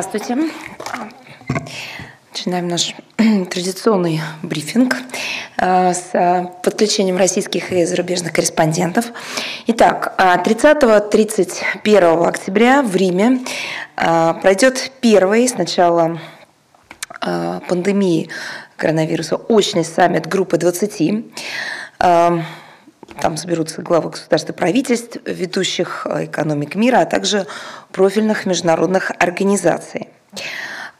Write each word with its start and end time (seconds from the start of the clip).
Здравствуйте. 0.00 0.52
Начинаем 2.30 2.68
наш 2.68 2.94
традиционный 3.16 4.20
брифинг 4.44 4.94
э, 5.56 5.92
с 5.92 6.52
подключением 6.62 7.16
российских 7.16 7.72
и 7.72 7.84
зарубежных 7.84 8.32
корреспондентов. 8.32 9.06
Итак, 9.66 10.14
30-31 10.16 11.50
э, 11.84 12.28
октября 12.28 12.82
в 12.82 12.94
Риме 12.94 13.40
э, 13.96 14.34
пройдет 14.40 14.92
первый 15.00 15.48
сначала 15.48 16.20
пандемии 17.20 18.28
коронавируса 18.76 19.34
очный 19.34 19.84
саммит 19.84 20.28
группы 20.28 20.58
20. 20.58 21.24
Там 23.20 23.36
соберутся 23.36 23.82
главы 23.82 24.10
государств 24.10 24.50
и 24.50 24.52
правительств, 24.52 25.18
ведущих 25.24 26.06
экономик 26.06 26.74
мира, 26.74 27.00
а 27.00 27.06
также 27.06 27.46
профильных 27.92 28.46
международных 28.46 29.10
организаций. 29.18 30.08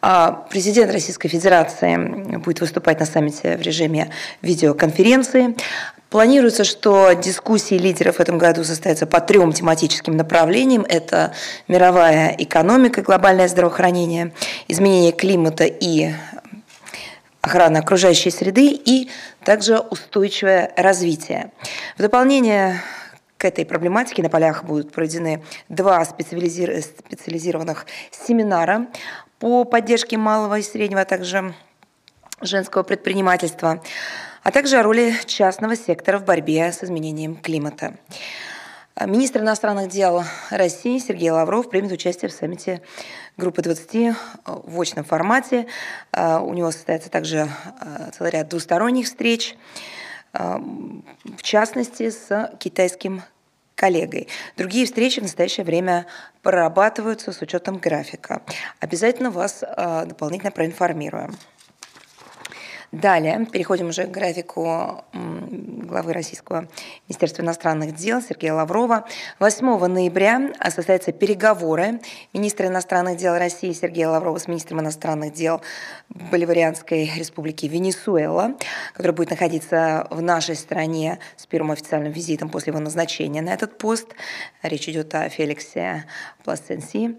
А 0.01 0.47
президент 0.51 0.93
Российской 0.93 1.29
Федерации 1.29 2.37
будет 2.39 2.61
выступать 2.61 3.01
на 3.01 3.07
саммите 3.07 3.57
в 3.57 3.63
режиме 3.63 4.11
видеоконференции. 4.43 5.57
Планируется, 6.09 6.65
что 6.65 7.13
дискуссии 7.13 7.75
лидеров 7.75 8.17
в 8.17 8.21
этом 8.21 8.39
году 8.39 8.65
состоятся 8.65 9.07
по 9.07 9.21
трем 9.21 9.53
тематическим 9.53 10.17
направлениям. 10.17 10.87
Это 10.89 11.35
мировая 11.67 12.35
экономика, 12.39 13.03
глобальное 13.03 13.47
здравоохранение, 13.49 14.33
изменение 14.69 15.13
климата 15.13 15.65
и 15.65 16.13
охрана 17.49 17.81
окружающей 17.81 18.31
среды 18.31 18.71
и 18.71 19.11
также 19.43 19.79
устойчивое 19.79 20.73
развитие. 20.77 21.51
В 21.97 22.03
дополнение 22.03 22.83
к 23.39 23.45
этой 23.45 23.65
проблематике 23.65 24.23
на 24.23 24.29
полях 24.29 24.65
будут 24.65 24.93
проведены 24.93 25.43
два 25.69 26.05
специализированных 26.05 27.87
семинара 28.11 28.89
по 29.39 29.65
поддержке 29.65 30.19
малого 30.19 30.59
и 30.59 30.63
среднего, 30.63 31.01
а 31.01 31.05
также 31.05 31.55
женского 32.43 32.83
предпринимательства, 32.83 33.83
а 34.43 34.51
также 34.51 34.77
о 34.77 34.83
роли 34.83 35.15
частного 35.25 35.77
сектора 35.77 36.19
в 36.19 36.25
борьбе 36.25 36.71
с 36.71 36.85
изменением 36.85 37.37
климата. 37.37 37.97
Министр 39.07 39.41
иностранных 39.41 39.89
дел 39.89 40.25
России 40.51 40.99
Сергей 40.99 41.31
Лавров 41.31 41.71
примет 41.71 41.93
участие 41.93 42.29
в 42.31 42.33
саммите 42.33 42.83
группы 43.37 43.63
20 43.63 44.17
в 44.45 44.81
очном 44.81 45.05
формате. 45.05 45.67
У 46.13 46.53
него 46.53 46.71
состоится 46.73 47.09
также 47.09 47.49
целый 48.17 48.33
ряд 48.33 48.49
двусторонних 48.49 49.07
встреч, 49.07 49.57
в 50.33 51.43
частности, 51.43 52.11
с 52.11 52.53
китайским 52.59 53.23
коллегой. 53.79 54.27
Другие 54.57 54.85
встречи 54.85 55.21
в 55.21 55.23
настоящее 55.23 55.65
время 55.65 56.07
прорабатываются 56.43 57.31
с 57.31 57.41
учетом 57.41 57.79
графика. 57.79 58.43
Обязательно 58.81 59.31
вас 59.31 59.63
э, 59.63 60.05
дополнительно 60.07 60.51
проинформируем. 60.51 61.37
Далее 62.93 63.47
переходим 63.53 63.89
уже 63.89 64.05
к 64.05 64.11
графику 64.11 65.05
главы 65.13 66.15
Российского 66.15 66.69
Министерства 67.07 67.43
иностранных 67.43 67.95
дел 67.95 68.23
Сергея 68.23 68.55
Лаврова. 68.55 69.05
8 69.41 69.87
ноября 69.87 70.53
состоятся 70.71 71.13
переговоры 71.13 72.01
министра 72.33 72.69
иностранных 72.69 73.19
дел 73.19 73.37
России 73.37 73.73
Сергея 73.73 74.09
Лаврова 74.09 74.39
с 74.39 74.49
министром 74.49 74.81
иностранных 74.81 75.35
дел 75.35 75.61
Боливарианской 76.09 77.11
республики 77.15 77.67
Венесуэла, 77.67 78.55
который 78.95 79.13
будет 79.13 79.31
находиться 79.31 80.07
в 80.11 80.23
нашей 80.23 80.57
стране 80.57 81.19
с 81.37 81.45
первым 81.47 81.73
официальным 81.73 82.13
визитом 82.13 82.49
после 82.49 82.71
его 82.71 82.81
назначения 82.81 83.43
на 83.43 83.51
этот 83.51 83.77
пост. 83.77 84.15
Речь 84.63 84.89
идет 84.89 85.15
о 85.15 85.29
Феликсе 85.29 86.07
Пласенси. 86.43 87.19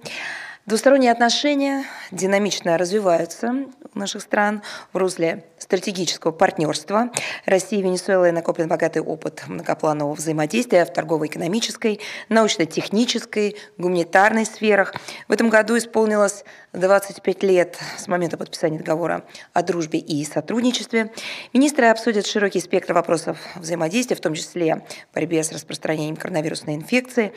Двусторонние 0.65 1.11
отношения 1.11 1.85
динамично 2.11 2.77
развиваются 2.77 3.65
у 3.93 3.97
наших 3.97 4.21
стран 4.21 4.61
в 4.93 4.97
русле 4.97 5.45
стратегического 5.59 6.31
партнерства. 6.31 7.09
России 7.45 7.79
и 7.79 7.81
Венесуэлой 7.81 8.31
накоплен 8.31 8.67
богатый 8.67 9.01
опыт 9.01 9.43
многопланового 9.47 10.15
взаимодействия 10.15 10.85
в 10.85 10.93
торгово-экономической, 10.93 11.99
научно-технической, 12.29 13.55
гуманитарной 13.77 14.45
сферах. 14.45 14.93
В 15.27 15.31
этом 15.31 15.49
году 15.49 15.77
исполнилось 15.77 16.43
25 16.73 17.43
лет 17.43 17.77
с 17.97 18.07
момента 18.07 18.37
подписания 18.37 18.79
договора 18.79 19.23
о 19.53 19.63
дружбе 19.63 19.99
и 19.99 20.23
сотрудничестве. 20.23 21.11
Министры 21.53 21.87
обсудят 21.87 22.25
широкий 22.25 22.59
спектр 22.59 22.93
вопросов 22.93 23.37
взаимодействия, 23.55 24.15
в 24.15 24.21
том 24.21 24.33
числе 24.33 24.83
борьбе 25.13 25.43
с 25.43 25.51
распространением 25.51 26.15
коронавирусной 26.15 26.75
инфекции. 26.75 27.33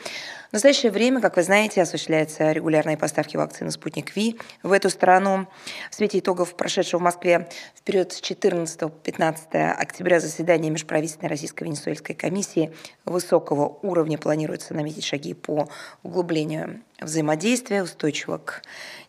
В 0.49 0.53
настоящее 0.53 0.91
время, 0.91 1.19
как 1.19 1.35
вы 1.35 1.41
знаете, 1.41 1.81
осуществляются 1.81 2.51
регулярные 2.51 2.95
поставки 2.95 3.37
вакцины 3.37 3.71
«Спутник 3.71 4.15
Ви» 4.15 4.39
в 4.61 4.71
эту 4.71 4.91
страну. 4.91 5.47
В 5.89 5.95
свете 5.95 6.19
итогов 6.19 6.55
прошедшего 6.55 6.99
в 6.99 7.03
Москве 7.03 7.49
в 7.73 7.81
период 7.81 8.12
с 8.13 8.21
14 8.21 8.79
по 8.79 8.89
15 8.89 9.47
октября 9.53 10.19
заседания 10.19 10.69
Межправительственной 10.69 11.29
российско-венесуэльской 11.29 12.15
комиссии 12.15 12.71
высокого 13.05 13.79
уровня 13.81 14.17
планируется 14.17 14.75
наметить 14.75 15.03
шаги 15.03 15.33
по 15.33 15.67
углублению 16.03 16.81
взаимодействия, 17.01 17.81
устойчивого 17.81 18.37
к 18.37 18.61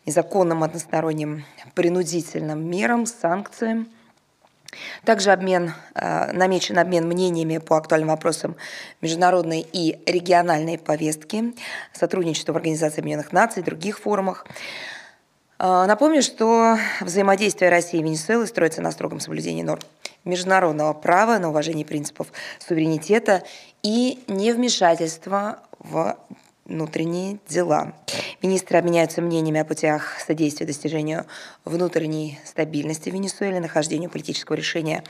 незаконным 0.05 0.63
односторонним 0.63 1.45
принудительным 1.75 2.67
мерам, 2.67 3.05
санкциям, 3.05 3.87
также 5.03 5.31
обмен, 5.31 5.73
э, 5.93 6.31
намечен 6.31 6.79
обмен 6.79 7.07
мнениями 7.07 7.59
по 7.59 7.77
актуальным 7.77 8.09
вопросам 8.09 8.55
международной 9.01 9.65
и 9.71 9.99
региональной 10.05 10.79
повестки, 10.79 11.53
сотрудничество 11.93 12.53
в 12.53 12.57
Организации 12.57 13.01
Объединенных 13.01 13.31
Наций, 13.31 13.61
других 13.61 13.99
форумах. 13.99 14.45
Э, 15.59 15.85
напомню, 15.85 16.21
что 16.21 16.77
взаимодействие 17.01 17.69
России 17.69 17.99
и 17.99 18.03
Венесуэлы 18.03 18.47
строится 18.47 18.81
на 18.81 18.91
строгом 18.91 19.19
соблюдении 19.19 19.63
норм 19.63 19.81
международного 20.23 20.93
права, 20.93 21.37
на 21.37 21.49
уважении 21.49 21.83
принципов 21.83 22.27
суверенитета 22.59 23.43
и 23.83 24.23
невмешательства 24.27 25.59
в 25.79 26.17
внутренние 26.65 27.37
дела. 27.47 27.93
Министры 28.41 28.79
обменяются 28.79 29.21
мнениями 29.21 29.59
о 29.59 29.65
путях 29.65 30.19
содействия 30.19 30.65
достижению 30.65 31.25
внутренней 31.63 32.39
стабильности 32.43 33.11
в 33.11 33.13
Венесуэле, 33.13 33.59
нахождению 33.59 34.09
политического 34.09 34.55
решения 34.55 35.03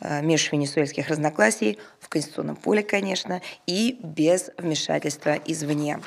межвенесуэльских 0.00 1.08
разногласий 1.08 1.78
в 2.00 2.08
конституционном 2.08 2.56
поле, 2.56 2.82
конечно, 2.82 3.40
и 3.66 3.98
без 4.02 4.50
вмешательства 4.56 5.36
извне. 5.46 6.00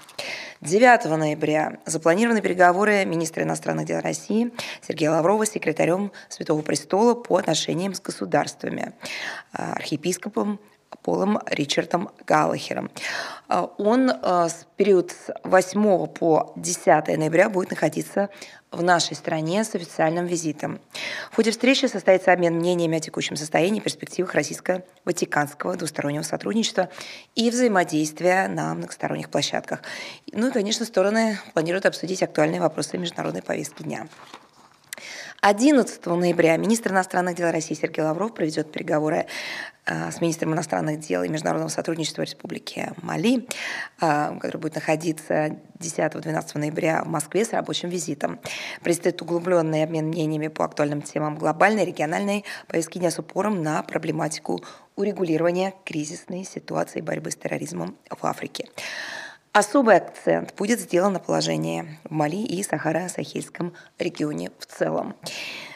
9 0.62 1.06
ноября 1.18 1.78
запланированы 1.86 2.42
переговоры 2.42 3.06
министра 3.06 3.44
иностранных 3.44 3.86
дел 3.86 4.00
России 4.00 4.52
Сергея 4.82 5.12
Лаврова 5.12 5.46
с 5.46 5.52
секретарем 5.52 6.12
Святого 6.30 6.62
Престола 6.62 7.16
по 7.16 7.38
отношениям 7.38 7.94
с 7.94 8.00
государствами, 8.00 8.94
э, 9.54 9.72
архиепископом 9.74 10.60
Полом 11.02 11.40
Ричардом 11.48 12.10
Галлахером. 12.26 12.92
А, 13.48 13.64
он 13.78 14.10
а, 14.10 14.50
с 14.50 14.66
период 14.78 15.12
с 15.12 15.34
8 15.44 16.08
по 16.08 16.54
10 16.56 16.86
ноября 17.18 17.50
будет 17.50 17.72
находиться 17.72 18.30
в 18.72 18.82
нашей 18.82 19.16
стране 19.16 19.64
с 19.64 19.76
официальным 19.76 20.26
визитом. 20.26 20.80
В 21.32 21.36
ходе 21.36 21.52
встречи 21.52 21.86
состоится 21.86 22.34
обмен 22.34 22.56
мнениями 22.56 22.98
о 22.98 23.00
текущем 23.00 23.36
состоянии 23.36 23.80
и 23.80 23.84
перспективах 23.84 24.34
российско-ватиканского 24.34 25.76
двустороннего 25.76 26.24
сотрудничества 26.24 26.90
и 27.36 27.50
взаимодействия 27.50 28.48
на 28.48 28.74
многосторонних 28.74 29.30
площадках. 29.30 29.82
Ну 30.32 30.48
и, 30.48 30.52
конечно, 30.52 30.86
стороны 30.86 31.38
планируют 31.54 31.86
обсудить 31.86 32.24
актуальные 32.24 32.62
вопросы 32.62 32.98
международной 32.98 33.44
повестки 33.44 33.84
дня. 33.84 34.08
11 35.46 36.06
ноября 36.06 36.56
министр 36.56 36.92
иностранных 36.92 37.36
дел 37.36 37.52
России 37.52 37.76
Сергей 37.76 38.02
Лавров 38.02 38.34
проведет 38.34 38.72
переговоры 38.72 39.26
э, 39.86 40.10
с 40.10 40.22
министром 40.22 40.54
иностранных 40.54 41.02
дел 41.02 41.22
и 41.22 41.28
международного 41.28 41.70
сотрудничества 41.70 42.22
Республики 42.22 42.94
Мали, 43.02 43.46
э, 44.00 44.38
который 44.40 44.56
будет 44.56 44.76
находиться 44.76 45.58
10-12 45.80 46.58
ноября 46.60 47.04
в 47.04 47.10
Москве 47.10 47.44
с 47.44 47.52
рабочим 47.52 47.90
визитом. 47.90 48.40
Предстоит 48.84 49.22
углубленный 49.22 49.84
обмен 49.84 50.08
мнениями 50.08 50.48
по 50.48 50.64
актуальным 50.64 51.02
темам 51.02 51.38
глобальной, 51.38 51.84
региональной 51.84 52.46
повестки 52.70 53.00
дня 53.00 53.12
с 53.12 53.20
упором 53.20 53.62
на 53.62 53.84
проблематику 53.84 54.64
урегулирования 54.96 55.74
кризисной 55.84 56.46
ситуации 56.46 57.02
борьбы 57.02 57.32
с 57.32 57.36
терроризмом 57.36 57.98
в 58.10 58.26
Африке. 58.26 58.70
Особый 59.54 59.98
акцент 59.98 60.56
будет 60.56 60.80
сделан 60.80 61.14
на 61.14 61.20
положении 61.20 61.86
в 62.06 62.12
Мали 62.12 62.38
и 62.38 62.64
Сахара-Сахельском 62.64 63.76
регионе 64.00 64.50
в 64.58 64.66
целом. 64.66 65.16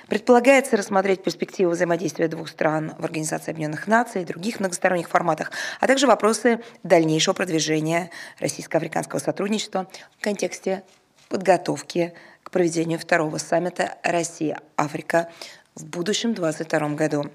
Предполагается 0.07 0.77
рассмотреть 0.77 1.21
перспективы 1.21 1.74
взаимодействия 1.74 2.27
двух 2.27 2.50
стран 2.50 2.95
в 2.97 3.06
Организации 3.06 3.51
Объединенных 3.51 3.85
Наций 3.85 4.24
и 4.24 4.25
других 4.25 4.59
многосторонних 4.59 5.07
форматах, 5.07 5.51
а 5.79 5.85
также 5.85 6.07
вопросы 6.07 6.59
дальнейшего 6.81 7.35
продвижения 7.35 8.09
российско-африканского 8.39 9.19
сотрудничества 9.19 9.88
в 10.18 10.24
контексте 10.24 10.81
подготовки 11.29 12.15
к 12.41 12.50
проведению 12.50 12.97
второго 12.97 13.38
саммита 13.38 14.00
Россия-Африка 14.01 15.29
в 15.75 15.85
будущем 15.85 16.33
2022 16.33 16.95
году. 16.95 17.25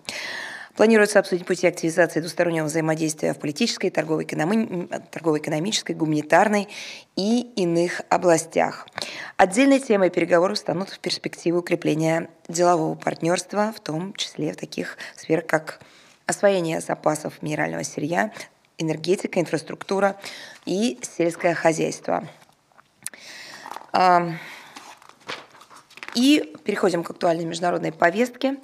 Планируется 0.77 1.19
обсудить 1.19 1.47
пути 1.47 1.67
активизации 1.67 2.21
двустороннего 2.21 2.65
взаимодействия 2.65 3.35
в 3.35 3.39
политической, 3.39 3.91
торгово-экономической, 3.91 5.93
гуманитарной 5.93 6.67
и 7.15 7.43
иных 7.57 8.01
областях. 8.09 8.89
Отдельной 9.37 9.81
темой 9.81 10.09
переговоров 10.09 10.57
станут 10.57 10.89
в 10.89 10.99
перспективе 10.99 11.59
укрепления 11.59 12.31
делового 12.49 12.95
партнерства, 12.95 13.75
в 13.77 13.81
том 13.81 14.15
числе 14.15 14.55
в 14.55 14.57
таких 14.57 14.97
сферах, 15.15 15.47
как 15.47 15.81
освоение 16.27 16.81
запасов 16.81 17.43
минерального 17.43 17.83
сырья, 17.83 18.33
энергетика, 18.79 19.41
инфраструктура 19.41 20.19
и 20.65 20.99
сельское 21.03 21.53
хозяйство. 21.55 22.27
И 26.15 26.55
переходим 26.65 27.05
к 27.05 27.11
актуальной 27.11 27.45
международной 27.45 27.93
повестке. 27.93 28.57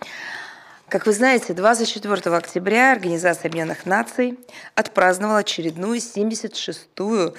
Как 0.88 1.04
вы 1.04 1.12
знаете, 1.12 1.52
24 1.52 2.34
октября 2.34 2.92
Организация 2.92 3.50
Объединенных 3.50 3.84
Наций 3.84 4.38
отпраздновала 4.74 5.40
очередную 5.40 5.98
76-ю 5.98 7.34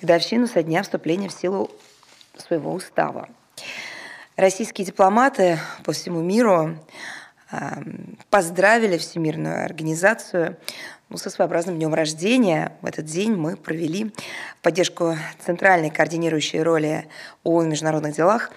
годовщину 0.00 0.46
со 0.46 0.62
дня 0.62 0.84
вступления 0.84 1.28
в 1.28 1.32
силу 1.32 1.68
своего 2.36 2.72
устава. 2.72 3.28
Российские 4.36 4.86
дипломаты 4.86 5.58
по 5.82 5.90
всему 5.90 6.20
миру 6.20 6.78
поздравили 8.30 8.98
Всемирную 8.98 9.64
организацию 9.64 10.56
ну, 11.08 11.16
со 11.16 11.28
своеобразным 11.28 11.78
днем 11.78 11.94
рождения. 11.94 12.76
В 12.82 12.86
этот 12.86 13.06
день 13.06 13.34
мы 13.34 13.56
провели 13.56 14.12
поддержку 14.62 15.16
центральной 15.44 15.90
координирующей 15.90 16.62
роли 16.62 17.08
ООН 17.42 17.64
в 17.64 17.68
международных 17.68 18.14
делах 18.14 18.52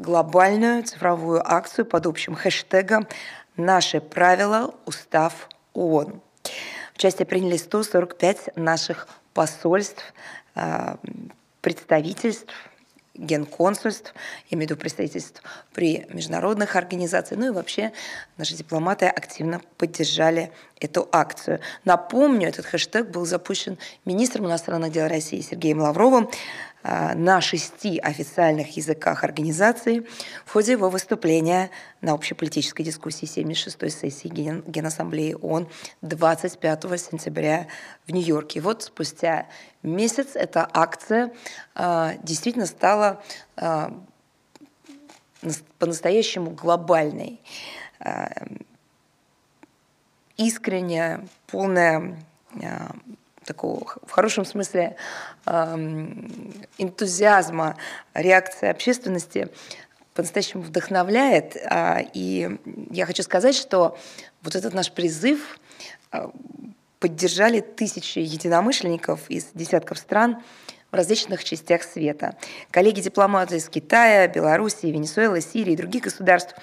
глобальную 0.00 0.82
цифровую 0.82 1.42
акцию 1.44 1.84
под 1.84 2.06
общим 2.06 2.34
хэштегом 2.34 3.06
«Наши 3.60 4.00
правила. 4.00 4.74
Устав 4.86 5.48
ООН». 5.74 6.22
Участие 6.94 7.26
приняли 7.26 7.58
145 7.58 8.56
наших 8.56 9.06
посольств, 9.34 10.02
а, 10.54 10.98
представительств, 11.60 12.52
генконсульств, 13.14 14.14
я 14.48 14.56
имею 14.56 14.68
в 14.68 14.70
виду 14.70 14.80
представительств 14.80 15.42
при 15.74 16.06
международных 16.08 16.74
организациях, 16.74 17.38
ну 17.38 17.48
и 17.48 17.50
вообще 17.50 17.92
наши 18.38 18.54
дипломаты 18.54 19.06
активно 19.06 19.60
поддержали 19.76 20.52
эту 20.80 21.06
акцию. 21.12 21.60
Напомню, 21.84 22.48
этот 22.48 22.64
хэштег 22.64 23.08
был 23.08 23.26
запущен 23.26 23.76
министром 24.06 24.46
иностранных 24.46 24.92
дел 24.92 25.06
России 25.06 25.42
Сергеем 25.42 25.80
Лавровым 25.80 26.30
на 26.82 27.40
шести 27.40 27.98
официальных 27.98 28.76
языках 28.76 29.22
организации 29.24 30.06
в 30.46 30.52
ходе 30.52 30.72
его 30.72 30.88
выступления 30.88 31.70
на 32.00 32.12
общеполитической 32.12 32.82
дискуссии 32.82 33.26
76-й 33.26 33.90
сессии 33.90 34.28
Ген 34.28 34.62
Генассамблеи 34.66 35.34
ООН 35.34 35.68
25 36.02 36.82
сентября 36.98 37.66
в 38.06 38.12
Нью-Йорке. 38.12 38.60
Вот 38.60 38.82
спустя 38.84 39.46
месяц 39.82 40.28
эта 40.34 40.68
акция 40.72 41.32
э, 41.74 42.16
действительно 42.22 42.66
стала 42.66 43.22
э, 43.56 43.90
по-настоящему 45.78 46.50
глобальной, 46.50 47.40
э, 48.00 48.26
искренняя, 50.36 51.26
полная 51.46 52.16
такого 53.50 53.84
в 54.06 54.10
хорошем 54.12 54.44
смысле 54.44 54.96
энтузиазма 56.78 57.76
реакции 58.14 58.68
общественности 58.68 59.48
по-настоящему 60.14 60.62
вдохновляет. 60.62 61.56
А, 61.64 62.00
и 62.14 62.58
я 62.90 63.06
хочу 63.06 63.22
сказать, 63.22 63.56
что 63.56 63.96
вот 64.42 64.54
этот 64.54 64.74
наш 64.74 64.92
призыв 64.92 65.58
а, 66.10 66.30
поддержали 66.98 67.60
тысячи 67.60 68.18
единомышленников 68.18 69.28
из 69.28 69.46
десятков 69.54 69.98
стран 69.98 70.42
в 70.90 70.94
различных 70.94 71.42
частях 71.42 71.82
света. 71.82 72.36
Коллеги-дипломаты 72.70 73.56
из 73.56 73.68
Китая, 73.68 74.28
Белоруссии, 74.28 74.88
Венесуэлы, 74.88 75.40
Сирии 75.40 75.72
и 75.72 75.76
других 75.76 76.04
государств 76.04 76.54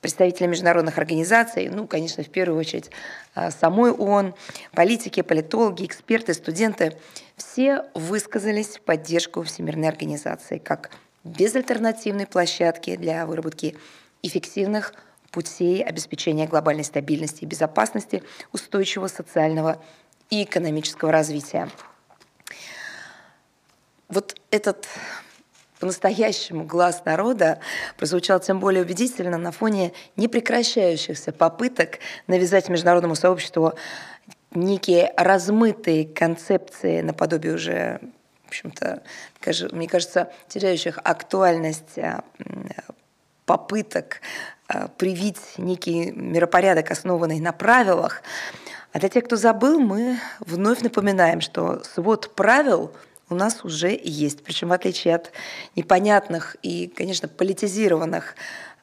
представители 0.00 0.46
международных 0.46 0.98
организаций, 0.98 1.68
ну, 1.68 1.86
конечно, 1.86 2.22
в 2.22 2.28
первую 2.28 2.58
очередь 2.58 2.90
а, 3.34 3.50
самой 3.50 3.92
ООН, 3.92 4.34
политики, 4.72 5.22
политологи, 5.22 5.84
эксперты, 5.84 6.34
студенты, 6.34 6.96
все 7.36 7.84
высказались 7.94 8.76
в 8.76 8.80
поддержку 8.82 9.42
Всемирной 9.42 9.88
организации 9.88 10.58
как 10.58 10.90
безальтернативной 11.24 12.26
площадки 12.26 12.96
для 12.96 13.26
выработки 13.26 13.76
эффективных 14.22 14.94
путей 15.30 15.82
обеспечения 15.82 16.46
глобальной 16.46 16.84
стабильности 16.84 17.44
и 17.44 17.46
безопасности, 17.46 18.22
устойчивого 18.52 19.08
социального 19.08 19.82
и 20.28 20.44
экономического 20.44 21.12
развития. 21.12 21.68
Вот 24.08 24.40
этот 24.50 24.88
по-настоящему 25.80 26.64
глаз 26.64 27.04
народа 27.06 27.58
прозвучал 27.96 28.38
тем 28.38 28.60
более 28.60 28.82
убедительно 28.82 29.38
на 29.38 29.50
фоне 29.50 29.92
непрекращающихся 30.14 31.32
попыток 31.32 31.98
навязать 32.26 32.68
международному 32.68 33.16
сообществу 33.16 33.72
некие 34.52 35.12
размытые 35.16 36.06
концепции 36.06 37.00
наподобие 37.00 37.54
уже, 37.54 38.00
в 38.44 38.48
общем-то, 38.48 39.02
мне 39.72 39.88
кажется, 39.88 40.30
теряющих 40.48 40.98
актуальность 41.02 41.98
а, 41.98 42.24
попыток 43.46 44.20
а, 44.68 44.88
привить 44.88 45.40
некий 45.56 46.12
миропорядок, 46.12 46.90
основанный 46.90 47.40
на 47.40 47.52
правилах. 47.52 48.22
А 48.92 48.98
для 48.98 49.08
тех, 49.08 49.24
кто 49.24 49.36
забыл, 49.36 49.80
мы 49.80 50.18
вновь 50.40 50.80
напоминаем, 50.82 51.40
что 51.40 51.82
свод 51.84 52.34
правил– 52.34 52.92
у 53.30 53.34
нас 53.34 53.64
уже 53.64 53.98
есть. 54.02 54.42
Причем 54.42 54.68
в 54.68 54.72
отличие 54.72 55.14
от 55.14 55.32
непонятных 55.76 56.56
и, 56.62 56.88
конечно, 56.88 57.28
политизированных 57.28 58.34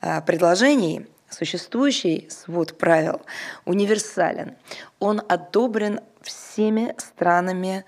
а, 0.02 0.22
предложений, 0.22 1.08
существующий 1.30 2.28
свод 2.30 2.78
правил 2.78 3.22
универсален. 3.66 4.56
Он 5.00 5.22
одобрен 5.28 6.00
всеми 6.22 6.96
странами 6.98 7.86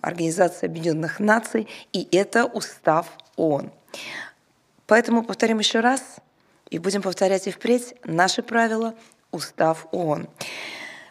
Организации 0.00 0.66
Объединенных 0.66 1.20
Наций, 1.20 1.68
и 1.92 2.08
это 2.16 2.46
устав 2.46 3.06
ООН. 3.36 3.70
Поэтому 4.86 5.24
повторим 5.24 5.58
еще 5.58 5.80
раз, 5.80 6.16
и 6.70 6.78
будем 6.78 7.02
повторять 7.02 7.46
и 7.46 7.50
впредь 7.50 7.94
наши 8.04 8.42
правила, 8.42 8.94
устав 9.30 9.86
ООН 9.92 10.28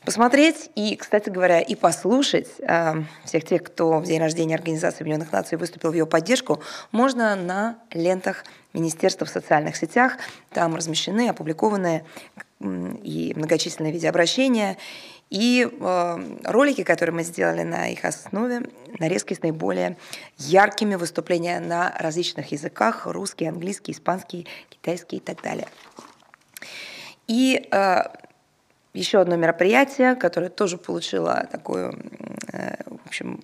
посмотреть 0.06 0.70
и, 0.76 0.96
кстати 0.96 1.30
говоря, 1.30 1.60
и 1.62 1.76
послушать 1.76 2.48
э, 2.60 3.04
всех 3.26 3.46
тех, 3.46 3.64
кто 3.64 4.00
в 4.00 4.04
день 4.04 4.20
рождения 4.20 4.56
Организации 4.56 5.02
Объединенных 5.02 5.32
Наций 5.32 5.58
выступил 5.58 5.92
в 5.92 5.94
ее 5.94 6.06
поддержку, 6.06 6.62
можно 6.92 7.36
на 7.36 7.78
лентах 7.92 8.44
Министерства 8.74 9.26
в 9.26 9.30
социальных 9.30 9.76
сетях. 9.76 10.18
Там 10.52 10.76
размещены, 10.76 11.30
опубликованы 11.30 12.04
и 12.62 13.34
многочисленные 13.36 13.92
видеообращения, 13.92 14.78
и 15.30 15.66
э, 15.72 16.38
ролики, 16.44 16.84
которые 16.84 17.16
мы 17.16 17.24
сделали 17.24 17.64
на 17.64 17.88
их 17.88 18.04
основе, 18.04 18.64
нарезки 19.00 19.34
с 19.34 19.42
наиболее 19.42 19.98
яркими 20.38 20.96
выступления 20.96 21.60
на 21.60 21.96
различных 21.98 22.52
языках, 22.52 23.06
русский, 23.06 23.46
английский, 23.46 23.94
испанский, 23.94 24.46
китайский 24.70 25.18
и 25.18 25.20
так 25.22 25.42
далее. 25.42 25.68
И 27.28 27.66
э, 27.72 28.04
еще 28.94 29.22
одно 29.22 29.36
мероприятие, 29.36 30.16
которое 30.16 30.50
тоже 30.50 30.78
получило 30.78 31.48
такой, 31.52 31.92
э, 32.52 32.76
в 32.86 33.08
общем, 33.08 33.42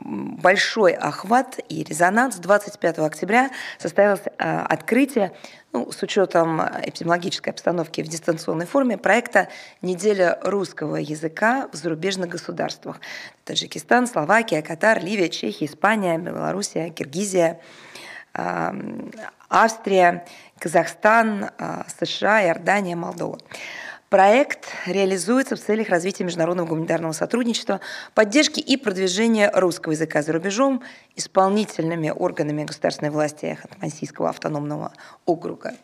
большой 0.00 0.92
охват 0.92 1.60
и 1.68 1.84
резонанс. 1.84 2.36
25 2.36 2.98
октября 2.98 3.50
состоялось 3.78 4.22
э, 4.26 4.60
открытие, 4.68 5.32
ну, 5.72 5.92
с 5.92 6.02
учетом 6.02 6.60
эпидемиологической 6.62 7.52
обстановки 7.52 8.00
в 8.00 8.08
дистанционной 8.08 8.66
форме, 8.66 8.98
проекта 8.98 9.48
«Неделя 9.82 10.38
русского 10.42 10.96
языка 10.96 11.68
в 11.72 11.76
зарубежных 11.76 12.30
государствах». 12.30 13.00
Таджикистан, 13.44 14.08
Словакия, 14.08 14.62
Катар, 14.62 15.02
Ливия, 15.02 15.28
Чехия, 15.28 15.66
Испания, 15.66 16.18
Белоруссия, 16.18 16.90
Киргизия, 16.90 17.60
э, 18.34 18.70
Австрия, 19.48 20.26
Казахстан, 20.58 21.50
США, 21.98 22.44
Иордания, 22.44 22.96
Молдова. 22.96 23.38
Проект 24.08 24.68
реализуется 24.86 25.54
в 25.54 25.60
целях 25.60 25.90
развития 25.90 26.24
международного 26.24 26.68
гуманитарного 26.68 27.12
сотрудничества, 27.12 27.80
поддержки 28.14 28.58
и 28.58 28.78
продвижения 28.78 29.50
русского 29.54 29.92
языка 29.92 30.22
за 30.22 30.32
рубежом 30.32 30.82
исполнительными 31.14 32.08
органами 32.08 32.64
государственной 32.64 33.10
власти 33.10 33.58
Ханты-Мансийского 33.62 34.30
автономного 34.30 34.94
округа 35.26 35.74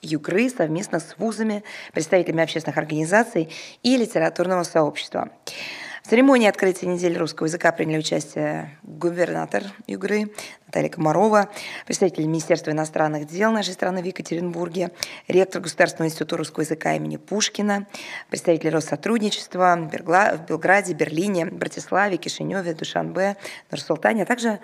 Югры 0.00 0.48
совместно 0.48 0.98
с 0.98 1.14
вузами, 1.18 1.62
представителями 1.92 2.42
общественных 2.42 2.78
организаций 2.78 3.50
и 3.82 3.96
литературного 3.96 4.62
сообщества. 4.62 5.30
В 6.04 6.10
церемонии 6.10 6.46
открытия 6.46 6.86
недели 6.86 7.16
русского 7.16 7.46
языка 7.46 7.72
приняли 7.72 8.00
участие 8.00 8.78
губернатор 8.82 9.62
Югры 9.86 10.30
Наталья 10.66 10.90
Комарова, 10.90 11.48
представитель 11.86 12.26
Министерства 12.26 12.72
иностранных 12.72 13.26
дел 13.26 13.50
нашей 13.50 13.72
страны 13.72 14.02
в 14.02 14.04
Екатеринбурге, 14.04 14.90
ректор 15.28 15.62
Государственного 15.62 16.10
института 16.10 16.36
русского 16.36 16.60
языка 16.60 16.94
имени 16.94 17.16
Пушкина, 17.16 17.86
представители 18.28 18.68
Россотрудничества 18.68 19.78
в 19.78 20.46
Белграде, 20.46 20.92
Берлине, 20.92 21.46
Братиславе, 21.46 22.18
Кишиневе, 22.18 22.74
Душанбе, 22.74 23.38
Нур-Султане, 23.70 24.24
а 24.24 24.26
также 24.26 24.60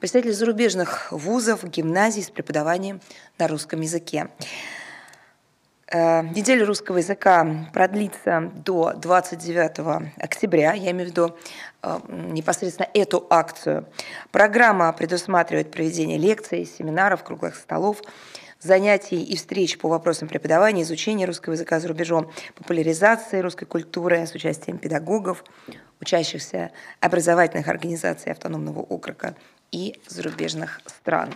представители 0.00 0.32
зарубежных 0.32 1.12
вузов, 1.12 1.64
гимназий 1.64 2.22
с 2.22 2.30
преподаванием 2.30 3.02
на 3.38 3.46
русском 3.46 3.82
языке. 3.82 4.30
Э, 5.90 6.22
неделя 6.22 6.66
русского 6.66 6.98
языка 6.98 7.46
продлится 7.72 8.52
до 8.54 8.92
29 8.92 10.12
октября, 10.18 10.74
я 10.74 10.90
имею 10.90 11.08
в 11.08 11.10
виду 11.12 11.36
э, 11.82 11.98
непосредственно 12.08 12.88
эту 12.92 13.26
акцию. 13.30 13.86
Программа 14.30 14.92
предусматривает 14.92 15.70
проведение 15.70 16.18
лекций, 16.18 16.66
семинаров, 16.66 17.24
круглых 17.24 17.56
столов, 17.56 18.02
занятий 18.60 19.22
и 19.22 19.34
встреч 19.34 19.78
по 19.78 19.88
вопросам 19.88 20.28
преподавания, 20.28 20.82
изучения 20.82 21.24
русского 21.24 21.54
языка 21.54 21.80
за 21.80 21.88
рубежом, 21.88 22.30
популяризации 22.54 23.40
русской 23.40 23.64
культуры 23.64 24.26
с 24.26 24.34
участием 24.34 24.76
педагогов, 24.76 25.42
учащихся 26.02 26.70
образовательных 27.00 27.66
организаций 27.66 28.30
автономного 28.30 28.80
округа 28.80 29.34
и 29.70 29.98
зарубежных 30.06 30.82
стран. 30.84 31.30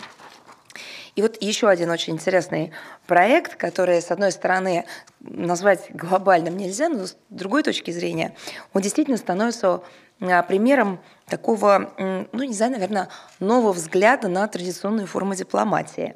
И 1.15 1.23
вот 1.23 1.37
еще 1.43 1.69
один 1.69 1.91
очень 1.91 2.15
интересный 2.15 2.73
проект, 3.07 3.57
который, 3.57 4.01
с 4.01 4.11
одной 4.11 4.33
стороны, 4.33 4.87
назвать 5.21 5.91
глобальным 5.91 6.57
нельзя, 6.57 6.89
но 6.89 7.07
с 7.07 7.17
другой 7.29 7.63
точки 7.63 7.91
зрения, 7.91 8.35
он 8.73 8.81
действительно 8.81 9.19
становится 9.19 9.83
а, 10.21 10.43
примером 10.43 11.01
такого, 11.27 11.93
ну, 11.99 12.43
не 12.43 12.55
знаю, 12.55 12.73
наверное, 12.73 13.09
нового 13.41 13.73
взгляда 13.73 14.29
на 14.29 14.47
традиционную 14.49 15.07
форму 15.07 15.35
дипломатии 15.35 16.15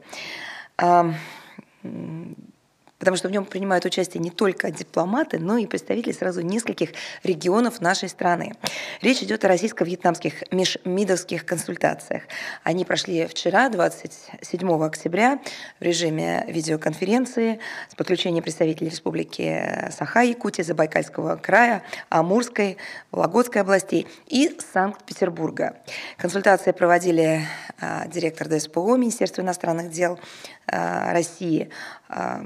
потому 2.98 3.16
что 3.16 3.28
в 3.28 3.30
нем 3.30 3.44
принимают 3.44 3.84
участие 3.84 4.22
не 4.22 4.30
только 4.30 4.70
дипломаты, 4.70 5.38
но 5.38 5.58
и 5.58 5.66
представители 5.66 6.12
сразу 6.12 6.40
нескольких 6.40 6.90
регионов 7.22 7.80
нашей 7.80 8.08
страны. 8.08 8.54
Речь 9.02 9.22
идет 9.22 9.44
о 9.44 9.48
российско-вьетнамских 9.48 10.44
межмидовских 10.50 11.44
консультациях. 11.44 12.22
Они 12.62 12.84
прошли 12.84 13.26
вчера, 13.26 13.68
27 13.68 14.84
октября, 14.84 15.40
в 15.80 15.82
режиме 15.82 16.44
видеоконференции 16.48 17.58
с 17.90 17.94
подключением 17.94 18.42
представителей 18.42 18.90
Республики 18.90 19.90
Саха-Якутия, 19.90 20.64
Забайкальского 20.64 21.36
края, 21.36 21.82
Амурской, 22.08 22.78
Вологодской 23.10 23.60
областей 23.60 24.06
и 24.26 24.56
Санкт-Петербурга. 24.72 25.76
Консультации 26.16 26.72
проводили 26.72 27.42
а, 27.80 28.06
директор 28.08 28.48
ДСПО 28.48 28.96
Министерства 28.96 29.42
иностранных 29.42 29.90
дел 29.90 30.18
России 30.66 31.70
а, 32.08 32.42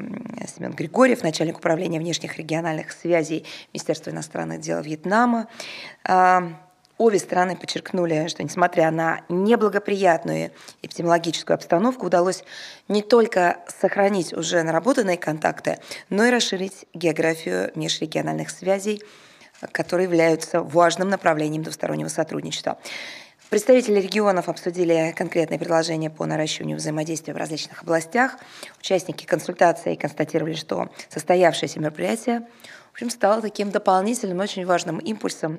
Семен 0.46 0.72
Григорьев, 0.72 1.22
начальник 1.22 1.58
управления 1.58 1.98
внешних 1.98 2.36
региональных 2.38 2.92
связей 2.92 3.46
Министерства 3.72 4.10
иностранных 4.10 4.60
дел 4.60 4.80
Вьетнама. 4.80 5.48
А, 6.04 6.52
обе 6.98 7.18
стороны 7.18 7.56
подчеркнули, 7.56 8.28
что 8.28 8.42
несмотря 8.42 8.90
на 8.90 9.22
неблагоприятную 9.30 10.52
эпидемиологическую 10.82 11.54
обстановку, 11.54 12.06
удалось 12.06 12.44
не 12.88 13.02
только 13.02 13.58
сохранить 13.68 14.34
уже 14.34 14.62
наработанные 14.62 15.16
контакты, 15.16 15.78
но 16.10 16.26
и 16.26 16.30
расширить 16.30 16.86
географию 16.92 17.72
межрегиональных 17.74 18.50
связей, 18.50 19.02
которые 19.72 20.04
являются 20.04 20.60
важным 20.60 21.08
направлением 21.08 21.62
двустороннего 21.62 22.08
сотрудничества. 22.08 22.78
Представители 23.50 23.99
регионов 23.99 24.49
обсудили 24.49 25.12
конкретные 25.16 25.59
предложения 25.59 26.09
по 26.09 26.25
наращиванию 26.25 26.76
взаимодействия 26.76 27.35
в 27.35 27.37
различных 27.37 27.83
областях. 27.83 28.37
Участники 28.78 29.26
консультации 29.26 29.97
констатировали, 29.97 30.54
что 30.54 30.88
состоявшееся 31.09 31.80
мероприятие 31.80 32.47
общем, 33.00 33.11
стало 33.11 33.40
таким 33.40 33.71
дополнительным, 33.71 34.40
очень 34.40 34.66
важным 34.66 34.99
импульсом 34.99 35.59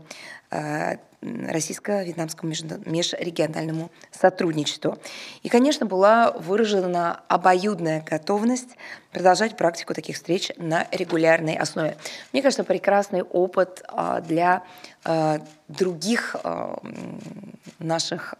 э, 0.52 0.98
российско-вьетнамскому 1.22 2.52
межрегиональному 2.86 3.90
сотрудничеству. 4.12 5.00
И, 5.42 5.50
конечно, 5.50 5.88
была 5.88 6.32
выражена 6.34 7.22
обоюдная 7.28 8.04
готовность 8.04 8.78
продолжать 9.12 9.58
практику 9.58 9.96
таких 9.96 10.18
встреч 10.18 10.52
на 10.58 10.88
регулярной 10.92 11.56
основе. 11.56 11.98
Мне 12.32 12.44
кажется, 12.44 12.64
прекрасный 12.64 13.24
опыт 13.24 13.84
а, 13.88 14.22
для 14.22 14.64
а, 15.04 15.40
других 15.68 16.36
а, 16.44 16.80
наших 17.80 18.36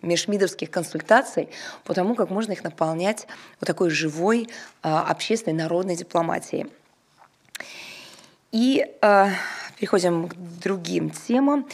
межмидовских 0.00 0.70
консультаций 0.70 1.50
по 1.84 1.92
тому, 1.92 2.14
как 2.14 2.30
можно 2.30 2.52
их 2.52 2.64
наполнять 2.64 3.26
вот 3.60 3.66
такой 3.66 3.90
живой 3.90 4.48
общественной 4.80 5.56
народной 5.56 5.96
дипломатией. 5.96 6.68
И 8.52 8.86
переходим 9.76 10.28
к 10.28 10.34
другим 10.34 11.10
темам. 11.10 11.66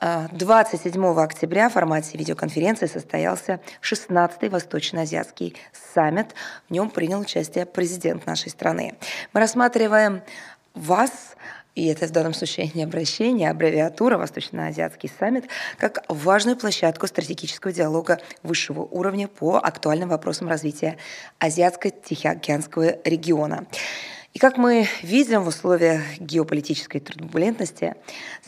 27 0.00 1.04
октября 1.20 1.68
в 1.68 1.74
формате 1.74 2.16
видеоконференции 2.16 2.86
состоялся 2.86 3.60
16-й 3.82 4.48
Восточно-Азиатский 4.48 5.54
саммит. 5.94 6.34
В 6.68 6.72
нем 6.72 6.88
принял 6.88 7.20
участие 7.20 7.66
президент 7.66 8.24
нашей 8.26 8.50
страны. 8.50 8.94
Мы 9.34 9.40
рассматриваем 9.40 10.22
вас, 10.74 11.10
и 11.74 11.88
это 11.88 12.06
в 12.06 12.10
данном 12.10 12.32
случае 12.32 12.70
не 12.72 12.84
обращение, 12.84 13.48
а 13.48 13.50
аббревиатура 13.50 14.16
«Восточно-Азиатский 14.16 15.10
саммит», 15.18 15.44
как 15.76 16.04
важную 16.08 16.56
площадку 16.56 17.06
стратегического 17.06 17.72
диалога 17.72 18.18
высшего 18.42 18.80
уровня 18.82 19.28
по 19.28 19.58
актуальным 19.58 20.08
вопросам 20.08 20.48
развития 20.48 20.96
Азиатско-Тихоокеанского 21.38 22.98
региона. 23.04 23.66
И 24.32 24.38
как 24.38 24.56
мы 24.56 24.88
видим 25.02 25.42
в 25.42 25.48
условиях 25.48 26.18
геополитической 26.18 27.00
турбулентности 27.00 27.96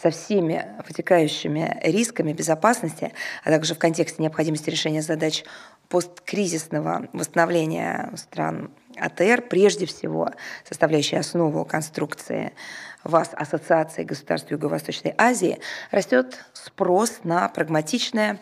со 0.01 0.11
всеми 0.11 0.67
вытекающими 0.89 1.79
рисками 1.83 2.33
безопасности, 2.33 3.13
а 3.45 3.51
также 3.51 3.75
в 3.75 3.79
контексте 3.79 4.23
необходимости 4.23 4.71
решения 4.71 5.03
задач 5.03 5.45
посткризисного 5.89 7.09
восстановления 7.13 8.11
стран 8.17 8.71
АТР, 8.97 9.43
прежде 9.43 9.85
всего 9.85 10.31
составляющей 10.67 11.17
основу 11.17 11.67
конструкции 11.67 12.55
ВАС 13.03 13.31
Ассоциации 13.35 14.05
государств 14.05 14.51
Юго-Восточной 14.51 15.15
Азии, 15.19 15.59
растет 15.91 16.47
спрос 16.55 17.21
на 17.25 17.49
прагматичное 17.51 18.41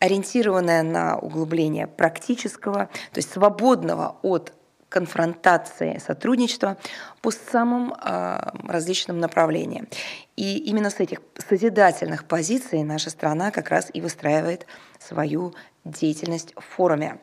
ориентированное 0.00 0.82
на 0.82 1.16
углубление 1.18 1.86
практического, 1.86 2.88
то 3.12 3.18
есть 3.18 3.30
свободного 3.30 4.16
от 4.22 4.54
конфронтации, 4.90 5.98
сотрудничества 6.04 6.76
по 7.22 7.30
самым 7.30 7.94
э, 7.94 8.40
различным 8.68 9.18
направлениям. 9.18 9.88
И 10.36 10.58
именно 10.58 10.90
с 10.90 11.00
этих 11.00 11.20
созидательных 11.38 12.26
позиций 12.26 12.82
наша 12.82 13.08
страна 13.08 13.50
как 13.50 13.70
раз 13.70 13.88
и 13.94 14.02
выстраивает 14.02 14.66
свою 14.98 15.54
деятельность 15.84 16.52
в 16.56 16.60
форуме. 16.60 17.18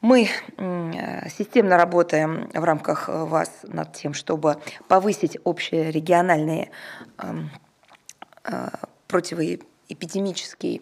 Мы 0.00 0.30
системно 1.28 1.76
работаем 1.76 2.48
в 2.54 2.64
рамках 2.64 3.08
ВАС 3.08 3.50
над 3.64 3.92
тем, 3.92 4.14
чтобы 4.14 4.56
повысить 4.88 5.36
общие 5.44 5.90
региональные 5.90 6.70
э, 7.18 8.68
противоэпидемические 9.08 10.80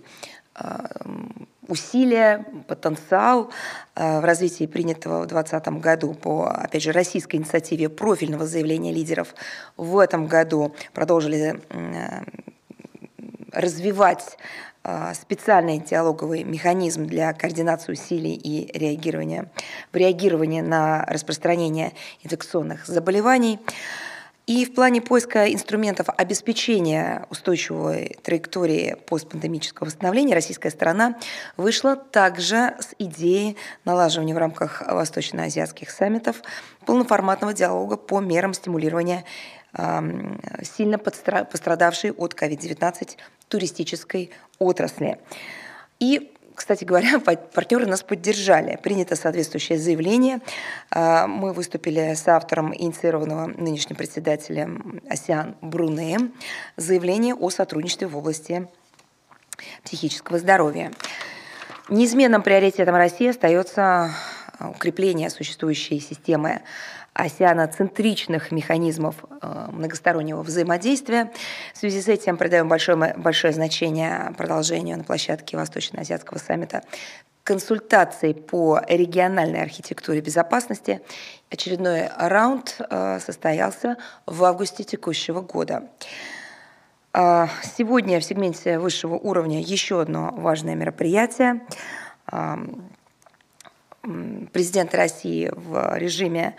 усилия, 1.68 2.44
потенциал 2.66 3.50
э, 3.94 4.20
в 4.20 4.24
развитии 4.24 4.66
принятого 4.66 5.22
в 5.22 5.26
2020 5.26 5.68
году 5.80 6.14
по, 6.14 6.48
опять 6.48 6.82
же, 6.82 6.92
российской 6.92 7.36
инициативе 7.36 7.88
профильного 7.88 8.46
заявления 8.46 8.92
лидеров 8.92 9.34
в 9.76 9.98
этом 9.98 10.26
году 10.26 10.74
продолжили 10.94 11.60
э, 11.68 12.24
развивать 13.52 14.38
э, 14.84 15.12
специальный 15.14 15.78
диалоговый 15.78 16.42
механизм 16.42 17.06
для 17.06 17.32
координации 17.34 17.92
усилий 17.92 18.34
и 18.34 18.76
реагирования, 18.76 19.50
в 19.92 19.96
реагировании 19.96 20.62
на 20.62 21.04
распространение 21.04 21.92
инфекционных 22.22 22.86
заболеваний. 22.86 23.58
И 24.48 24.64
в 24.64 24.72
плане 24.72 25.02
поиска 25.02 25.52
инструментов 25.52 26.08
обеспечения 26.16 27.26
устойчивой 27.28 28.16
траектории 28.22 28.96
постпандемического 29.06 29.84
восстановления 29.88 30.34
российская 30.34 30.70
сторона 30.70 31.18
вышла 31.58 31.96
также 31.96 32.74
с 32.80 32.94
идеей 32.98 33.58
налаживания 33.84 34.32
в 34.32 34.38
рамках 34.38 34.82
восточно-азиатских 34.90 35.90
саммитов 35.90 36.40
полноформатного 36.86 37.52
диалога 37.52 37.98
по 37.98 38.20
мерам 38.20 38.54
стимулирования 38.54 39.26
сильно 40.62 40.96
пострадавшей 40.96 42.12
от 42.12 42.32
COVID-19 42.32 43.18
туристической 43.48 44.30
отрасли. 44.58 45.18
И 46.00 46.32
кстати 46.58 46.84
говоря, 46.84 47.20
партнеры 47.54 47.86
нас 47.86 48.02
поддержали. 48.02 48.76
Принято 48.82 49.14
соответствующее 49.16 49.78
заявление. 49.78 50.40
А, 50.90 51.26
мы 51.26 51.52
выступили 51.52 52.14
с 52.14 52.26
автором 52.26 52.74
инициированного 52.74 53.46
нынешним 53.46 53.96
председателем 53.96 55.00
АСИАН 55.08 55.56
Брунеем 55.62 56.34
заявление 56.76 57.34
о 57.34 57.48
сотрудничестве 57.50 58.08
в 58.08 58.16
области 58.16 58.68
психического 59.84 60.38
здоровья. 60.38 60.90
Неизменным 61.88 62.42
приоритетом 62.42 62.96
России 62.96 63.28
остается 63.28 64.10
укрепление 64.60 65.30
существующей 65.30 66.00
системы 66.00 66.62
осяноцентричных 67.18 68.52
механизмов 68.52 69.16
э, 69.42 69.68
многостороннего 69.72 70.42
взаимодействия. 70.42 71.32
В 71.74 71.78
связи 71.78 72.00
с 72.00 72.06
этим 72.06 72.36
придаем 72.36 72.68
большое, 72.68 73.14
большое 73.16 73.52
значение 73.52 74.32
продолжению 74.38 74.98
на 74.98 75.04
площадке 75.04 75.56
Восточно-Азиатского 75.56 76.38
саммита 76.38 76.82
консультаций 77.42 78.34
по 78.34 78.80
региональной 78.86 79.62
архитектуре 79.62 80.20
безопасности. 80.20 81.00
Очередной 81.50 82.08
раунд 82.16 82.80
э, 82.88 83.18
состоялся 83.18 83.96
в 84.26 84.44
августе 84.44 84.84
текущего 84.84 85.40
года. 85.40 85.88
Э, 87.14 87.48
сегодня 87.76 88.20
в 88.20 88.24
сегменте 88.24 88.78
высшего 88.78 89.14
уровня 89.14 89.60
еще 89.60 90.00
одно 90.00 90.32
важное 90.36 90.76
мероприятие. 90.76 91.62
Президент 94.52 94.94
России 94.94 95.50
в 95.52 95.98
режиме 95.98 96.54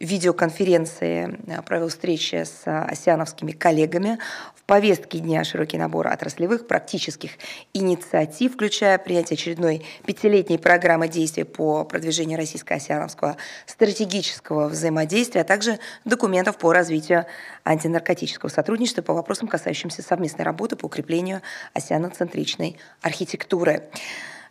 видеоконференции 0.00 1.38
э, 1.46 1.62
провел 1.62 1.88
встречи 1.88 2.44
с 2.44 2.62
осяновскими 2.64 3.52
коллегами. 3.52 4.18
В 4.54 4.62
повестке 4.62 5.18
дня 5.18 5.44
широкий 5.44 5.76
набор 5.76 6.08
отраслевых 6.08 6.66
практических 6.66 7.32
инициатив, 7.74 8.54
включая 8.54 8.98
принятие 8.98 9.34
очередной 9.34 9.84
пятилетней 10.06 10.58
программы 10.58 11.08
действий 11.08 11.44
по 11.44 11.84
продвижению 11.84 12.38
российско-осяновского 12.38 13.36
стратегического 13.66 14.68
взаимодействия, 14.68 15.42
а 15.42 15.44
также 15.44 15.78
документов 16.04 16.56
по 16.56 16.72
развитию 16.72 17.26
антинаркотического 17.64 18.48
сотрудничества 18.48 19.02
по 19.02 19.12
вопросам, 19.12 19.48
касающимся 19.48 20.02
совместной 20.02 20.44
работы 20.44 20.76
по 20.76 20.86
укреплению 20.86 21.42
осяноцентричной 21.74 22.78
архитектуры. 23.02 23.82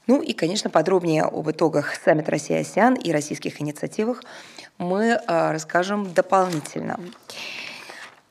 Ну 0.05 0.21
и, 0.21 0.33
конечно, 0.33 0.69
подробнее 0.69 1.23
об 1.23 1.49
итогах 1.51 1.93
саммита 1.93 2.31
Россия-АСЕАН 2.31 2.95
и 2.95 3.11
российских 3.11 3.61
инициативах 3.61 4.23
мы 4.79 5.19
а, 5.27 5.51
расскажем 5.51 6.11
дополнительно. 6.13 6.99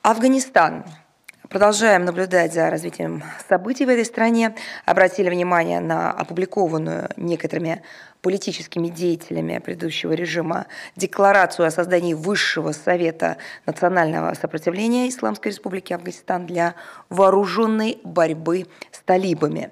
Афганистан. 0.02 0.84
Продолжаем 1.48 2.04
наблюдать 2.04 2.52
за 2.52 2.68
развитием 2.68 3.22
событий 3.48 3.86
в 3.86 3.88
этой 3.88 4.04
стране. 4.04 4.54
Обратили 4.84 5.30
внимание 5.30 5.80
на 5.80 6.10
опубликованную 6.10 7.08
некоторыми 7.16 7.82
политическими 8.20 8.88
деятелями 8.88 9.58
предыдущего 9.58 10.12
режима 10.12 10.66
декларацию 10.96 11.66
о 11.66 11.70
создании 11.70 12.12
Высшего 12.12 12.72
Совета 12.72 13.38
национального 13.64 14.34
сопротивления 14.34 15.08
Исламской 15.08 15.52
Республики 15.52 15.92
Афганистан 15.92 16.46
для 16.46 16.74
вооруженной 17.08 17.98
борьбы 18.04 18.66
талибами. 19.08 19.70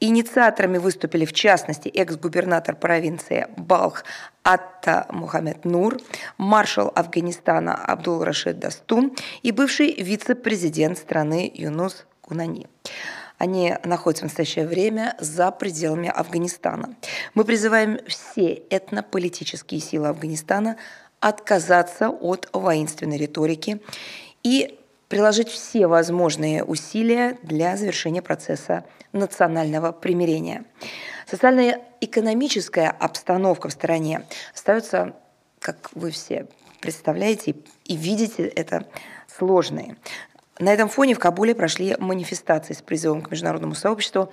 Инициаторами 0.00 0.78
выступили, 0.78 1.26
в 1.26 1.34
частности, 1.34 1.88
экс-губернатор 1.90 2.74
провинции 2.74 3.46
Балх 3.58 4.02
Атта 4.42 5.06
Мухаммед 5.10 5.66
Нур, 5.66 5.98
маршал 6.38 6.90
Афганистана 6.94 7.74
Абдул 7.74 8.24
Рашид 8.24 8.58
Дастун 8.58 9.12
и 9.42 9.52
бывший 9.52 9.92
вице-президент 10.02 10.96
страны 10.96 11.52
Юнус 11.54 12.06
Кунани. 12.22 12.66
Они 13.36 13.76
находятся 13.84 14.24
в 14.24 14.28
настоящее 14.28 14.66
время 14.66 15.14
за 15.20 15.50
пределами 15.50 16.08
Афганистана. 16.08 16.96
Мы 17.34 17.44
призываем 17.44 17.98
все 18.06 18.62
этнополитические 18.70 19.80
силы 19.80 20.08
Афганистана 20.08 20.78
отказаться 21.20 22.08
от 22.08 22.48
воинственной 22.54 23.18
риторики 23.18 23.82
и 24.42 24.78
приложить 25.08 25.48
все 25.48 25.86
возможные 25.86 26.64
усилия 26.64 27.38
для 27.42 27.76
завершения 27.76 28.22
процесса 28.22 28.84
национального 29.12 29.92
примирения. 29.92 30.64
Социально-экономическая 31.26 32.90
обстановка 32.90 33.68
в 33.68 33.72
стране 33.72 34.26
остается, 34.54 35.14
как 35.60 35.90
вы 35.94 36.10
все 36.10 36.46
представляете 36.80 37.56
и 37.84 37.96
видите, 37.96 38.46
это 38.46 38.86
сложные. 39.26 39.96
На 40.58 40.72
этом 40.72 40.88
фоне 40.88 41.14
в 41.14 41.18
Кабуле 41.18 41.54
прошли 41.54 41.96
манифестации 41.98 42.74
с 42.74 42.82
призывом 42.82 43.22
к 43.22 43.30
международному 43.30 43.74
сообществу 43.74 44.32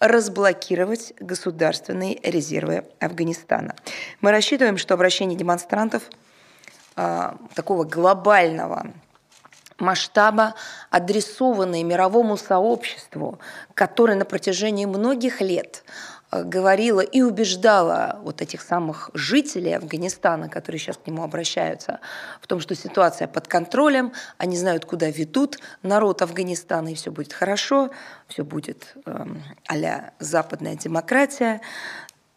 разблокировать 0.00 1.14
государственные 1.18 2.18
резервы 2.22 2.84
Афганистана. 3.00 3.74
Мы 4.20 4.30
рассчитываем, 4.30 4.76
что 4.76 4.94
обращение 4.94 5.36
демонстрантов 5.36 6.02
э, 6.96 7.32
такого 7.54 7.84
глобального 7.84 8.92
масштаба, 9.78 10.54
адресованные 10.90 11.84
мировому 11.84 12.36
сообществу, 12.36 13.38
которое 13.74 14.16
на 14.16 14.24
протяжении 14.24 14.86
многих 14.86 15.40
лет 15.40 15.84
Э, 16.34 16.42
говорила 16.42 17.00
и 17.00 17.22
убеждала 17.22 18.18
вот 18.22 18.42
этих 18.42 18.60
самых 18.60 19.10
жителей 19.14 19.76
Афганистана, 19.76 20.48
которые 20.48 20.80
сейчас 20.80 20.96
к 20.96 21.06
нему 21.06 21.22
обращаются, 21.22 22.00
в 22.40 22.46
том, 22.46 22.60
что 22.60 22.74
ситуация 22.74 23.28
под 23.28 23.46
контролем, 23.46 24.12
они 24.36 24.56
знают, 24.56 24.84
куда 24.84 25.08
ведут 25.10 25.58
народ 25.82 26.22
Афганистана, 26.22 26.88
и 26.88 26.94
все 26.94 27.10
будет 27.10 27.32
хорошо, 27.32 27.90
все 28.26 28.44
будет 28.44 28.94
э, 29.06 29.26
а 29.68 30.10
западная 30.18 30.74
демократия. 30.74 31.60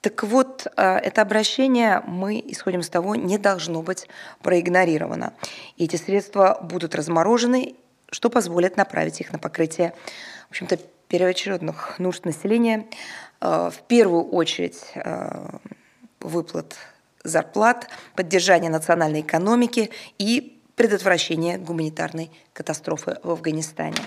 Так 0.01 0.23
вот, 0.23 0.67
э, 0.75 0.97
это 0.97 1.21
обращение, 1.21 2.01
мы 2.05 2.43
исходим 2.45 2.81
из 2.81 2.89
того, 2.89 3.15
не 3.15 3.37
должно 3.37 3.81
быть 3.81 4.07
проигнорировано. 4.41 5.33
И 5.75 5.85
эти 5.85 5.95
средства 5.95 6.59
будут 6.61 6.95
разморожены, 6.95 7.75
что 8.11 8.29
позволит 8.29 8.77
направить 8.77 9.19
их 9.19 9.33
на 9.33 9.39
покрытие, 9.39 9.93
в 10.47 10.51
общем-то, 10.51 10.77
первоочередных 11.09 11.99
нужд 11.99 12.25
населения, 12.25 12.85
Э, 13.41 13.69
в 13.71 13.81
первую 13.87 14.23
очередь 14.29 14.79
э, 14.95 15.47
выплат 16.19 16.75
зарплат, 17.23 17.89
поддержание 18.15 18.71
национальной 18.71 19.21
экономики 19.21 19.91
и 20.17 20.59
предотвращение 20.75 21.57
гуманитарной 21.57 22.31
катастрофы 22.53 23.17
в 23.23 23.31
Афганистане. 23.31 23.97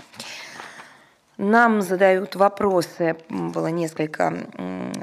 Нам 1.43 1.81
задают 1.81 2.37
вопросы, 2.37 3.17
было 3.31 3.69
несколько 3.69 4.31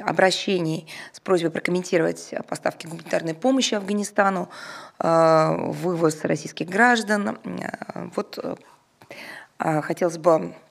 обращений 0.06 0.88
с 1.12 1.20
просьбой 1.20 1.50
прокомментировать 1.50 2.32
поставки 2.48 2.86
гуманитарной 2.86 3.34
помощи 3.34 3.74
Афганистану, 3.74 4.48
э, 5.00 5.56
вывоз 5.58 6.24
российских 6.26 6.70
граждан. 6.70 7.40
Вот 8.16 8.38
хотелось 9.58 10.20
бы 10.20 10.54
Э, 10.58 10.67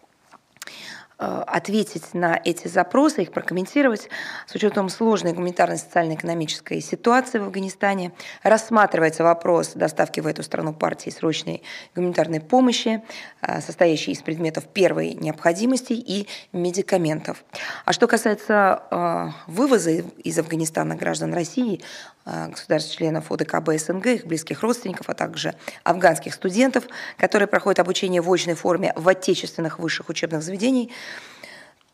ответить 1.18 2.12
на 2.12 2.38
эти 2.44 2.68
запросы, 2.68 3.22
их 3.22 3.33
прокомментировать 3.33 4.09
с 4.46 4.55
учетом 4.55 4.90
сложной 4.90 5.33
гуманитарной, 5.33 5.79
социально-экономической 5.79 6.81
ситуации 6.81 7.38
в 7.38 7.44
Афганистане. 7.44 8.12
Рассматривается 8.42 9.24
вопрос 9.24 9.72
доставки 9.74 10.20
в 10.20 10.26
эту 10.26 10.42
страну 10.42 10.74
партии 10.74 11.11
срочной 11.11 11.62
гуманитарной 11.94 12.40
помощи, 12.40 13.02
э, 13.40 13.61
состоящей 13.61 14.12
из 14.12 14.22
предметов 14.22 14.64
первой 14.66 15.14
необходимости 15.14 15.94
и 15.94 16.29
медикаментов. 16.52 17.44
А 17.85 17.92
что 17.92 18.07
касается 18.07 18.83
э, 18.90 19.29
вывоза 19.46 19.90
из 19.90 20.38
Афганистана 20.38 20.96
граждан 20.96 21.33
России, 21.33 21.83
государств-членов 22.27 23.31
ОДКБ 23.31 23.79
СНГ, 23.79 24.07
их 24.07 24.27
близких 24.27 24.62
родственников, 24.62 25.09
а 25.09 25.15
также 25.15 25.55
афганских 25.85 26.35
студентов, 26.35 26.85
которые 27.17 27.47
проходят 27.47 27.79
обучение 27.79 28.21
в 28.21 28.33
очной 28.33 28.57
форме 28.57 28.93
в 28.97 29.09
отечественных 29.09 29.79
высших 29.79 30.09
учебных 30.09 30.43
заведениях, 30.43 30.91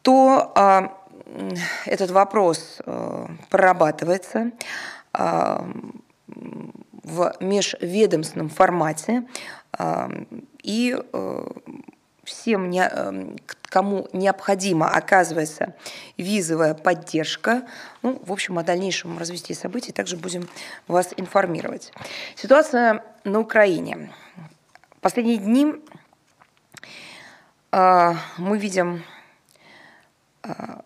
то 0.03 0.53
а, 0.55 0.99
этот 1.85 2.11
вопрос 2.11 2.79
а, 2.85 3.29
прорабатывается 3.51 4.53
а, 5.13 5.69
в 6.27 7.35
межведомственном 7.41 8.49
формате, 8.49 9.25
и 10.63 10.97
всем, 12.25 12.71
не, 12.71 12.85
а, 12.85 13.35
кому 13.69 14.09
необходимо 14.13 14.89
оказывается 14.89 15.75
визовая 16.17 16.75
поддержка. 16.75 17.67
Ну, 18.03 18.21
в 18.25 18.33
общем, 18.33 18.59
о 18.59 18.63
дальнейшем 18.63 19.19
развитии 19.19 19.55
событий 19.55 19.93
также 19.93 20.17
будем 20.17 20.49
вас 20.87 21.13
информировать. 21.17 21.93
Ситуация 22.37 23.05
на 23.25 23.41
Украине. 23.41 24.13
Последние 25.01 25.39
дни 25.39 25.75
э, 27.73 28.15
мы 28.39 28.59
видим 28.59 29.03
а, 30.43 30.85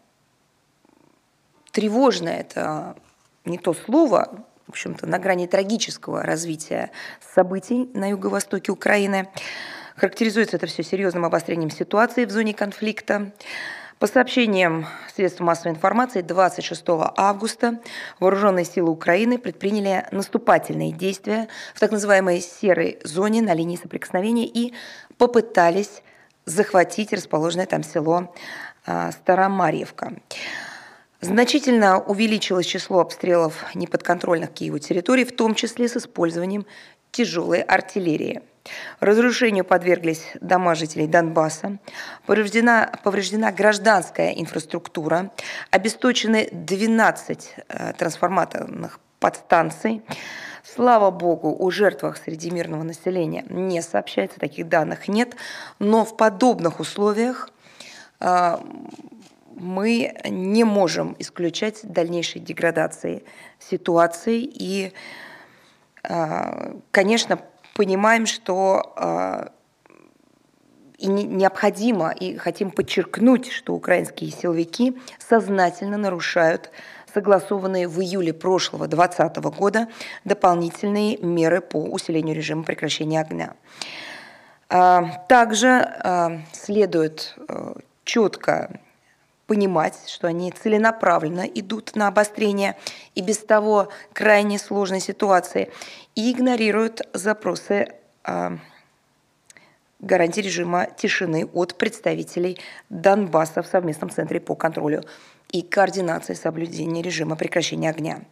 тревожно 1.72 2.30
это 2.30 2.96
не 3.44 3.58
то 3.58 3.74
слово, 3.74 4.46
в 4.66 4.70
общем-то, 4.70 5.06
на 5.06 5.18
грани 5.18 5.46
трагического 5.46 6.22
развития 6.22 6.90
событий 7.34 7.90
на 7.94 8.08
юго-востоке 8.08 8.72
Украины. 8.72 9.28
Характеризуется 9.96 10.56
это 10.56 10.66
все 10.66 10.82
серьезным 10.82 11.24
обострением 11.24 11.70
ситуации 11.70 12.26
в 12.26 12.30
зоне 12.30 12.52
конфликта. 12.52 13.32
По 13.98 14.06
сообщениям 14.06 14.86
средств 15.14 15.40
массовой 15.40 15.72
информации, 15.72 16.20
26 16.20 16.84
августа 17.16 17.80
вооруженные 18.20 18.66
силы 18.66 18.90
Украины 18.90 19.38
предприняли 19.38 20.06
наступательные 20.12 20.92
действия 20.92 21.48
в 21.74 21.80
так 21.80 21.92
называемой 21.92 22.42
серой 22.42 22.98
зоне 23.04 23.40
на 23.40 23.54
линии 23.54 23.76
соприкосновения 23.76 24.46
и 24.46 24.74
попытались 25.16 26.02
захватить 26.44 27.14
расположенное 27.14 27.64
там 27.64 27.82
село 27.82 28.34
а, 28.84 29.12
Старомарьевка. 29.12 30.12
Значительно 31.22 31.98
увеличилось 32.00 32.66
число 32.66 33.00
обстрелов 33.00 33.64
неподконтрольных 33.74 34.52
Киеву 34.52 34.78
территорий, 34.78 35.24
в 35.24 35.34
том 35.34 35.54
числе 35.54 35.88
с 35.88 35.96
использованием 35.96 36.66
тяжелой 37.12 37.62
артиллерии. 37.62 38.42
Разрушению 39.00 39.64
подверглись 39.64 40.24
дома 40.40 40.74
жителей 40.74 41.06
Донбасса, 41.06 41.78
повреждена, 42.26 42.90
повреждена 43.02 43.52
гражданская 43.52 44.32
инфраструктура, 44.32 45.30
обесточены 45.70 46.48
12 46.52 47.54
э, 47.68 47.92
трансформаторных 47.94 49.00
подстанций. 49.20 50.02
Слава 50.62 51.10
богу, 51.10 51.56
о 51.58 51.70
жертвах 51.70 52.16
среди 52.16 52.50
мирного 52.50 52.82
населения 52.82 53.44
не 53.48 53.80
сообщается, 53.82 54.38
таких 54.38 54.68
данных 54.68 55.08
нет, 55.08 55.36
но 55.78 56.04
в 56.04 56.16
подобных 56.16 56.80
условиях 56.80 57.50
э, 58.20 58.56
мы 59.56 60.14
не 60.28 60.64
можем 60.64 61.16
исключать 61.18 61.80
дальнейшей 61.82 62.40
деградации 62.40 63.24
ситуации. 63.58 64.42
И, 64.42 64.92
а, 66.02 66.76
конечно, 66.90 67.40
понимаем, 67.76 68.26
что 68.26 68.94
а, 68.96 69.52
и 70.98 71.06
необходимо, 71.06 72.10
и 72.10 72.36
хотим 72.36 72.70
подчеркнуть, 72.70 73.52
что 73.52 73.74
украинские 73.74 74.30
силовики 74.30 74.96
сознательно 75.18 75.98
нарушают 75.98 76.70
согласованные 77.12 77.86
в 77.86 78.00
июле 78.00 78.32
прошлого 78.32 78.88
2020 78.88 79.36
года 79.58 79.88
дополнительные 80.24 81.18
меры 81.18 81.60
по 81.60 81.76
усилению 81.76 82.34
режима 82.34 82.62
прекращения 82.62 83.20
огня. 83.20 83.54
А, 84.68 85.24
также 85.28 86.42
следует 86.52 87.36
четко 88.04 88.80
понимать, 89.46 89.94
что 90.08 90.26
они 90.26 90.50
целенаправленно 90.50 91.42
идут 91.42 91.94
на 91.94 92.08
обострение 92.08 92.76
и 93.14 93.22
без 93.22 93.38
того 93.38 93.88
крайне 94.12 94.58
сложной 94.58 95.00
ситуации 95.00 95.70
и 96.16 96.32
игнорируют 96.32 97.02
запросы 97.12 97.92
э, 98.24 98.56
гарантии 100.00 100.40
режима 100.40 100.88
тишины 100.96 101.48
от 101.52 101.76
представителей 101.76 102.58
Донбасса 102.90 103.62
в 103.62 103.66
совместном 103.66 104.10
центре 104.10 104.40
по 104.40 104.56
контролю 104.56 105.04
и 105.52 105.62
координации 105.62 106.34
соблюдения 106.34 107.02
режима 107.02 107.36
прекращения 107.36 107.90
огня. 107.90 108.22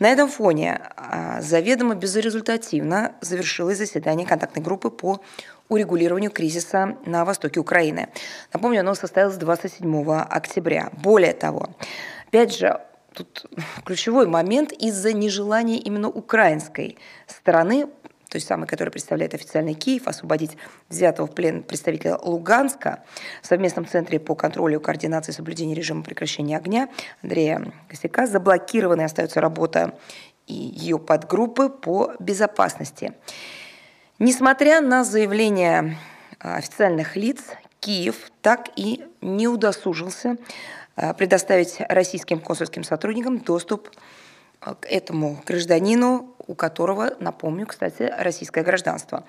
На 0.00 0.08
этом 0.08 0.28
фоне 0.28 0.80
а, 0.96 1.40
заведомо 1.40 1.94
безрезультативно 1.94 3.14
завершилось 3.20 3.78
заседание 3.78 4.26
контактной 4.26 4.62
группы 4.62 4.90
по 4.90 5.20
урегулированию 5.68 6.30
кризиса 6.30 6.96
на 7.06 7.24
востоке 7.24 7.60
Украины. 7.60 8.08
Напомню, 8.52 8.80
оно 8.80 8.94
состоялось 8.94 9.36
27 9.36 10.10
октября. 10.10 10.90
Более 10.92 11.34
того, 11.34 11.68
опять 12.26 12.56
же, 12.56 12.80
тут 13.16 13.46
ключевой 13.84 14.26
момент 14.26 14.72
из-за 14.72 15.12
нежелания 15.12 15.78
именно 15.78 16.08
украинской 16.08 16.98
стороны 17.26 17.88
той 18.28 18.40
самой, 18.40 18.66
которая 18.66 18.90
представляет 18.90 19.34
официальный 19.34 19.74
Киев, 19.74 20.08
освободить 20.08 20.56
взятого 20.88 21.26
в 21.26 21.34
плен 21.34 21.62
представителя 21.62 22.18
Луганска 22.18 23.04
в 23.40 23.46
совместном 23.46 23.86
центре 23.86 24.18
по 24.18 24.34
контролю 24.34 24.80
и 24.80 24.82
координации 24.82 25.32
соблюдения 25.32 25.74
режима 25.74 26.02
прекращения 26.02 26.56
огня 26.56 26.88
Андрея 27.22 27.72
Косяка 27.88 28.26
заблокированы 28.26 29.02
остается 29.02 29.40
работа 29.40 29.96
и 30.46 30.54
ее 30.54 30.98
подгруппы 30.98 31.68
по 31.68 32.14
безопасности. 32.18 33.14
Несмотря 34.18 34.80
на 34.80 35.04
заявления 35.04 35.96
а, 36.40 36.56
официальных 36.56 37.16
лиц, 37.16 37.40
Киев 37.80 38.32
так 38.42 38.70
и 38.76 39.04
не 39.20 39.46
удосужился 39.46 40.36
предоставить 41.18 41.76
российским 41.88 42.40
консульским 42.40 42.84
сотрудникам 42.84 43.38
доступ 43.38 43.90
а, 44.60 44.74
к 44.74 44.86
этому 44.86 45.42
гражданину, 45.46 46.34
у 46.46 46.54
которого, 46.54 47.14
напомню, 47.20 47.66
кстати, 47.66 48.12
российское 48.18 48.62
гражданство. 48.62 49.24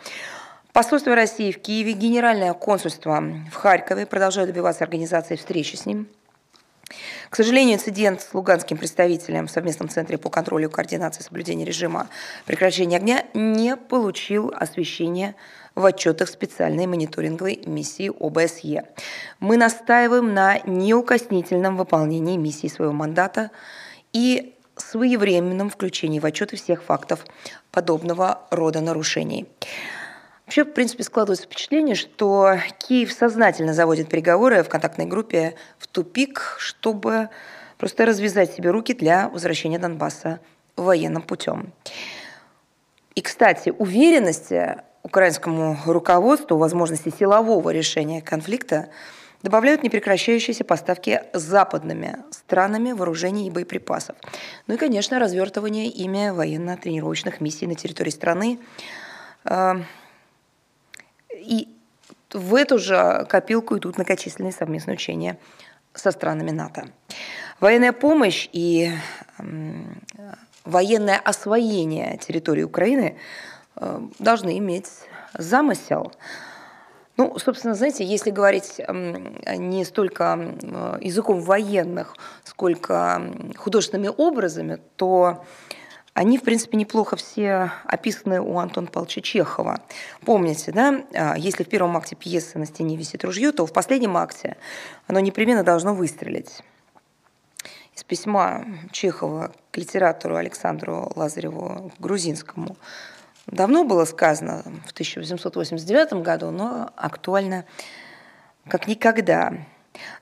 Посольство 0.73 1.15
России 1.15 1.51
в 1.51 1.59
Киеве, 1.59 1.93
Генеральное 1.93 2.53
консульство 2.53 3.23
в 3.51 3.55
Харькове 3.55 4.05
продолжают 4.05 4.49
добиваться 4.49 4.83
организации 4.83 5.35
встречи 5.35 5.75
с 5.75 5.85
ним. 5.85 6.07
К 7.29 7.35
сожалению, 7.35 7.75
инцидент 7.75 8.21
с 8.21 8.33
луганским 8.33 8.77
представителем 8.77 9.47
в 9.47 9.51
совместном 9.51 9.89
центре 9.89 10.17
по 10.17 10.29
контролю 10.29 10.69
и 10.69 10.71
координации 10.71 11.21
соблюдения 11.21 11.65
режима 11.65 12.07
прекращения 12.45 12.97
огня 12.97 13.25
не 13.33 13.75
получил 13.75 14.53
освещения 14.55 15.35
в 15.77 15.85
отчетах 15.85 16.27
специальной 16.27 16.87
мониторинговой 16.87 17.61
миссии 17.67 18.09
ОБСЕ. 18.19 18.85
Мы 19.39 19.57
настаиваем 19.57 20.33
на 20.33 20.59
неукоснительном 20.65 21.77
выполнении 21.77 22.35
миссии 22.35 22.67
своего 22.67 22.93
мандата 22.93 23.51
и 24.11 24.55
своевременном 24.75 25.69
включении 25.69 26.19
в 26.19 26.25
отчеты 26.25 26.55
всех 26.55 26.81
фактов 26.81 27.23
подобного 27.69 28.41
рода 28.49 28.81
нарушений. 28.81 29.45
Вообще, 30.47 30.63
в 30.63 30.73
принципе, 30.73 31.03
складывается 31.03 31.45
впечатление, 31.45 31.93
что 31.93 32.55
Киев 32.79 33.11
сознательно 33.11 33.75
заводит 33.75 34.09
переговоры 34.09 34.63
в 34.63 34.69
контактной 34.69 35.05
группе 35.05 35.53
в 35.77 35.85
тупик, 35.85 36.55
чтобы 36.57 37.29
просто 37.77 38.07
развязать 38.07 38.51
себе 38.51 38.71
руки 38.71 38.95
для 38.95 39.29
возвращения 39.29 39.77
Донбасса 39.77 40.39
военным 40.75 41.21
путем. 41.21 41.71
И, 43.13 43.21
кстати, 43.21 43.69
уверенности 43.77 44.77
украинскому 45.07 45.77
руководству 45.85 46.57
возможности 46.57 47.13
силового 47.17 47.69
решения 47.69 48.21
конфликта 48.21 48.89
добавляют 49.43 49.83
непрекращающиеся 49.83 50.63
поставки 50.63 51.23
западными 51.33 52.17
странами 52.31 52.91
вооружений 52.91 53.47
и 53.47 53.51
боеприпасов. 53.51 54.15
Ну 54.67 54.73
и, 54.73 54.77
конечно, 54.77 55.19
развертывание 55.19 55.87
ими 55.87 56.29
военно-тренировочных 56.29 57.41
миссий 57.41 57.67
на 57.67 57.75
территории 57.75 58.11
страны 58.11 58.59
а,– 59.45 59.81
и 61.47 61.67
в 62.33 62.55
эту 62.55 62.77
же 62.77 63.25
копилку 63.29 63.77
идут 63.77 63.97
многочисленные 63.97 64.51
совместные 64.51 64.95
учения 64.95 65.37
со 65.93 66.11
странами 66.11 66.51
НАТО. 66.51 66.89
Военная 67.59 67.93
помощь 67.93 68.49
и 68.51 68.91
военное 70.65 71.17
освоение 71.17 72.17
территории 72.17 72.63
Украины 72.63 73.17
должны 74.19 74.57
иметь 74.57 74.89
замысел. 75.33 76.11
Ну, 77.17 77.37
собственно, 77.39 77.73
знаете, 77.73 78.03
если 78.03 78.29
говорить 78.29 78.79
не 79.57 79.83
столько 79.85 80.37
языком 81.01 81.41
военных, 81.41 82.15
сколько 82.43 83.21
художественными 83.57 84.11
образами, 84.15 84.79
то 84.95 85.43
они, 86.17 86.39
в 86.39 86.41
принципе, 86.41 86.77
неплохо 86.77 87.15
все 87.15 87.71
описаны 87.85 88.41
у 88.41 88.57
Антона 88.57 88.87
Павловича 88.87 89.21
Чехова. 89.21 89.81
Помните, 90.25 90.71
да, 90.71 91.03
а, 91.13 91.37
если 91.37 91.63
в 91.63 91.69
первом 91.69 91.95
акте 91.95 92.15
пьесы 92.15 92.57
«На 92.57 92.65
стене 92.65 92.97
висит 92.97 93.23
ружье», 93.23 93.51
то 93.51 93.67
в 93.67 93.71
последнем 93.71 94.17
акте 94.17 94.57
оно 95.05 95.19
непременно 95.19 95.63
должно 95.63 95.93
выстрелить. 95.93 96.63
Из 97.95 98.03
письма 98.03 98.65
Чехова 98.91 99.51
к 99.69 99.77
литератору 99.77 100.37
Александру 100.37 101.11
Лазареву 101.15 101.91
Грузинскому 101.99 102.77
давно 103.47 103.83
было 103.83 104.05
сказано, 104.05 104.63
в 104.85 104.91
1889 104.91 106.13
году, 106.21 106.51
но 106.51 106.91
актуально 106.95 107.65
как 108.67 108.87
никогда. 108.87 109.53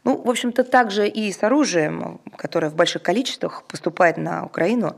Ну, 0.04 0.22
в 0.22 0.30
общем-то, 0.30 0.64
также 0.64 1.08
и 1.08 1.32
с 1.32 1.44
оружием, 1.44 2.22
которое 2.38 2.70
в 2.70 2.76
больших 2.76 3.02
количествах 3.02 3.64
поступает 3.64 4.18
на 4.18 4.46
Украину, 4.46 4.96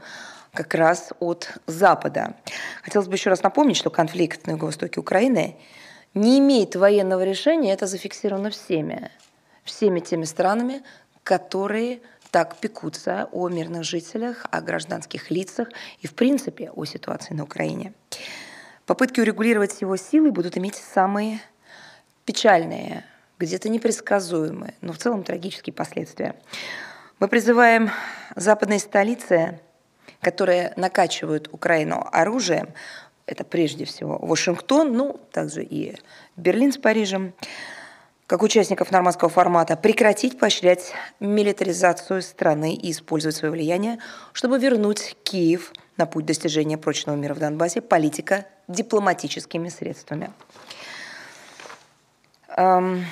как 0.53 0.73
раз 0.73 1.11
от 1.19 1.57
Запада. 1.67 2.35
Хотелось 2.81 3.07
бы 3.07 3.15
еще 3.15 3.29
раз 3.29 3.43
напомнить, 3.43 3.77
что 3.77 3.89
конфликт 3.89 4.47
на 4.47 4.51
юго-востоке 4.51 4.99
Украины 4.99 5.55
не 6.13 6.39
имеет 6.39 6.75
военного 6.75 7.23
решения, 7.23 7.73
это 7.73 7.85
зафиксировано 7.85 8.49
всеми, 8.49 9.11
всеми 9.63 9.99
теми 9.99 10.23
странами, 10.23 10.81
которые 11.23 11.99
так 12.31 12.57
пекутся 12.57 13.29
о 13.31 13.49
мирных 13.49 13.83
жителях, 13.83 14.45
о 14.51 14.61
гражданских 14.61 15.31
лицах 15.31 15.69
и, 15.99 16.07
в 16.07 16.13
принципе, 16.13 16.71
о 16.71 16.85
ситуации 16.85 17.33
на 17.33 17.43
Украине. 17.43 17.93
Попытки 18.85 19.19
урегулировать 19.19 19.81
его 19.81 19.97
силы 19.97 20.31
будут 20.31 20.57
иметь 20.57 20.75
самые 20.75 21.41
печальные, 22.25 23.03
где-то 23.39 23.69
непредсказуемые, 23.69 24.73
но 24.81 24.93
в 24.93 24.97
целом 24.97 25.23
трагические 25.23 25.73
последствия. 25.73 26.35
Мы 27.19 27.27
призываем 27.27 27.89
западные 28.35 28.79
столицы 28.79 29.59
которые 30.21 30.73
накачивают 30.75 31.49
Украину 31.51 32.07
оружием, 32.11 32.69
это 33.25 33.43
прежде 33.43 33.85
всего 33.85 34.17
Вашингтон, 34.17 34.93
ну, 34.93 35.19
также 35.31 35.63
и 35.63 35.97
Берлин 36.35 36.71
с 36.71 36.77
Парижем, 36.77 37.33
как 38.27 38.43
участников 38.43 38.91
нормандского 38.91 39.29
формата, 39.29 39.77
прекратить 39.77 40.37
поощрять 40.37 40.91
милитаризацию 41.21 42.21
страны 42.21 42.75
и 42.75 42.91
использовать 42.91 43.37
свое 43.37 43.53
влияние, 43.53 43.99
чтобы 44.33 44.59
вернуть 44.59 45.15
Киев 45.23 45.71
на 45.95 46.05
путь 46.05 46.25
достижения 46.25 46.77
прочного 46.77 47.15
мира 47.15 47.33
в 47.33 47.39
Донбассе 47.39 47.81
политика 47.81 48.45
дипломатическими 48.67 49.69
средствами. 49.69 50.31
Эм, 52.57 53.05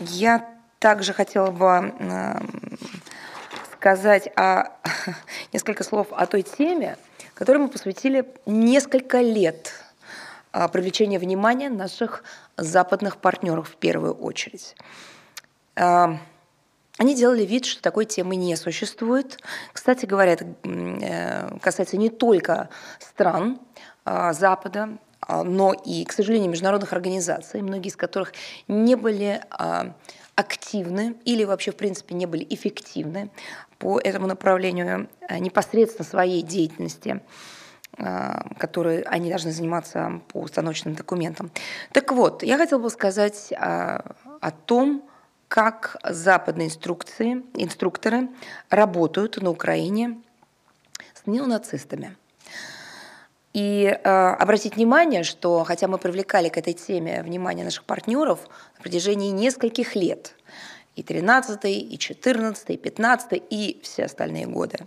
я 0.00 0.48
также 0.80 1.12
хотела 1.12 1.52
бы 1.52 1.94
сказать 3.76 4.28
о, 4.36 4.64
несколько 5.52 5.84
слов 5.84 6.08
о 6.10 6.26
той 6.26 6.42
теме, 6.42 6.98
которой 7.34 7.58
мы 7.58 7.68
посвятили 7.68 8.26
несколько 8.44 9.20
лет 9.20 9.79
а, 10.52 10.66
привлечения 10.66 11.18
внимания 11.18 11.70
наших 11.70 12.24
западных 12.56 13.18
партнеров 13.18 13.68
в 13.68 13.76
первую 13.76 14.14
очередь. 14.14 14.74
А, 15.76 16.18
они 16.98 17.14
делали 17.14 17.44
вид, 17.44 17.66
что 17.66 17.80
такой 17.80 18.04
темы 18.04 18.34
не 18.34 18.56
существует. 18.56 19.38
Кстати 19.72 20.06
говоря, 20.06 20.32
это 20.32 20.46
э, 20.64 21.58
касается 21.60 21.96
не 21.96 22.10
только 22.10 22.68
стран 22.98 23.60
а, 24.04 24.32
Запада, 24.32 24.98
но 25.28 25.72
и, 25.72 26.04
к 26.04 26.12
сожалению, 26.12 26.50
международных 26.50 26.92
организаций, 26.92 27.62
многие 27.62 27.88
из 27.88 27.96
которых 27.96 28.32
не 28.66 28.96
были 28.96 29.40
активны 30.34 31.14
или 31.24 31.44
вообще, 31.44 31.70
в 31.70 31.76
принципе, 31.76 32.16
не 32.16 32.26
были 32.26 32.44
эффективны 32.50 33.30
по 33.78 34.00
этому 34.00 34.26
направлению 34.26 35.08
непосредственно 35.38 36.08
своей 36.08 36.42
деятельности 36.42 37.20
которые 37.96 39.02
они 39.02 39.28
должны 39.28 39.50
заниматься 39.50 40.22
по 40.28 40.38
установочным 40.38 40.94
документам. 40.94 41.50
Так 41.92 42.12
вот, 42.12 42.42
я 42.42 42.56
хотела 42.56 42.78
бы 42.78 42.88
сказать 42.88 43.52
о, 43.52 43.98
э, 43.98 44.12
о 44.40 44.50
том, 44.50 45.04
как 45.48 45.96
западные 46.04 46.68
инструкции, 46.68 47.42
инструкторы 47.54 48.28
работают 48.70 49.42
на 49.42 49.50
Украине 49.50 50.20
с 51.12 51.26
неонацистами. 51.26 52.16
И 53.52 53.84
э, 53.86 54.08
обратить 54.08 54.76
внимание, 54.76 55.24
что 55.24 55.64
хотя 55.64 55.88
мы 55.88 55.98
привлекали 55.98 56.48
к 56.48 56.56
этой 56.56 56.72
теме 56.72 57.22
внимание 57.22 57.64
наших 57.64 57.82
партнеров 57.84 58.38
на 58.76 58.82
протяжении 58.82 59.30
нескольких 59.30 59.96
лет, 59.96 60.36
и 60.94 61.02
13 61.02 61.64
и 61.64 61.98
14 61.98 62.70
и 62.70 62.76
15 62.76 63.42
и 63.50 63.80
все 63.82 64.04
остальные 64.04 64.46
годы, 64.46 64.78
э, 64.78 64.86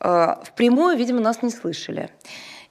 впрямую, 0.00 0.96
видимо, 0.96 1.20
нас 1.20 1.42
не 1.42 1.50
слышали. 1.50 2.10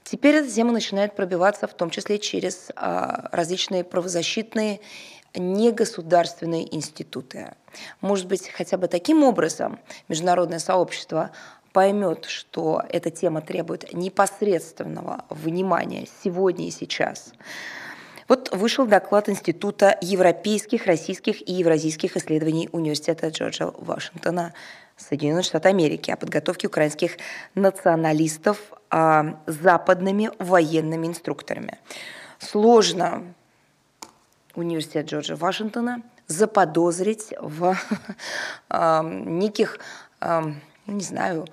Теперь 0.03 0.35
эта 0.35 0.49
тема 0.49 0.71
начинает 0.71 1.15
пробиваться 1.15 1.67
в 1.67 1.73
том 1.75 1.91
числе 1.91 2.17
через 2.17 2.71
э, 2.75 3.27
различные 3.31 3.83
правозащитные 3.83 4.79
негосударственные 5.35 6.75
институты. 6.75 7.53
Может 8.01 8.27
быть, 8.27 8.49
хотя 8.49 8.77
бы 8.77 8.87
таким 8.87 9.23
образом 9.23 9.79
международное 10.07 10.57
сообщество 10.57 11.29
поймет, 11.73 12.25
что 12.25 12.81
эта 12.89 13.11
тема 13.11 13.41
требует 13.41 13.93
непосредственного 13.93 15.25
внимания 15.29 16.07
сегодня 16.23 16.67
и 16.67 16.71
сейчас. 16.71 17.33
Вот 18.27 18.49
вышел 18.51 18.85
доклад 18.85 19.29
Института 19.29 19.97
европейских, 20.01 20.85
российских 20.85 21.47
и 21.47 21.53
евразийских 21.53 22.15
исследований 22.17 22.69
Университета 22.71 23.29
Джорджа 23.29 23.71
Вашингтона 23.77 24.53
Соединенных 24.99 25.45
Штатов 25.45 25.71
Америки 25.71 26.11
о 26.11 26.17
подготовке 26.17 26.67
украинских 26.67 27.17
националистов 27.55 28.59
а, 28.89 29.39
западными 29.47 30.31
военными 30.39 31.07
инструкторами. 31.07 31.79
Сложно 32.37 33.23
университет 34.55 35.07
Джорджа 35.07 35.35
Вашингтона 35.35 36.03
заподозрить 36.27 37.33
в 37.39 37.75
а, 38.69 39.03
неких 39.03 39.79
а, 40.19 40.53
не 40.89 41.03
знаю, 41.03 41.45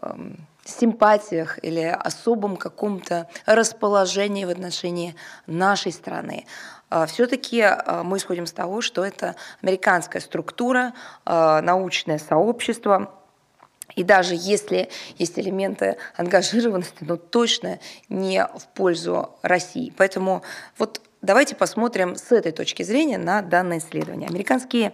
эм, 0.00 0.46
симпатиях 0.64 1.62
или 1.62 1.82
особом 1.82 2.56
каком-то 2.56 3.28
расположении 3.44 4.44
в 4.44 4.50
отношении 4.50 5.14
нашей 5.46 5.92
страны. 5.92 6.46
А, 6.88 7.06
Все-таки 7.06 7.60
а, 7.62 8.02
мы 8.04 8.18
исходим 8.18 8.46
с 8.46 8.52
того, 8.52 8.80
что 8.80 9.04
это 9.04 9.34
американская 9.62 10.22
структура, 10.22 10.94
а, 11.24 11.60
научное 11.62 12.18
сообщество, 12.18 13.12
и 13.94 14.02
даже 14.02 14.34
если 14.36 14.88
есть 15.16 15.38
элементы 15.38 15.96
ангажированности, 16.16 16.98
но 17.00 17.16
точно 17.16 17.78
не 18.08 18.44
в 18.44 18.66
пользу 18.74 19.30
России. 19.42 19.92
Поэтому 19.96 20.42
вот 20.76 21.00
давайте 21.22 21.54
посмотрим 21.54 22.16
с 22.16 22.32
этой 22.32 22.52
точки 22.52 22.82
зрения 22.82 23.16
на 23.16 23.42
данное 23.42 23.78
исследование. 23.78 24.28
Американские 24.28 24.92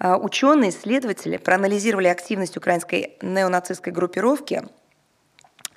ученые, 0.00 0.70
исследователи 0.70 1.36
проанализировали 1.36 2.08
активность 2.08 2.56
украинской 2.56 3.16
неонацистской 3.22 3.92
группировки 3.92 4.64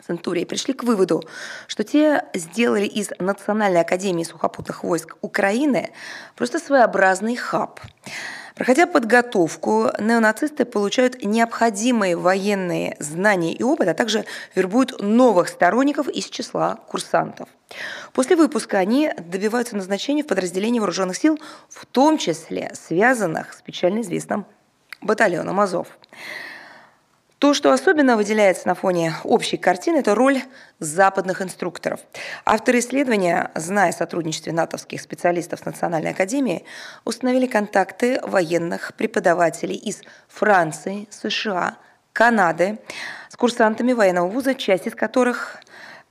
Центурии 0.08 0.46
пришли 0.46 0.74
к 0.74 0.84
выводу, 0.84 1.22
что 1.67 1.84
те 1.84 2.24
сделали 2.34 2.86
из 2.86 3.12
Национальной 3.20 3.82
академии 3.82 4.24
сухопутных 4.24 4.84
войск 4.84 5.17
Украины 5.22 5.91
просто 6.36 6.60
своеобразный 6.60 7.36
хаб. 7.36 7.82
Проходя 8.56 8.88
подготовку, 8.88 9.91
неонацисты 10.00 10.65
получают 10.65 11.24
необходимые 11.24 12.15
военные 12.15 12.96
знания 13.00 13.54
и 13.54 13.62
опыт, 13.62 13.89
а 13.89 13.93
также 13.93 14.26
вербуют 14.56 15.00
новых 15.00 15.50
сторонников 15.50 16.08
из 16.08 16.26
числа 16.26 16.80
курсантов. 16.88 17.50
После 18.13 18.36
выпуска 18.36 18.78
они 18.80 19.12
добиваются 19.20 19.76
назначения 19.76 20.24
в 20.24 20.28
подразделении 20.28 20.80
вооруженных 20.80 21.17
сил, 21.17 21.38
в 21.70 21.86
том 21.86 22.17
числе 22.17 22.72
связанных 22.74 23.54
с 23.54 23.62
печально 23.62 24.02
известным 24.02 24.46
батальоном 25.02 25.60
Азов. 25.60 25.88
То, 27.39 27.54
что 27.54 27.71
особенно 27.71 28.17
выделяется 28.17 28.67
на 28.67 28.73
фоне 28.73 29.13
общей 29.23 29.58
картины, 29.58 29.97
это 29.97 30.15
роль 30.15 30.41
западных 30.80 31.43
инструкторов. 31.43 32.00
Авторы 32.45 32.80
исследования, 32.80 33.52
зная 33.54 33.89
о 33.89 33.93
сотрудничестве 33.93 34.54
натовских 34.54 35.00
специалистов 35.00 35.60
с 35.60 35.65
Национальной 35.65 36.12
академией, 36.12 36.65
установили 37.06 37.45
контакты 37.45 38.19
военных 38.23 38.95
преподавателей 38.95 39.76
из 39.76 40.02
Франции, 40.28 41.08
США, 41.12 41.78
Канады 42.12 42.80
с 43.30 43.36
курсантами 43.36 43.93
военного 43.93 44.28
вуза, 44.28 44.56
часть 44.56 44.88
из 44.88 44.95
которых 44.95 45.58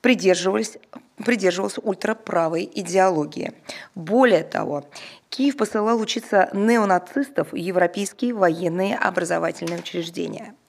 придерживались, 0.03 0.79
придерживался 1.25 1.81
ультраправой 1.81 2.71
идеологии. 2.73 3.53
Более 3.97 4.45
того, 4.45 4.89
Киев 5.31 5.57
посылал 5.57 6.01
учиться 6.01 6.51
неонацистов 6.53 7.51
в 7.51 7.57
европейские 7.57 8.33
военные 8.33 8.97
образовательные 8.97 9.81
учреждения– 9.81 10.55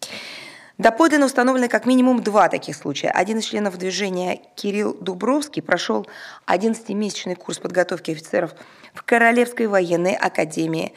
Доподлинно 0.78 1.26
установлены 1.26 1.70
как 1.70 1.88
минимум 1.88 2.22
два 2.22 2.50
таких 2.50 2.76
случая. 2.76 3.10
Один 3.10 3.40
из 3.40 3.46
членов 3.46 3.78
движения 3.78 4.42
Кирилл 4.56 4.94
Дубровский 4.94 5.64
прошел 5.64 6.06
11-месячный 6.46 7.36
курс 7.36 7.58
подготовки 7.58 8.12
офицеров 8.12 8.54
в 8.94 9.02
Королевской 9.04 9.66
военной 9.66 10.14
академии 10.14 10.94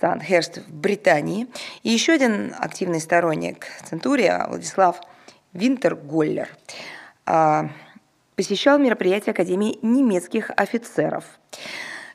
Сандхерст 0.00 0.58
в 0.58 0.72
Британии. 0.72 1.48
И 1.82 1.90
еще 1.90 2.12
один 2.12 2.54
активный 2.56 3.00
сторонник 3.00 3.66
Центурия 3.84 4.46
Владислав 4.48 5.00
Винтерголлер 5.52 6.48
а, 7.26 7.70
посещал 8.36 8.78
мероприятия 8.78 9.32
Академии 9.32 9.78
немецких 9.82 10.52
офицеров. 10.56 11.24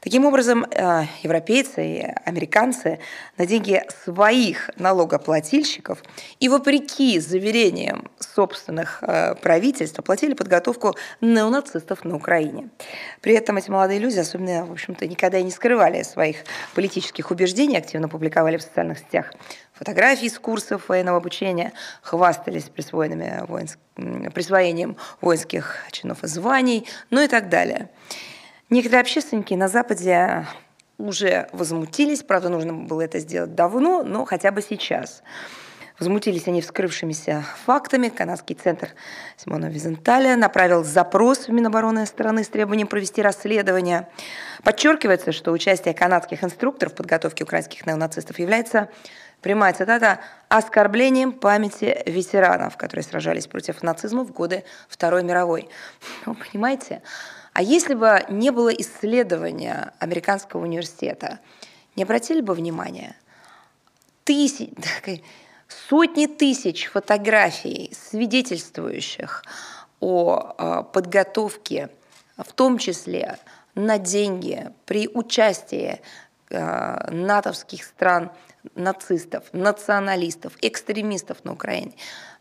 Таким 0.01 0.25
образом, 0.25 0.65
э, 0.71 1.05
европейцы 1.23 1.85
и 1.85 2.13
американцы 2.25 2.99
на 3.37 3.45
деньги 3.45 3.83
своих 4.05 4.69
налогоплательщиков 4.77 6.01
и 6.39 6.47
вопреки 6.47 7.19
заверениям 7.19 8.09
собственных 8.19 9.03
э, 9.03 9.35
правительств 9.35 9.99
оплатили 9.99 10.33
подготовку 10.33 10.95
неонацистов 11.19 12.05
на 12.05 12.15
Украине. 12.15 12.69
При 13.21 13.33
этом 13.33 13.57
эти 13.57 13.69
молодые 13.69 13.99
люди 13.99 14.19
особенно, 14.19 14.65
в 14.65 14.71
общем-то, 14.71 15.05
никогда 15.05 15.37
и 15.37 15.43
не 15.43 15.51
скрывали 15.51 16.03
своих 16.03 16.37
политических 16.75 17.29
убеждений, 17.31 17.77
активно 17.77 18.07
публиковали 18.07 18.55
в 18.55 18.61
социальных 18.61 18.99
сетях 18.99 19.33
фотографии 19.73 20.27
с 20.27 20.37
курсов 20.37 20.89
военного 20.89 21.17
обучения, 21.17 21.71
хвастались 22.01 22.65
присвоенными 22.65 23.45
воинск... 23.47 23.79
присвоением 24.33 24.97
воинских 25.21 25.77
чинов 25.91 26.23
и 26.23 26.27
званий, 26.27 26.85
ну 27.09 27.21
и 27.21 27.27
так 27.27 27.49
далее. 27.49 27.89
Некоторые 28.69 29.01
общественники 29.01 29.55
на 29.55 29.67
Западе 29.67 30.45
уже 30.99 31.49
возмутились, 31.53 32.21
правда, 32.21 32.49
нужно 32.49 32.73
было 32.73 33.01
это 33.01 33.17
сделать 33.17 33.55
давно, 33.55 34.03
но 34.03 34.25
хотя 34.25 34.51
бы 34.51 34.61
сейчас. 34.61 35.23
Возмутились 35.97 36.47
они 36.47 36.61
вскрывшимися 36.61 37.43
фактами. 37.65 38.09
Канадский 38.09 38.55
центр 38.55 38.89
Симона 39.37 39.65
Визенталя 39.65 40.37
направил 40.37 40.83
запрос 40.83 41.47
в 41.47 41.51
Минобороны 41.51 42.05
страны 42.05 42.43
с 42.43 42.47
требованием 42.47 42.87
провести 42.87 43.21
расследование. 43.21 44.07
Подчеркивается, 44.63 45.31
что 45.31 45.51
участие 45.51 45.95
канадских 45.95 46.43
инструкторов 46.43 46.93
в 46.93 46.95
подготовке 46.95 47.43
украинских 47.43 47.85
неонацистов 47.85 48.37
является, 48.39 48.87
прямая 49.41 49.73
цитата, 49.73 50.19
оскорблением 50.47 51.33
памяти 51.33 52.03
ветеранов, 52.05 52.77
которые 52.77 53.03
сражались 53.03 53.47
против 53.47 53.81
нацизма 53.83 54.23
в 54.23 54.31
годы 54.31 54.63
Второй 54.87 55.23
мировой. 55.23 55.69
Вы 56.25 56.35
понимаете, 56.35 57.01
А 57.53 57.61
если 57.61 57.93
бы 57.93 58.25
не 58.29 58.51
было 58.51 58.69
исследования 58.69 59.93
американского 59.99 60.61
университета, 60.61 61.39
не 61.95 62.03
обратили 62.03 62.41
бы 62.41 62.53
внимания? 62.53 63.15
Тысяч, 64.23 64.69
сотни 65.67 66.27
тысяч 66.27 66.87
фотографий, 66.87 67.91
свидетельствующих 67.93 69.43
о 69.99 70.53
а, 70.57 70.83
подготовке, 70.83 71.89
в 72.37 72.53
том 72.53 72.77
числе 72.77 73.37
на 73.75 73.97
деньги, 73.97 74.71
при 74.85 75.07
участии 75.07 76.01
а, 76.51 77.09
натовских 77.11 77.83
стран, 77.83 78.31
нацистов, 78.75 79.45
националистов, 79.51 80.53
экстремистов 80.61 81.43
на 81.43 81.53
Украине, 81.53 81.93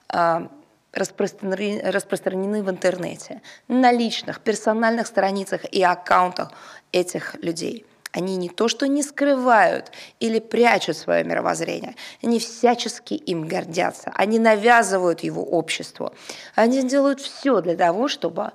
а, 0.09 0.51
распространены, 0.99 2.63
в 2.63 2.71
интернете, 2.71 3.41
на 3.69 3.93
личных, 3.93 4.41
персональных 4.41 5.07
страницах 5.07 5.65
и 5.65 5.83
аккаунтах 5.83 6.53
этих 6.93 7.37
людей. 7.43 7.85
Они 8.13 8.37
не 8.37 8.49
то 8.49 8.69
что 8.69 8.89
не 8.89 9.03
скрывают 9.03 9.93
или 10.19 10.39
прячут 10.39 10.97
свое 10.97 11.25
мировоззрение, 11.25 11.95
они 12.23 12.39
всячески 12.39 13.15
им 13.15 13.47
гордятся, 13.47 14.11
они 14.15 14.39
навязывают 14.39 15.21
его 15.21 15.43
обществу. 15.43 16.13
Они 16.55 16.83
делают 16.83 17.21
все 17.21 17.61
для 17.61 17.77
того, 17.77 18.09
чтобы 18.09 18.53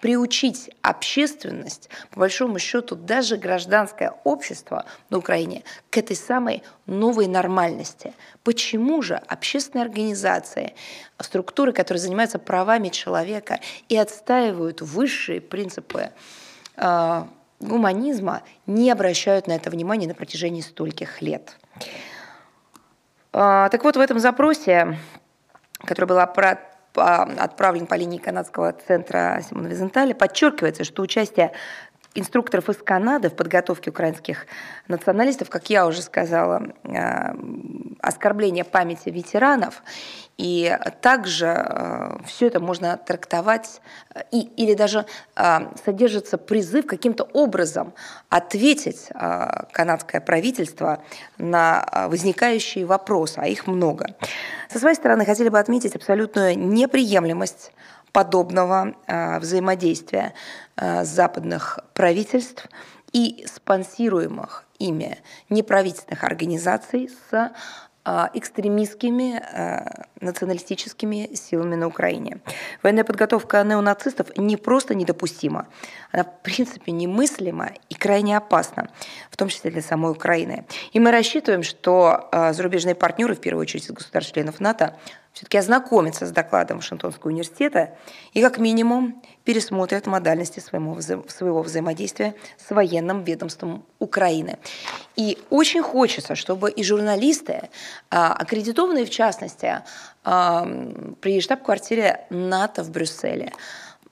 приучить 0.00 0.70
общественность, 0.82 1.90
по 2.10 2.20
большому 2.20 2.58
счету 2.58 2.94
даже 2.94 3.36
гражданское 3.36 4.14
общество 4.24 4.84
на 5.10 5.18
Украине, 5.18 5.64
к 5.90 5.98
этой 5.98 6.14
самой 6.14 6.62
новой 6.86 7.26
нормальности. 7.26 8.12
Почему 8.44 9.02
же 9.02 9.16
общественные 9.16 9.84
организации, 9.84 10.74
структуры, 11.18 11.72
которые 11.72 12.00
занимаются 12.00 12.38
правами 12.38 12.88
человека 12.88 13.58
и 13.88 13.96
отстаивают 13.96 14.80
высшие 14.80 15.40
принципы 15.40 16.10
а, 16.76 17.28
гуманизма, 17.58 18.42
не 18.66 18.90
обращают 18.90 19.48
на 19.48 19.52
это 19.52 19.70
внимания 19.70 20.06
на 20.06 20.14
протяжении 20.14 20.60
стольких 20.60 21.20
лет? 21.20 21.56
А, 23.32 23.68
так 23.70 23.82
вот, 23.82 23.96
в 23.96 24.00
этом 24.00 24.20
запросе, 24.20 24.96
который 25.80 26.06
был 26.06 26.20
отправлен 26.98 27.86
по 27.86 27.94
линии 27.94 28.18
канадского 28.18 28.72
центра 28.72 29.40
Симона 29.48 29.68
Визенталя, 29.68 30.14
подчеркивается, 30.14 30.84
что 30.84 31.02
участие 31.02 31.52
инструкторов 32.18 32.68
из 32.68 32.76
Канады 32.78 33.30
в 33.30 33.34
подготовке 33.34 33.90
украинских 33.90 34.46
националистов, 34.88 35.50
как 35.50 35.70
я 35.70 35.86
уже 35.86 36.02
сказала, 36.02 36.62
э, 36.84 37.34
оскорбление 38.00 38.64
памяти 38.64 39.10
ветеранов. 39.10 39.82
И 40.36 40.76
также 41.00 41.46
э, 41.46 42.18
все 42.26 42.46
это 42.46 42.60
можно 42.60 42.96
трактовать 42.96 43.80
э, 44.14 44.22
и, 44.32 44.40
или 44.56 44.74
даже 44.74 45.06
содержится 45.84 46.38
призыв 46.38 46.86
каким-то 46.86 47.24
образом 47.24 47.92
ответить 48.28 49.08
канадское 49.72 50.20
правительство 50.20 51.02
на 51.38 52.06
возникающие 52.08 52.86
вопросы, 52.86 53.38
а 53.38 53.46
их 53.46 53.66
много. 53.66 54.14
Со 54.70 54.78
своей 54.78 54.96
стороны 54.96 55.24
хотели 55.24 55.48
бы 55.48 55.58
отметить 55.58 55.94
абсолютную 55.94 56.58
неприемлемость 56.58 57.72
подобного 58.16 58.94
э, 59.06 59.38
взаимодействия 59.40 60.32
западных 60.76 61.78
правительств 61.94 62.68
и 63.12 63.46
спонсируемых 63.46 64.64
ими 64.78 65.18
неправительственных 65.48 66.24
организаций 66.24 67.08
с 67.08 67.52
а, 68.08 68.30
экстремистскими 68.34 69.42
э, 69.52 70.04
националистическими 70.20 71.34
силами 71.34 71.74
на 71.74 71.88
Украине. 71.88 72.38
Военная 72.84 73.02
подготовка 73.02 73.64
неонацистов 73.64 74.28
не 74.36 74.56
просто 74.56 74.94
недопустима, 74.94 75.66
она 76.12 76.22
в 76.22 76.42
принципе 76.42 76.92
немыслима 76.92 77.70
и 77.88 77.94
крайне 77.96 78.36
опасна, 78.36 78.90
в 79.28 79.36
том 79.36 79.48
числе 79.48 79.72
для 79.72 79.82
самой 79.82 80.12
Украины. 80.12 80.66
И 80.92 81.00
мы 81.00 81.10
рассчитываем, 81.10 81.64
что 81.64 82.28
э, 82.30 82.52
зарубежные 82.52 82.94
партнеры, 82.94 83.34
в 83.34 83.40
первую 83.40 83.62
очередь 83.62 83.90
государств-членов 83.90 84.60
НАТО, 84.60 84.96
все-таки 85.36 85.58
ознакомиться 85.58 86.24
с 86.24 86.30
докладом 86.30 86.78
Вашингтонского 86.78 87.30
университета 87.30 87.90
и 88.32 88.40
как 88.40 88.56
минимум 88.56 89.22
пересмотрят 89.44 90.06
модальности 90.06 90.60
своего, 90.60 90.98
своего 91.28 91.60
взаимодействия 91.60 92.34
с 92.56 92.70
военным 92.70 93.22
ведомством 93.22 93.84
Украины. 93.98 94.56
И 95.14 95.36
очень 95.50 95.82
хочется, 95.82 96.36
чтобы 96.36 96.70
и 96.70 96.82
журналисты, 96.82 97.68
а, 98.08 98.32
аккредитованные 98.32 99.04
в 99.04 99.10
частности 99.10 99.82
а, 100.24 100.66
при 101.20 101.42
штаб-квартире 101.42 102.24
НАТО 102.30 102.82
в 102.82 102.90
Брюсселе, 102.90 103.52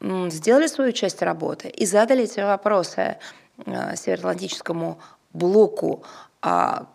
сделали 0.02 0.66
свою 0.66 0.92
часть 0.92 1.22
работы 1.22 1.68
и 1.68 1.86
задали 1.86 2.24
эти 2.24 2.40
вопросы 2.40 3.16
а, 3.64 3.96
Североатлантическому 3.96 4.98
блоку 5.32 6.04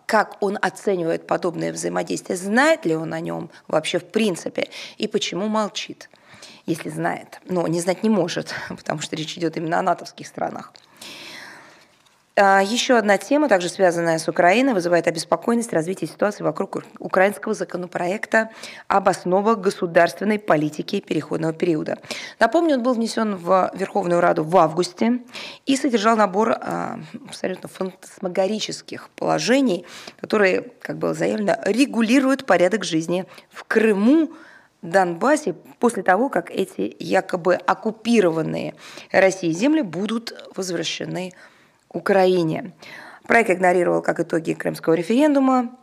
как 0.06 0.36
он 0.40 0.56
оценивает 0.62 1.26
подобное 1.26 1.72
взаимодействие, 1.72 2.36
знает 2.36 2.86
ли 2.86 2.94
он 2.94 3.12
о 3.12 3.18
нем 3.18 3.50
вообще 3.66 3.98
в 3.98 4.04
принципе 4.04 4.68
и 4.96 5.08
почему 5.08 5.48
молчит, 5.48 6.08
если 6.66 6.88
знает. 6.88 7.40
Но 7.46 7.66
не 7.66 7.80
знать 7.80 8.04
не 8.04 8.10
может, 8.10 8.54
потому 8.68 9.00
что 9.00 9.16
речь 9.16 9.36
идет 9.36 9.56
именно 9.56 9.80
о 9.80 9.82
натовских 9.82 10.28
странах. 10.28 10.72
А, 12.42 12.62
еще 12.62 12.96
одна 12.96 13.18
тема, 13.18 13.50
также 13.50 13.68
связанная 13.68 14.18
с 14.18 14.26
Украиной, 14.26 14.72
вызывает 14.72 15.06
обеспокоенность 15.06 15.74
развития 15.74 16.06
ситуации 16.06 16.42
вокруг 16.42 16.82
украинского 16.98 17.52
законопроекта 17.52 18.48
об 18.88 19.10
основах 19.10 19.58
государственной 19.58 20.38
политики 20.38 21.00
переходного 21.00 21.52
периода. 21.52 21.98
Напомню, 22.38 22.76
он 22.76 22.82
был 22.82 22.94
внесен 22.94 23.36
в 23.36 23.70
Верховную 23.74 24.22
Раду 24.22 24.42
в 24.42 24.56
августе 24.56 25.20
и 25.66 25.76
содержал 25.76 26.16
набор 26.16 26.52
а, 26.52 26.98
абсолютно 27.28 27.68
фантасмагорических 27.68 29.10
положений, 29.16 29.84
которые, 30.18 30.64
как 30.80 30.96
было 30.96 31.12
заявлено, 31.12 31.58
регулируют 31.66 32.46
порядок 32.46 32.84
жизни 32.84 33.26
в 33.50 33.64
Крыму, 33.64 34.30
Донбассе 34.82 35.54
после 35.78 36.02
того, 36.02 36.30
как 36.30 36.50
эти 36.50 36.96
якобы 36.98 37.54
оккупированные 37.54 38.74
Россией 39.12 39.52
земли 39.52 39.82
будут 39.82 40.32
возвращены 40.56 41.34
Украине. 41.92 42.72
Проект 43.26 43.50
игнорировал 43.50 44.02
как 44.02 44.20
итоги 44.20 44.54
Крымского 44.54 44.94
референдума, 44.94 45.76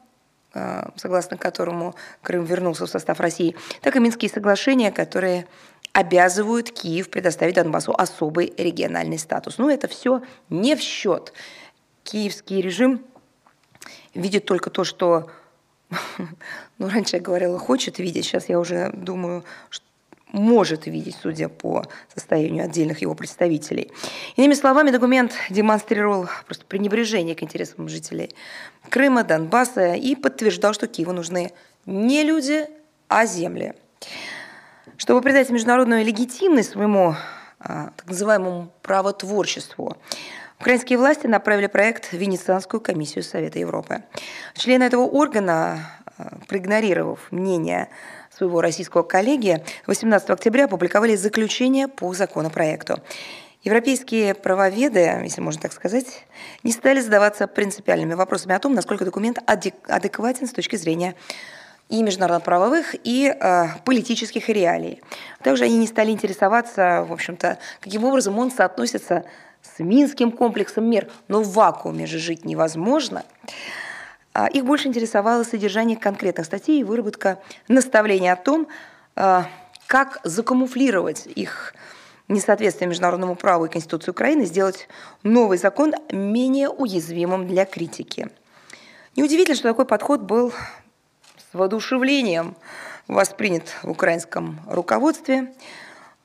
э, 0.54 0.89
согласно 0.96 1.38
которому 1.38 1.96
Крым 2.22 2.43
вернулся 2.46 2.86
в 2.86 2.89
состав 2.89 3.20
России, 3.20 3.56
так 3.82 3.96
и 3.96 4.00
Минские 4.00 4.30
соглашения, 4.30 4.91
которые 4.91 5.48
обязывают 5.93 6.72
Киев 6.72 7.10
предоставить 7.10 7.56
Донбассу 7.56 7.93
особый 7.98 8.54
региональный 8.58 9.17
статус. 9.17 9.58
Но 9.58 9.70
это 9.70 9.88
все 9.88 10.22
не 10.50 10.76
в 10.76 10.80
счет. 10.80 11.34
Киевский 12.04 12.62
режим 12.62 13.04
видит 14.13 14.46
только 14.46 14.70
то, 14.70 14.84
что 14.84 15.30
ну, 16.78 16.89
раньше 16.89 17.15
я 17.15 17.22
говорила, 17.22 17.58
хочет 17.58 18.00
видеть, 18.00 18.26
сейчас 18.26 18.50
я 18.50 18.60
уже 18.60 18.91
думаю, 18.91 19.43
что 19.70 19.87
может 20.32 20.88
видеть, 20.88 21.18
судя 21.22 21.50
по 21.50 21.86
состоянию 22.13 22.66
отдельных 22.66 23.02
его 23.02 23.16
представителей. 23.16 23.92
Иными 24.36 24.54
словами, 24.54 24.92
документ 24.92 25.34
демонстрировал 25.50 26.28
просто 26.46 26.66
пренебрежение 26.66 27.36
к 27.36 27.44
интересам 27.44 27.88
жителей 27.88 28.36
Крыма, 28.90 29.24
Донбасса 29.24 29.94
и 29.94 30.16
подтверждал, 30.16 30.74
что 30.74 30.88
Киеву 30.88 31.13
нужны 31.13 31.52
не 31.86 32.24
люди, 32.24 32.68
а 33.08 33.26
земли. 33.26 33.74
Чтобы 34.98 35.22
придать 35.22 35.50
международную 35.50 36.04
легитимность 36.04 36.72
своему 36.72 37.16
а, 37.60 37.92
так 37.96 38.08
называемому 38.08 38.72
правотворчеству, 38.82 39.98
украинские 40.60 40.98
власти 40.98 41.28
направили 41.28 41.68
проект 41.68 42.08
в 42.08 42.13
Венецианскую 42.13 42.82
комиссию 42.82 43.24
Совета 43.24 43.60
Европы. 43.60 44.04
Члены 44.56 44.84
этого 44.84 45.04
органа, 45.04 45.80
а, 46.18 46.38
проигнорировав 46.48 47.32
мнение 47.32 47.90
своего 48.38 48.62
российского 48.62 49.02
коллеги 49.02 49.63
18 49.88 50.30
октября 50.30 50.65
опубликовали 50.65 51.15
заключение 51.15 51.88
по 51.88 52.13
законопроекту. 52.13 53.00
Европейские 53.63 54.36
правоведы, 54.36 55.21
если 55.23 55.41
можно 55.41 55.60
так 55.62 55.73
сказать, 55.73 56.06
не 56.63 56.71
стали 56.71 57.02
задаваться 57.02 57.47
принципиальными 57.47 58.13
вопросами 58.13 58.54
о 58.54 58.60
том, 58.60 58.76
насколько 58.76 59.06
документ 59.06 59.39
адекватен 59.47 60.47
с 60.47 60.52
точки 60.52 60.76
зрения 60.76 61.15
и 61.89 62.04
международно-правовых, 62.04 62.95
и 63.04 63.34
э, 63.34 63.65
политических 63.84 64.50
реалий. 64.50 65.02
Также 65.41 65.63
они 65.63 65.78
не 65.78 65.88
стали 65.88 66.12
интересоваться, 66.12 67.06
в 67.08 67.13
общем-то, 67.13 67.58
каким 67.80 68.04
образом 68.04 68.38
он 68.38 68.52
соотносится 68.52 69.26
с 69.63 69.80
Минским 69.80 70.32
комплексом 70.32 70.88
мер. 70.88 71.10
Но 71.28 71.41
в 71.41 71.54
вакууме 71.54 72.06
же 72.06 72.19
жить 72.19 72.45
невозможно. 72.45 73.23
А, 74.38 74.45
их 74.45 74.65
больше 74.65 74.88
интересовало 74.88 75.41
содержание 75.41 75.97
конкретных 75.97 76.45
статей 76.45 76.80
и 76.80 76.84
выработка 76.84 77.39
наставлений 77.67 78.32
о 78.32 78.36
том, 78.36 78.67
а, 79.15 79.48
как 79.88 80.19
закамуфлировать 80.23 81.25
их 81.25 81.73
несоответствие 82.27 82.88
международному 82.88 83.35
праву 83.35 83.65
и 83.65 83.69
Конституции 83.69 84.12
Украины, 84.12 84.46
сделать 84.46 84.88
новый 85.23 85.58
закон 85.58 85.96
менее 86.12 86.69
уязвимым 86.69 87.48
для 87.48 87.65
критики. 87.65 88.29
Неудивительно, 89.15 89.56
что 89.56 89.69
такой 89.69 89.85
подход 89.85 90.21
был 90.21 90.52
с 90.52 91.56
воодушевлением 91.56 92.56
воспринят 93.08 93.63
в 93.81 93.90
украинском 93.90 94.60
руководстве. 94.67 95.52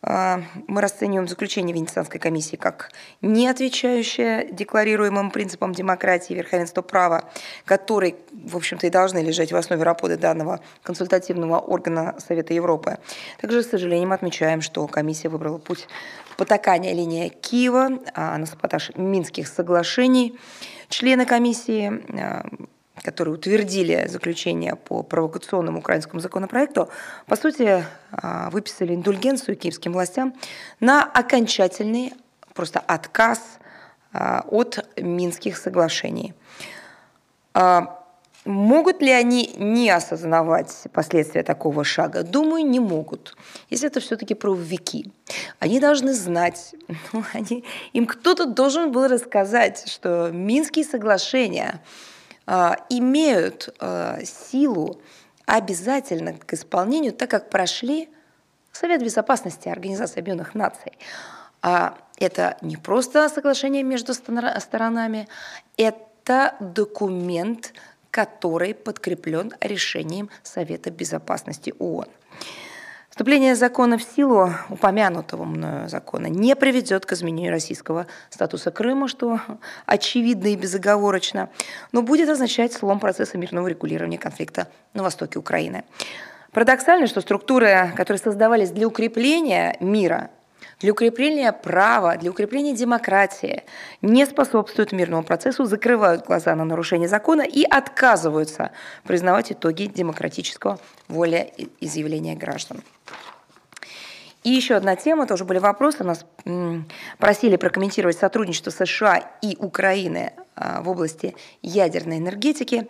А, 0.05 0.43
мы 0.67 0.81
расцениваем 0.81 1.29
заключение 1.29 1.75
Венецианской 1.75 2.19
комиссии 2.19 2.57
как 2.57 2.91
не 3.21 3.47
отвечающее 3.47 4.49
декларируемым 4.51 5.31
принципам 5.31 5.73
демократии 5.73 6.33
и 6.33 6.37
верховенства 6.37 6.83
права, 6.83 7.31
которые, 7.65 8.17
в 8.33 8.57
общем-то, 8.57 8.87
и 8.89 8.91
должны 8.91 9.19
лежать 9.19 9.53
в 9.53 9.57
основе 9.57 9.85
работы 9.85 10.17
данного 10.17 10.61
консультативного 10.83 11.61
органа 11.61 12.17
Совета 12.19 12.53
Европы. 12.53 12.99
Также, 13.41 13.63
с 13.63 13.71
сожалением, 13.71 14.13
отмечаем, 14.13 14.61
что 14.61 14.87
комиссия 14.89 15.29
выбрала 15.29 15.59
путь 15.59 15.87
потакания 16.37 16.95
линии 16.95 17.29
Киева 17.29 18.01
а 18.15 18.37
на 18.39 18.47
саботаж 18.47 18.91
Минских 18.97 19.47
соглашений. 19.47 20.37
Члены 20.89 21.27
комиссии 21.27 22.03
а, 22.19 22.45
которые 23.01 23.35
утвердили 23.35 24.07
заключение 24.09 24.77
по 24.77 25.03
провокационному 25.03 25.79
украинскому 25.79 26.21
законопроекту, 26.21 26.89
по 27.27 27.37
сути, 27.37 27.85
а, 28.11 28.51
выписали 28.51 28.95
индульгенцию 28.95 29.57
киевским 29.57 29.93
властям 29.93 30.35
на 30.79 31.03
окончательный 31.03 32.13
просто 32.55 32.81
отказ 32.81 33.41
а, 34.13 34.45
от 34.49 34.87
Минских 35.01 35.57
соглашений. 35.57 36.35
А, 37.55 37.99
могут 38.45 39.01
ли 39.01 39.11
они 39.11 39.55
не 39.57 39.89
осознавать 39.89 40.87
последствия 40.93 41.43
такого 41.43 41.85
шага? 41.85 42.23
Думаю, 42.23 42.67
не 42.67 42.79
могут. 42.79 43.37
Если 43.71 43.89
это 43.89 44.01
все-таки 44.01 44.35
правовики. 44.35 45.11
Они 45.59 45.81
должны 45.81 46.13
знать, 46.13 46.75
ну, 47.15 47.25
они, 47.33 47.65
им 47.95 48.05
кто-то 48.05 48.45
должен 48.45 48.93
был 48.93 49.09
рассказать, 49.09 49.89
что 49.91 50.31
Минские 50.31 50.85
соглашения– 50.85 51.81
имеют 52.89 53.75
а, 53.79 54.19
силу 54.25 55.01
обязательно 55.47 56.35
к 56.35 56.53
исполнению, 56.55 57.13
так 57.13 57.31
как 57.31 57.51
прошли 57.51 58.09
Совет 58.73 59.03
Безопасности 59.03 59.69
Организации 59.69 60.21
Объединенных 60.21 60.55
Наций. 60.55 60.93
А 61.61 61.97
это 62.19 62.57
не 62.63 62.77
просто 62.77 63.29
соглашение 63.29 63.83
между 63.83 64.15
сторонами, 64.15 65.29
это 65.77 66.57
документ, 66.61 67.73
который 68.11 68.75
подкреплен 68.75 69.53
решением 69.61 70.31
Совета 70.43 70.91
Безопасности 70.91 71.75
ООН. 71.79 72.09
Вступление 73.13 73.55
закона 73.55 73.99
в 73.99 74.03
силу 74.03 74.55
упомянутого 74.71 75.45
мною 75.45 75.87
закона 75.87 76.29
не 76.29 76.57
приведет 76.57 77.05
к 77.05 77.13
изменению 77.13 77.51
российского 77.51 78.07
статуса 78.31 78.71
Крыма, 78.71 79.07
что 79.07 79.39
очевидно 79.85 80.47
и 80.47 80.57
безоговорочно, 80.57 81.51
но 81.93 82.01
будет 82.01 82.31
означать 82.31 82.73
слом 82.73 83.01
процесса 83.01 83.37
мирного 83.37 83.69
регулирования 83.69 84.17
конфликта 84.17 84.67
на 84.95 85.03
востоке 85.03 85.39
Украины. 85.39 85.85
Парадоксально, 86.53 87.07
что 87.07 87.21
структуры, 87.21 87.93
которые 87.97 88.19
создавались 88.19 88.71
для 88.71 88.87
укрепления 88.87 89.77
мира, 89.79 90.31
для 90.83 90.93
укрепления 90.93 91.53
права, 91.53 92.17
для 92.17 92.31
укрепления 92.31 92.75
демократии 92.75 93.63
не 94.03 94.27
способствуют 94.27 94.93
мирному 94.93 95.23
процессу, 95.23 95.65
закрывают 95.65 96.27
глаза 96.27 96.55
на 96.57 96.65
нарушение 96.65 97.09
закона 97.09 97.43
и 97.43 97.63
отказываются 97.63 98.73
признавать 99.05 99.53
итоги 99.53 99.85
демократического 99.87 100.79
волеизъявления 101.09 102.37
граждан. 102.37 102.83
И 104.43 104.51
еще 104.51 104.75
одна 104.75 104.97
тема, 104.97 105.29
тоже 105.29 105.45
были 105.45 105.59
вопросы, 105.59 106.03
нас 106.03 106.27
просили 107.19 107.55
прокомментировать 107.55 108.19
сотрудничество 108.19 108.71
США 108.71 109.23
и 109.41 109.57
Украины 109.61 110.33
а, 110.57 110.83
в 110.83 110.89
области 110.89 111.37
ядерной 111.63 112.19
энергетики. 112.19 112.89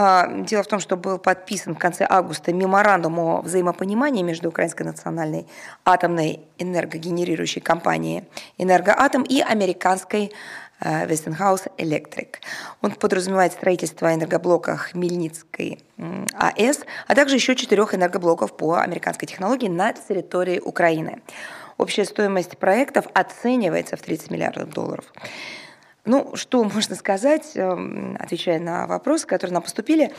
А, 0.00 0.28
дело 0.28 0.62
в 0.62 0.68
том, 0.68 0.78
что 0.78 0.96
был 0.96 1.18
подписан 1.18 1.74
в 1.74 1.78
конце 1.78 2.06
августа 2.08 2.52
меморандум 2.52 3.18
о 3.18 3.40
взаимопонимании 3.40 4.22
между 4.22 4.48
Украинской 4.48 4.84
национальной 4.84 5.48
атомной 5.84 6.38
энергогенерирующей 6.58 7.60
компанией 7.60 8.22
«Энергоатом» 8.58 9.24
и 9.24 9.40
американской 9.40 10.30
э, 10.78 11.06
Westinghouse 11.08 11.68
Electric. 11.78 12.36
Он 12.80 12.92
подразумевает 12.92 13.54
строительство 13.54 14.14
энергоблока 14.14 14.76
Хмельницкой 14.76 15.80
АЭС, 16.32 16.84
а 17.08 17.16
также 17.16 17.34
еще 17.34 17.56
четырех 17.56 17.92
энергоблоков 17.92 18.56
по 18.56 18.74
американской 18.76 19.26
технологии 19.26 19.66
на 19.66 19.92
территории 19.94 20.60
Украины. 20.60 21.22
Общая 21.76 22.04
стоимость 22.04 22.56
проектов 22.58 23.06
оценивается 23.14 23.96
в 23.96 24.02
30 24.02 24.30
миллиардов 24.30 24.70
долларов. 24.70 25.06
Ну, 26.08 26.34
что 26.36 26.64
можно 26.74 26.96
сказать, 26.96 27.52
эм, 27.54 28.16
отвечая 28.18 28.58
на 28.58 28.86
вопросы, 28.86 29.26
которые 29.26 29.54
нам 29.54 29.62
поступили? 29.62 30.10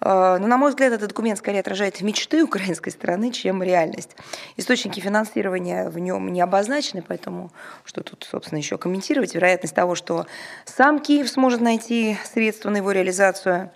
Э, 0.00 0.38
ну, 0.40 0.46
на 0.48 0.58
мой 0.58 0.70
взгляд, 0.70 0.92
этот 0.92 1.08
документ 1.08 1.38
скорее 1.38 1.60
отражает 1.60 2.00
мечты 2.02 2.42
украинской 2.42 2.90
страны, 2.90 3.30
чем 3.30 3.62
реальность. 3.62 4.16
Источники 4.56 4.98
финансирования 4.98 5.88
в 5.88 5.98
нем 5.98 6.32
не 6.32 6.40
обозначены, 6.40 7.02
поэтому 7.06 7.52
что 7.84 8.02
тут, 8.02 8.26
собственно, 8.28 8.58
еще 8.58 8.76
комментировать? 8.76 9.34
Вероятность 9.34 9.74
того, 9.74 9.94
что 9.94 10.26
сам 10.64 10.98
Киев 10.98 11.30
сможет 11.30 11.60
найти 11.60 12.18
средства 12.24 12.70
на 12.70 12.78
его 12.78 12.90
реализацию, 12.90 13.70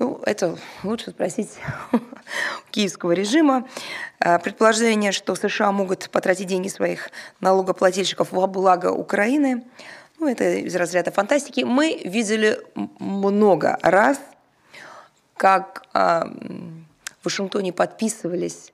ну, 0.00 0.20
это 0.26 0.58
лучше 0.82 1.10
спросить 1.10 1.58
киевского 2.72 3.12
режима. 3.12 3.68
Э, 4.18 4.40
предположение, 4.40 5.12
что 5.12 5.36
США 5.36 5.70
могут 5.70 6.10
потратить 6.10 6.48
деньги 6.48 6.66
своих 6.66 7.10
налогоплательщиков 7.40 8.32
во 8.32 8.48
благо 8.48 8.88
Украины– 8.88 9.62
ну, 10.22 10.28
это 10.28 10.54
из 10.54 10.76
разряда 10.76 11.10
фантастики, 11.10 11.62
мы 11.62 12.00
видели 12.04 12.60
много 13.00 13.76
раз, 13.82 14.20
как 15.36 15.82
э, 15.94 15.98
в 17.20 17.24
Вашингтоне 17.24 17.72
подписывались, 17.72 18.72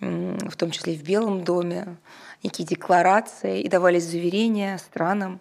э, 0.00 0.38
в 0.48 0.56
том 0.56 0.70
числе 0.70 0.94
и 0.94 0.96
в 0.96 1.02
Белом 1.02 1.44
доме, 1.44 1.96
некие 2.42 2.66
декларации 2.66 3.60
и 3.60 3.68
давались 3.68 4.04
заверения 4.04 4.78
странам 4.78 5.40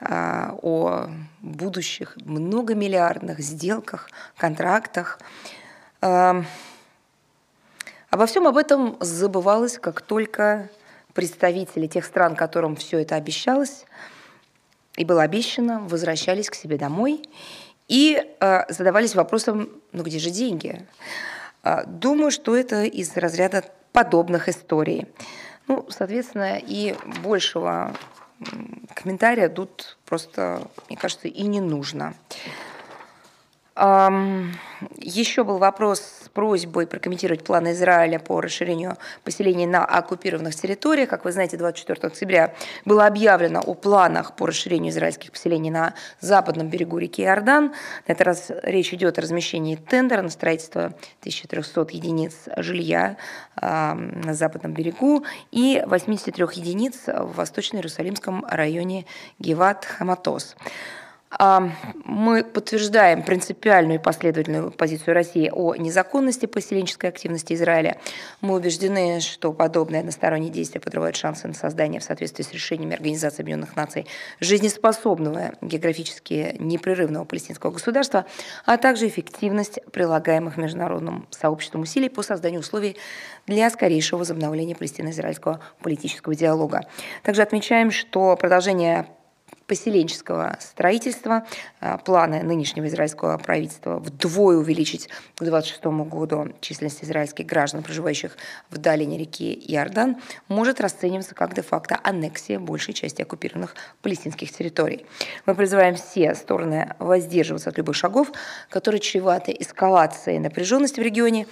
э, 0.00 0.50
о 0.62 1.10
будущих 1.42 2.16
многомиллиардных 2.24 3.38
сделках, 3.38 4.10
контрактах. 4.36 5.20
Э, 6.00 6.42
обо 8.10 8.26
всем 8.26 8.48
об 8.48 8.56
этом 8.56 8.96
забывалось, 8.98 9.78
как 9.78 10.00
только 10.00 10.70
представители 11.14 11.86
тех 11.86 12.04
стран, 12.04 12.34
которым 12.34 12.74
все 12.74 12.98
это 12.98 13.14
обещалось, 13.14 13.86
и 14.96 15.04
было 15.04 15.22
обещано, 15.22 15.80
возвращались 15.80 16.50
к 16.50 16.54
себе 16.54 16.78
домой 16.78 17.22
и 17.88 18.22
э, 18.40 18.72
задавались 18.72 19.14
вопросом, 19.14 19.70
ну 19.92 20.02
где 20.02 20.18
же 20.18 20.30
деньги? 20.30 20.86
Э, 21.62 21.84
думаю, 21.86 22.30
что 22.30 22.56
это 22.56 22.84
из 22.84 23.16
разряда 23.16 23.64
подобных 23.92 24.48
историй. 24.48 25.06
Ну, 25.68 25.86
соответственно, 25.88 26.58
и 26.58 26.94
большего 27.22 27.94
комментария 28.94 29.48
тут 29.48 29.96
просто, 30.04 30.68
мне 30.88 30.96
кажется, 30.96 31.28
и 31.28 31.42
не 31.42 31.60
нужно. 31.60 32.14
Еще 33.74 35.44
был 35.44 35.58
вопрос 35.58 36.25
просьбой 36.36 36.86
прокомментировать 36.86 37.42
планы 37.42 37.72
Израиля 37.72 38.18
по 38.18 38.42
расширению 38.42 38.98
поселений 39.24 39.64
на 39.64 39.86
оккупированных 39.86 40.54
территориях. 40.54 41.08
Как 41.08 41.24
вы 41.24 41.32
знаете, 41.32 41.56
24 41.56 41.98
октября 42.02 42.54
было 42.84 43.06
объявлено 43.06 43.60
о 43.60 43.72
планах 43.72 44.36
по 44.36 44.44
расширению 44.46 44.92
израильских 44.92 45.32
поселений 45.32 45.70
на 45.70 45.94
западном 46.20 46.68
берегу 46.68 46.98
реки 46.98 47.22
Иордан. 47.22 47.72
На 48.06 48.12
этот 48.12 48.26
раз 48.26 48.52
речь 48.64 48.92
идет 48.92 49.16
о 49.18 49.22
размещении 49.22 49.76
тендера 49.76 50.20
на 50.20 50.28
строительство 50.28 50.92
1300 51.20 51.86
единиц 51.92 52.34
жилья 52.58 53.16
на 53.58 54.34
западном 54.34 54.74
берегу 54.74 55.24
и 55.52 55.82
83 55.86 56.44
единиц 56.52 57.06
в 57.06 57.32
восточно-иерусалимском 57.34 58.44
районе 58.46 59.06
Геват-Хаматос. 59.38 60.54
Мы 61.38 62.44
подтверждаем 62.44 63.22
принципиальную 63.22 63.98
и 63.98 64.02
последовательную 64.02 64.70
позицию 64.70 65.14
России 65.14 65.50
о 65.52 65.74
незаконности 65.74 66.46
поселенческой 66.46 67.10
активности 67.10 67.52
Израиля. 67.54 67.98
Мы 68.40 68.54
убеждены, 68.54 69.20
что 69.20 69.52
подобное 69.52 70.00
одностороннее 70.00 70.50
действие 70.50 70.80
подрывает 70.80 71.16
шансы 71.16 71.48
на 71.48 71.54
создание 71.54 72.00
в 72.00 72.04
соответствии 72.04 72.44
с 72.44 72.52
решениями 72.52 72.94
Организации 72.94 73.42
Объединенных 73.42 73.74
Наций 73.74 74.06
жизнеспособного, 74.38 75.52
географически 75.60 76.54
непрерывного 76.60 77.24
палестинского 77.24 77.72
государства, 77.72 78.24
а 78.64 78.76
также 78.76 79.08
эффективность 79.08 79.80
прилагаемых 79.92 80.56
международным 80.56 81.26
сообществом 81.30 81.82
усилий 81.82 82.08
по 82.08 82.22
созданию 82.22 82.60
условий 82.60 82.96
для 83.46 83.68
скорейшего 83.70 84.20
возобновления 84.20 84.76
палестино-израильского 84.76 85.60
политического 85.82 86.36
диалога. 86.36 86.82
Также 87.24 87.42
отмечаем, 87.42 87.90
что 87.90 88.36
продолжение 88.36 89.06
поселенческого 89.66 90.56
строительства. 90.60 91.46
А, 91.80 91.98
планы 91.98 92.42
нынешнего 92.42 92.86
израильского 92.86 93.36
правительства 93.38 93.98
вдвое 93.98 94.56
увеличить 94.56 95.08
к 95.34 95.42
2026 95.42 95.84
году 96.08 96.52
численность 96.60 97.02
израильских 97.04 97.46
граждан, 97.46 97.82
проживающих 97.82 98.36
в 98.70 98.78
долине 98.78 99.18
реки 99.18 99.52
Иордан, 99.68 100.16
может 100.48 100.80
расцениваться 100.80 101.34
как 101.34 101.54
де-факто 101.54 101.98
аннексия 102.02 102.58
большей 102.58 102.94
части 102.94 103.22
оккупированных 103.22 103.74
палестинских 104.02 104.52
территорий. 104.52 105.06
Мы 105.46 105.54
призываем 105.54 105.96
все 105.96 106.34
стороны 106.34 106.94
воздерживаться 106.98 107.70
от 107.70 107.78
любых 107.78 107.96
шагов, 107.96 108.30
которые 108.70 109.00
чреваты 109.00 109.54
эскалацией 109.58 110.38
напряженности 110.38 111.00
в 111.00 111.02
регионе 111.02 111.46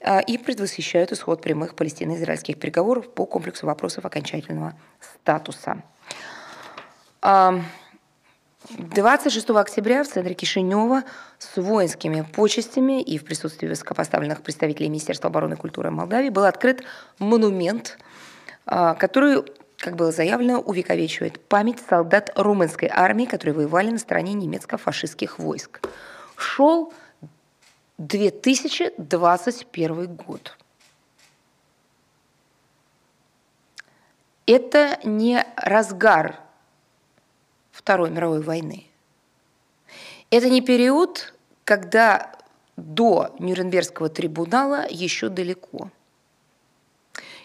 а, 0.00 0.20
и 0.20 0.38
предвосхищают 0.38 1.12
исход 1.12 1.42
прямых 1.42 1.74
палестино-израильских 1.74 2.58
переговоров 2.58 3.12
по 3.12 3.26
комплексу 3.26 3.66
вопросов 3.66 4.04
окончательного 4.04 4.74
статуса. 5.00 5.82
26 8.68 9.50
октября 9.50 10.04
в 10.04 10.06
центре 10.06 10.34
Кишинева 10.34 11.02
с 11.38 11.56
воинскими 11.56 12.22
почестями 12.22 13.02
и 13.02 13.18
в 13.18 13.24
присутствии 13.24 13.66
высокопоставленных 13.66 14.42
представителей 14.42 14.88
Министерства 14.88 15.28
обороны 15.28 15.54
и 15.54 15.56
культуры 15.56 15.90
Молдавии 15.90 16.28
был 16.28 16.44
открыт 16.44 16.84
монумент, 17.18 17.98
а, 18.64 18.94
который, 18.94 19.42
как 19.78 19.96
было 19.96 20.12
заявлено, 20.12 20.60
увековечивает 20.60 21.44
память 21.48 21.80
солдат 21.80 22.30
румынской 22.36 22.88
армии, 22.92 23.24
которые 23.24 23.56
воевали 23.56 23.90
на 23.90 23.98
стороне 23.98 24.32
немецко-фашистских 24.34 25.40
войск. 25.40 25.80
Шел 26.36 26.92
2021 27.98 30.14
год. 30.14 30.56
Это 34.46 35.00
не 35.02 35.44
разгар 35.56 36.45
Второй 37.86 38.10
мировой 38.10 38.42
войны. 38.42 38.88
Это 40.30 40.50
не 40.50 40.60
период, 40.60 41.32
когда 41.62 42.32
до 42.76 43.32
Нюрнбергского 43.38 44.08
трибунала 44.08 44.84
еще 44.90 45.28
далеко. 45.28 45.92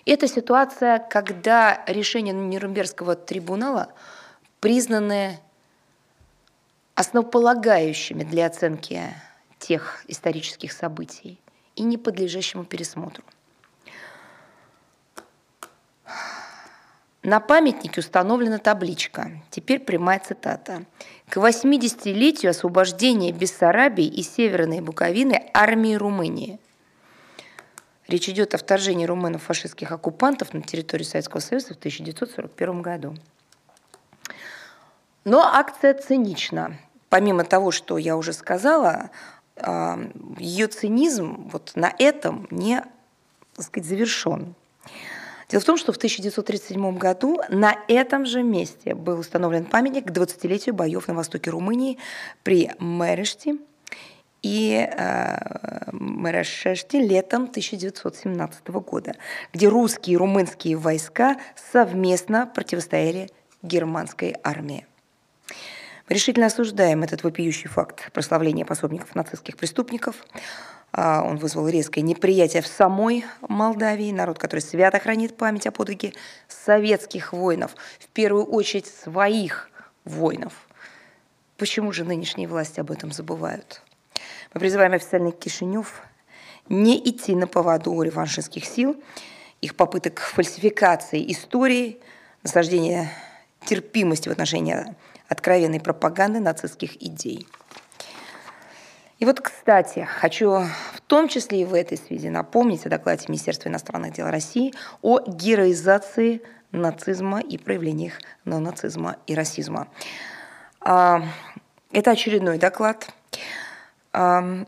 Это 0.04 0.28
ситуация, 0.28 0.98
когда 0.98 1.86
решения 1.86 2.34
Нюрнбергского 2.34 3.16
трибунала 3.16 3.94
признаны 4.60 5.40
основополагающими 6.96 8.24
для 8.24 8.48
оценки 8.48 9.14
тех 9.60 10.04
исторических 10.08 10.72
событий 10.72 11.40
и 11.76 11.84
не 11.84 12.00
подлежащему 12.00 12.66
пересмотру. 12.66 13.24
На 17.24 17.40
памятнике 17.40 18.00
установлена 18.00 18.58
табличка, 18.58 19.32
теперь 19.52 19.80
прямая 19.80 20.20
цитата. 20.20 20.86
К 21.30 21.38
80-летию 21.38 22.50
освобождения 22.50 23.32
Бессарабии 23.32 24.06
и 24.06 24.24
Северной 24.24 24.82
Буковины 24.82 25.50
армии 25.54 25.94
Румынии. 25.94 26.60
Речь 28.08 28.28
идет 28.28 28.56
о 28.56 28.58
вторжении 28.58 29.06
румынов 29.06 29.44
фашистских 29.44 29.92
оккупантов 29.92 30.54
на 30.56 30.64
территорию 30.64 31.06
Советского 31.06 31.42
Союза 31.42 31.76
в 31.76 31.78
1941 31.78 32.82
году. 32.82 33.16
Но 35.24 35.42
акция 35.44 35.94
цинична. 35.94 36.78
Помимо 37.10 37.44
того, 37.44 37.70
что 37.70 38.00
я 38.00 38.18
уже 38.18 38.34
сказала, 38.34 39.12
а, 39.58 40.00
ее 40.40 40.66
цинизм 40.66 41.50
вот 41.52 41.74
на 41.76 41.94
этом 42.00 42.48
не 42.50 42.82
так 43.56 43.66
сказать, 43.66 43.88
завершен. 43.88 44.56
Дело 45.52 45.60
в 45.60 45.66
том, 45.66 45.76
что 45.76 45.92
в 45.92 45.98
1937 45.98 46.98
году 46.98 47.42
на 47.50 47.76
этом 47.90 48.26
же 48.26 48.42
месте 48.42 48.96
был 48.96 49.20
установлен 49.20 49.66
памятник 49.66 50.06
к 50.06 50.12
20-летию 50.12 50.74
боев 50.74 51.10
на 51.10 51.14
востоке 51.14 51.50
Румынии 51.50 51.98
при 52.42 52.72
Мереште 52.80 53.58
и 54.42 54.90
э, 54.90 55.90
Мерешеште 55.92 57.02
летом 57.02 57.44
1917 57.44 58.70
года, 58.70 59.16
где 59.52 59.68
русские 59.68 60.14
и 60.14 60.18
румынские 60.18 60.78
войска 60.78 61.36
совместно 61.74 62.48
противостояли 62.48 63.30
германской 63.62 64.38
армии. 64.44 64.88
Мы 66.08 66.16
решительно 66.16 66.46
осуждаем 66.46 67.04
этот 67.04 67.24
вопиющий 67.24 67.68
факт 67.68 68.10
прославления 68.14 68.64
пособников 68.64 69.16
нацистских 69.16 69.58
преступников. 69.58 70.26
А, 70.94 71.24
он 71.24 71.38
вызвал 71.38 71.68
резкое 71.68 72.02
неприятие 72.02 72.62
в 72.62 72.68
самой 72.68 73.26
Молдавии, 73.42 74.12
народ, 74.12 74.38
который 74.40 74.60
свято 74.60 75.00
хранит 75.00 75.38
память 75.38 75.68
о 75.68 75.72
подвиге 75.72 76.14
советских 76.48 77.34
воинов, 77.34 77.76
в 78.00 78.08
первую 78.08 78.46
очередь 78.46 78.88
своих 78.88 79.70
воинов. 80.04 80.54
Почему 81.58 81.92
же 81.92 82.04
нынешние 82.04 82.48
власти 82.48 82.80
об 82.80 82.92
этом 82.92 83.12
забывают? 83.12 83.82
Мы 84.54 84.60
призываем 84.60 84.94
официальный 84.94 85.32
Кишинев 85.32 86.02
не 86.68 86.98
идти 86.98 87.36
на 87.36 87.48
поводу 87.48 88.02
реваншистских 88.02 88.66
сил, 88.66 89.02
их 89.62 89.76
попыток 89.76 90.20
фальсификации 90.20 91.32
истории, 91.32 92.00
насаждения 92.44 93.12
терпимости 93.66 94.28
в 94.28 94.32
отношении 94.32 94.96
откровенной 95.28 95.80
пропаганды 95.80 96.40
нацистских 96.40 97.02
идей. 97.02 97.48
И 99.22 99.26
вот, 99.26 99.40
кстати, 99.40 100.08
хочу 100.20 100.50
в 100.96 101.02
том 101.06 101.28
числе 101.28 101.62
и 101.62 101.66
в 101.66 101.76
этой 101.76 101.96
связи 101.96 102.28
напомнить 102.28 102.88
о 102.88 102.90
докладе 102.90 103.26
Министерства 103.28 103.70
иностранных 103.70 104.14
дел 104.14 104.28
России 104.28 104.74
о 105.04 105.20
героизации 105.20 106.42
нацизма 106.72 107.40
и 107.40 107.60
проявлениях 107.60 108.14
неонацизма 108.46 109.18
и 109.28 109.36
расизма. 109.36 109.88
А, 110.80 111.22
это 111.92 112.10
очередной 112.10 112.58
доклад. 112.58 113.14
А, 114.12 114.66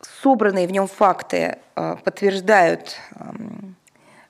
собранные 0.00 0.66
в 0.66 0.72
нем 0.72 0.88
факты 0.88 1.58
а, 1.76 1.94
подтверждают 1.94 2.96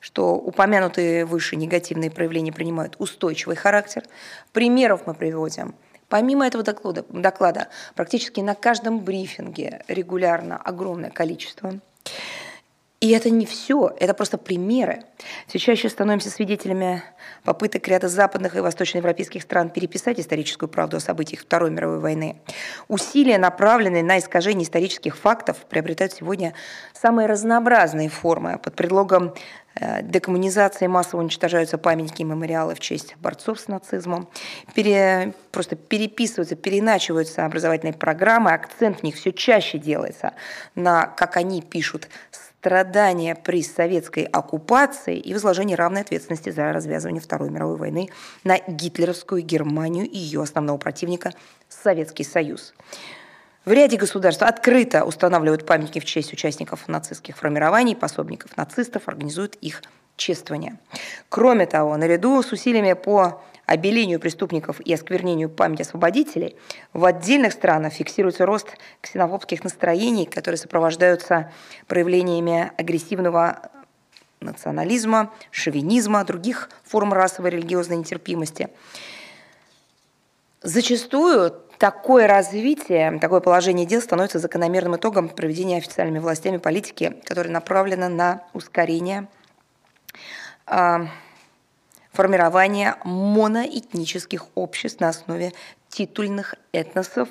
что 0.01 0.37
упомянутые 0.37 1.25
выше 1.25 1.57
негативные 1.57 2.11
проявления 2.11 2.53
принимают 2.53 2.95
устойчивый 2.99 3.57
характер. 3.57 4.05
Примеров 4.53 5.07
мы 5.07 5.15
приводим. 5.15 5.75
Помимо 6.09 6.47
этого 6.47 6.65
доклада, 6.65 7.05
доклада 7.11 7.69
практически 7.95 8.41
на 8.41 8.55
каждом 8.55 9.01
брифинге 9.01 9.83
регулярно 9.89 10.57
огромное 10.57 11.11
количество. 11.11 11.79
И 13.01 13.11
это 13.11 13.31
не 13.31 13.47
все, 13.47 13.95
это 14.01 14.13
просто 14.13 14.39
примеры. 14.39 15.05
Все 15.47 15.61
чаще 15.61 15.89
становимся 15.89 16.31
свидетелями 16.31 17.05
попыток 17.45 17.87
ряда 17.87 18.09
западных 18.09 18.57
и 18.57 18.61
восточноевропейских 18.61 19.43
стран 19.43 19.71
переписать 19.71 20.19
историческую 20.19 20.69
правду 20.69 20.97
о 20.97 21.01
событиях 21.01 21.43
Второй 21.43 21.71
мировой 21.71 22.01
войны. 22.01 22.41
Усилия, 22.89 23.39
направленные 23.39 24.03
на 24.03 24.19
искажение 24.19 24.65
исторических 24.65 25.17
фактов, 25.17 25.59
приобретают 25.69 26.13
сегодня 26.13 26.55
самые 26.93 27.29
разнообразные 27.29 28.09
формы. 28.09 28.59
Под 28.59 28.75
предлогом 28.75 29.33
э, 29.77 30.03
декоммунизации 30.03 30.89
массово 30.89 31.21
уничтожаются 31.21 31.79
памятники 31.79 32.23
и 32.23 32.25
мемориалы 32.25 32.75
в 32.75 32.81
честь 32.81 33.15
борцов 33.19 33.61
с 33.61 33.69
нацизмом, 33.69 34.29
пере, 34.75 35.35
просто 35.53 35.77
переписываются, 35.77 36.57
переначиваются 36.57 37.45
образовательные 37.45 37.95
программы, 37.95 38.51
акцент 38.51 39.01
в 39.01 39.03
них 39.05 39.15
все 39.15 39.33
чаще 39.33 39.79
делается 39.79 40.33
на, 40.75 41.07
как 41.07 41.37
они 41.37 41.63
пишут, 41.63 42.09
страдания 42.61 43.37
при 43.37 43.63
советской 43.63 44.25
оккупации 44.25 45.17
и 45.17 45.33
возложение 45.33 45.77
равной 45.77 46.01
ответственности 46.01 46.51
за 46.51 46.73
развязывание 46.73 47.21
Второй 47.21 47.51
мировой 47.51 47.77
войны 47.77 48.09
на 48.43 48.59
гитлеровскую 48.59 49.43
Германию 49.43 50.07
и 50.07 50.19
ее 50.19 50.43
основного 50.43 50.77
противника 50.77 51.33
Советский 51.69 52.25
Союз. 52.25 52.75
В 53.65 53.71
ряде 53.71 53.97
государств 53.97 54.43
открыто 54.43 55.05
устанавливают 55.05 55.67
памятники 55.67 56.01
в 56.01 56.05
честь 56.05 56.33
участников 56.33 56.89
нацистских 56.89 57.37
формирований, 57.37 57.95
пособников 57.95 58.57
нацистов, 58.57 59.07
организуют 59.07 59.55
их 59.57 59.83
чествование. 60.17 60.79
Кроме 61.29 61.67
того, 61.67 61.97
наряду 61.97 62.43
с 62.43 62.51
усилиями 62.51 62.95
по 62.95 63.41
обелению 63.69 64.19
преступников 64.19 64.81
и 64.81 64.95
осквернению 64.95 65.51
памяти 65.51 65.83
освободителей, 65.83 66.57
в 66.95 67.05
отдельных 67.05 67.53
странах 67.53 67.93
фиксируется 67.93 68.47
рост 68.47 68.69
ксенофобских 69.03 69.63
настроений, 69.63 70.25
которые 70.25 70.59
сопровождаются 70.59 71.53
проявлениями 71.87 72.73
агрессивного 72.79 73.71
национализма, 74.41 75.35
шовинизма, 75.51 76.25
других 76.25 76.71
форм 76.85 77.13
расовой 77.13 77.51
и 77.51 77.57
религиозной 77.57 77.99
нетерпимости. 77.99 78.71
Зачастую 80.63 81.51
такое 81.77 82.27
развитие, 82.27 83.19
такое 83.21 83.41
положение 83.41 83.85
дел 83.85 84.01
становится 84.01 84.39
закономерным 84.39 84.97
итогом 84.97 85.29
проведения 85.29 85.77
официальными 85.77 86.21
властями 86.21 86.57
политики, 86.57 87.21
которая 87.27 87.53
направлена 87.53 88.09
на 88.09 88.45
ускорение 88.55 89.29
формирования 92.13 92.97
моноэтнических 93.05 94.47
обществ 94.55 95.01
на 95.01 95.09
основе 95.09 95.53
титульных 95.89 96.55
этносов, 96.73 97.29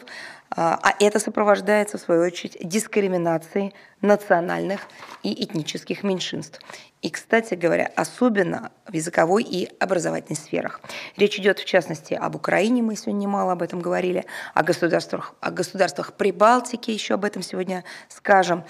а, 0.49 0.79
а 0.81 0.95
это 0.99 1.19
сопровождается, 1.19 1.97
в 1.97 2.01
свою 2.01 2.23
очередь, 2.23 2.57
дискриминацией 2.61 3.73
национальных 4.01 4.81
и 5.23 5.43
этнических 5.43 6.03
меньшинств. 6.03 6.59
И, 7.01 7.09
кстати 7.09 7.53
говоря, 7.53 7.91
особенно 7.95 8.71
в 8.87 8.93
языковой 8.93 9.43
и 9.43 9.69
образовательной 9.79 10.37
сферах. 10.37 10.81
Речь 11.15 11.37
идет, 11.37 11.59
в 11.59 11.65
частности, 11.65 12.13
об 12.13 12.35
Украине, 12.35 12.81
мы 12.81 12.95
сегодня 12.95 13.19
немало 13.19 13.51
об 13.51 13.61
этом 13.61 13.81
говорили, 13.81 14.25
о 14.53 14.63
государствах, 14.63 15.33
о 15.41 15.51
государствах 15.51 16.13
Прибалтики, 16.13 16.91
еще 16.91 17.15
об 17.15 17.25
этом 17.25 17.41
сегодня 17.43 17.83
скажем. 18.09 18.63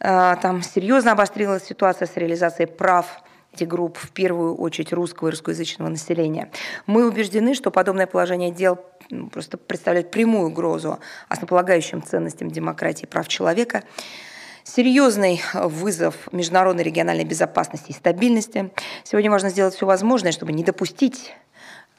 А, 0.00 0.36
там 0.36 0.62
серьезно 0.62 1.12
обострилась 1.12 1.64
ситуация 1.64 2.06
с 2.06 2.16
реализацией 2.16 2.68
прав 2.68 3.22
групп, 3.60 3.98
в 3.98 4.10
первую 4.10 4.54
очередь 4.56 4.92
русского 4.92 5.28
и 5.28 5.30
русскоязычного 5.32 5.88
населения. 5.88 6.50
Мы 6.86 7.06
убеждены, 7.06 7.54
что 7.54 7.70
подобное 7.70 8.06
положение 8.06 8.50
дел 8.50 8.78
ну, 9.10 9.28
просто 9.28 9.56
представляют 9.56 10.10
прямую 10.10 10.48
угрозу 10.48 10.98
основополагающим 11.28 12.02
ценностям 12.02 12.50
демократии 12.50 13.04
и 13.04 13.06
прав 13.06 13.26
человека, 13.28 13.84
серьезный 14.64 15.40
вызов 15.54 16.14
международной 16.32 16.84
региональной 16.84 17.24
безопасности 17.24 17.90
и 17.90 17.94
стабильности. 17.94 18.70
Сегодня 19.02 19.30
важно 19.30 19.50
сделать 19.50 19.74
все 19.74 19.86
возможное, 19.86 20.32
чтобы 20.32 20.52
не 20.52 20.62
допустить 20.62 21.34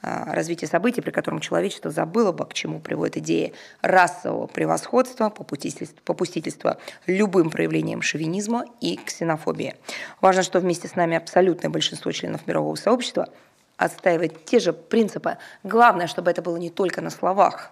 а, 0.02 0.32
развития 0.34 0.66
событий, 0.66 1.02
при 1.02 1.10
котором 1.10 1.40
человечество 1.40 1.90
забыло 1.90 2.32
бы, 2.32 2.46
к 2.46 2.54
чему 2.54 2.80
приводит 2.80 3.18
идея 3.18 3.52
расового 3.82 4.46
превосходства, 4.46 5.28
попустительства, 5.28 5.98
попустительства 6.04 6.78
любым 7.06 7.50
проявлением 7.50 8.00
шовинизма 8.00 8.64
и 8.80 8.96
ксенофобии. 8.96 9.76
Важно, 10.22 10.42
что 10.42 10.60
вместе 10.60 10.88
с 10.88 10.96
нами 10.96 11.16
абсолютное 11.16 11.70
большинство 11.70 12.12
членов 12.12 12.46
мирового 12.46 12.76
сообщества 12.76 13.28
отстаивает 13.76 14.44
те 14.46 14.58
же 14.58 14.72
принципы. 14.72 15.36
Главное, 15.64 16.06
чтобы 16.06 16.30
это 16.30 16.40
было 16.40 16.56
не 16.56 16.70
только 16.70 17.02
на 17.02 17.10
словах, 17.10 17.70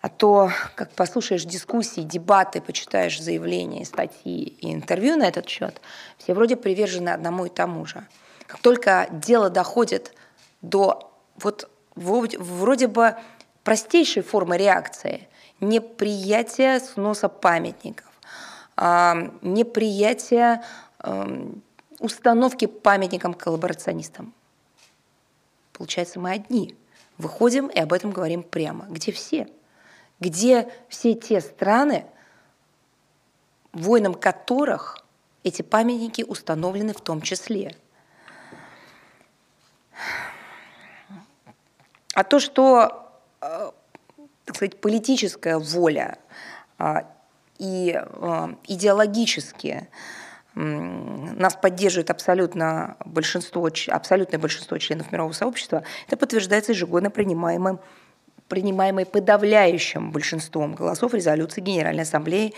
а 0.00 0.08
то, 0.08 0.50
как 0.76 0.92
послушаешь 0.92 1.44
дискуссии, 1.44 2.02
дебаты, 2.02 2.60
почитаешь 2.60 3.20
заявления, 3.20 3.84
статьи 3.84 4.44
и 4.44 4.72
интервью 4.72 5.16
на 5.16 5.26
этот 5.26 5.48
счет, 5.48 5.80
все 6.16 6.34
вроде 6.34 6.56
привержены 6.56 7.10
одному 7.10 7.46
и 7.46 7.50
тому 7.50 7.84
же. 7.84 8.06
Как 8.46 8.60
только 8.60 9.08
дело 9.10 9.50
доходит 9.50 10.14
до 10.62 11.07
вот 11.42 11.70
вроде 11.94 12.86
бы 12.86 13.16
простейшей 13.64 14.22
формы 14.22 14.56
реакции, 14.56 15.28
неприятие 15.60 16.80
сноса 16.80 17.28
памятников, 17.28 18.06
а, 18.76 19.30
неприятие 19.42 20.62
эм, 21.02 21.62
установки 21.98 22.66
памятникам 22.66 23.34
коллаборационистам. 23.34 24.32
Получается, 25.72 26.20
мы 26.20 26.32
одни. 26.32 26.76
Выходим 27.18 27.66
и 27.66 27.78
об 27.78 27.92
этом 27.92 28.10
говорим 28.10 28.42
прямо. 28.42 28.86
Где 28.88 29.12
все? 29.12 29.48
Где 30.20 30.72
все 30.88 31.14
те 31.14 31.40
страны, 31.40 32.06
воинам 33.72 34.14
которых 34.14 35.04
эти 35.42 35.62
памятники 35.62 36.22
установлены 36.22 36.94
в 36.94 37.00
том 37.00 37.20
числе? 37.20 37.76
А 42.18 42.24
то, 42.24 42.40
что, 42.40 43.12
э, 43.40 43.70
так 44.44 44.56
сказать, 44.56 44.80
политическая 44.80 45.56
воля 45.56 46.18
а, 46.76 47.04
и 47.58 47.94
э, 47.94 48.48
идеологически 48.66 49.86
нас 50.54 51.54
поддерживает 51.54 52.10
абсолютно 52.10 52.96
большинство, 53.04 53.70
абсолютное 53.86 54.40
большинство 54.40 54.76
членов 54.78 55.12
мирового 55.12 55.32
сообщества, 55.32 55.84
это 56.08 56.16
подтверждается 56.16 56.72
ежегодно 56.72 57.12
принимаемым 57.12 57.78
принимаемой 58.48 59.06
подавляющим 59.06 60.10
большинством 60.10 60.74
голосов 60.74 61.14
резолюции 61.14 61.60
Генеральной 61.60 62.02
Ассамблеи 62.02 62.52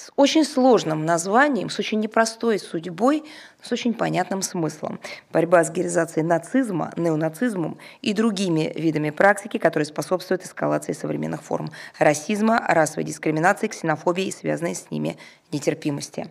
с 0.00 0.10
очень 0.16 0.44
сложным 0.44 1.04
названием, 1.04 1.68
с 1.68 1.78
очень 1.78 2.00
непростой 2.00 2.58
судьбой, 2.58 3.22
с 3.60 3.70
очень 3.70 3.92
понятным 3.92 4.40
смыслом. 4.40 4.98
Борьба 5.30 5.62
с 5.62 5.70
героизацией 5.70 6.24
нацизма, 6.24 6.90
неонацизмом 6.96 7.76
и 8.00 8.14
другими 8.14 8.72
видами 8.74 9.10
практики, 9.10 9.58
которые 9.58 9.86
способствуют 9.86 10.42
эскалации 10.42 10.92
современных 10.92 11.42
форм 11.42 11.70
расизма, 11.98 12.64
расовой 12.66 13.04
дискриминации, 13.04 13.66
ксенофобии 13.66 14.28
и 14.28 14.32
связанной 14.32 14.74
с 14.74 14.90
ними 14.90 15.18
нетерпимости. 15.52 16.30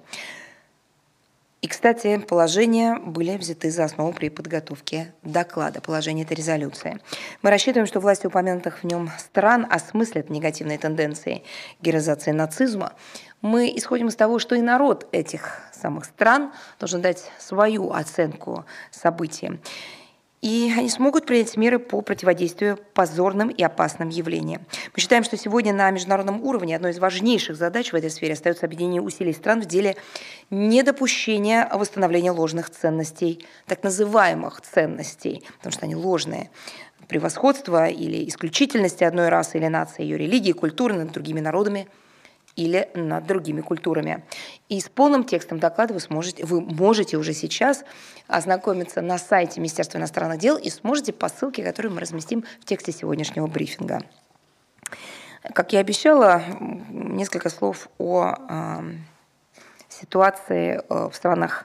И, 1.61 1.67
кстати, 1.67 2.19
положения 2.19 2.97
были 2.97 3.35
взяты 3.35 3.69
за 3.69 3.83
основу 3.83 4.13
при 4.13 4.29
подготовке 4.29 5.13
доклада. 5.23 5.81
Положение 5.81 6.23
этой 6.23 6.37
резолюции. 6.37 7.01
Мы 7.41 7.49
рассчитываем, 7.49 7.85
что 7.85 7.99
власти 7.99 8.27
упомянутых 8.27 8.79
в 8.79 8.83
нем 8.85 9.11
стран 9.17 9.67
осмыслят 9.69 10.29
негативные 10.29 10.77
тенденции 10.77 11.43
героизации 11.81 12.31
нацизма. 12.31 12.93
Мы 13.41 13.71
исходим 13.75 14.07
из 14.07 14.15
того, 14.15 14.39
что 14.39 14.55
и 14.55 14.61
народ 14.61 15.07
этих 15.11 15.61
самых 15.71 16.05
стран 16.05 16.51
должен 16.79 17.01
дать 17.01 17.31
свою 17.39 17.91
оценку 17.91 18.65
событиям 18.91 19.59
и 20.41 20.73
они 20.77 20.89
смогут 20.89 21.25
принять 21.25 21.57
меры 21.57 21.79
по 21.79 22.01
противодействию 22.01 22.79
позорным 22.93 23.49
и 23.49 23.61
опасным 23.61 24.09
явлениям. 24.09 24.65
Мы 24.95 25.01
считаем, 25.01 25.23
что 25.23 25.35
сегодня 25.35 25.73
на 25.73 25.91
международном 25.91 26.41
уровне 26.43 26.75
одной 26.75 26.91
из 26.91 26.99
важнейших 26.99 27.57
задач 27.57 27.91
в 27.91 27.95
этой 27.95 28.09
сфере 28.09 28.33
остается 28.33 28.65
объединение 28.65 29.01
усилий 29.01 29.33
стран 29.33 29.61
в 29.61 29.65
деле 29.65 29.97
недопущения 30.49 31.69
восстановления 31.73 32.31
ложных 32.31 32.69
ценностей, 32.69 33.45
так 33.65 33.83
называемых 33.83 34.61
ценностей, 34.61 35.43
потому 35.57 35.73
что 35.73 35.85
они 35.85 35.95
ложные 35.95 36.49
превосходство 37.07 37.87
или 37.87 38.27
исключительности 38.29 39.03
одной 39.03 39.29
расы 39.29 39.57
или 39.57 39.67
нации, 39.67 40.03
ее 40.03 40.17
религии, 40.17 40.51
культуры 40.51 40.93
над 40.95 41.11
другими 41.11 41.39
народами– 41.39 41.87
или 42.59 42.89
над 42.93 43.25
другими 43.25 43.61
культурами. 43.61 44.23
И 44.67 44.81
с 44.81 44.89
полным 44.89 45.23
текстом 45.23 45.59
доклада 45.59 45.93
вы, 45.93 46.01
сможете, 46.01 46.45
вы 46.45 46.59
можете 46.59 47.15
уже 47.15 47.33
сейчас 47.33 47.85
ознакомиться 48.27 49.01
на 49.01 49.17
сайте 49.17 49.61
Министерства 49.61 49.97
иностранных 49.97 50.39
дел 50.39 50.57
и 50.57 50.69
сможете 50.69 51.13
по 51.13 51.29
ссылке, 51.29 51.63
которую 51.63 51.93
мы 51.93 52.01
разместим 52.01 52.43
в 52.59 52.65
тексте 52.65 52.91
сегодняшнего 52.91 53.47
брифинга. 53.47 54.01
Как 55.53 55.71
я 55.71 55.79
обещала, 55.79 56.43
несколько 56.89 57.49
слов 57.49 57.87
о 57.97 58.35
ситуации 59.87 60.81
э, 60.81 61.09
в 61.09 61.15
странах 61.15 61.63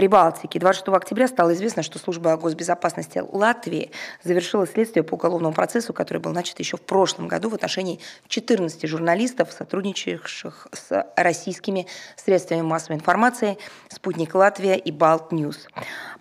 Прибалтики. 0.00 0.56
26 0.56 0.88
октября 0.96 1.28
стало 1.28 1.52
известно, 1.52 1.82
что 1.82 1.98
служба 1.98 2.34
госбезопасности 2.38 3.22
Латвии 3.32 3.90
завершила 4.24 4.66
следствие 4.66 5.02
по 5.02 5.12
уголовному 5.12 5.52
процессу, 5.52 5.92
который 5.92 6.20
был 6.20 6.32
начат 6.32 6.58
еще 6.58 6.78
в 6.78 6.80
прошлом 6.80 7.28
году 7.28 7.50
в 7.50 7.54
отношении 7.54 8.00
14 8.28 8.86
журналистов, 8.88 9.52
сотрудничавших 9.52 10.68
с 10.72 11.06
российскими 11.16 11.86
средствами 12.16 12.62
массовой 12.62 12.96
информации 12.96 13.58
«Спутник 13.90 14.34
Латвия» 14.34 14.76
и 14.76 14.90
«Baltnews». 14.90 15.68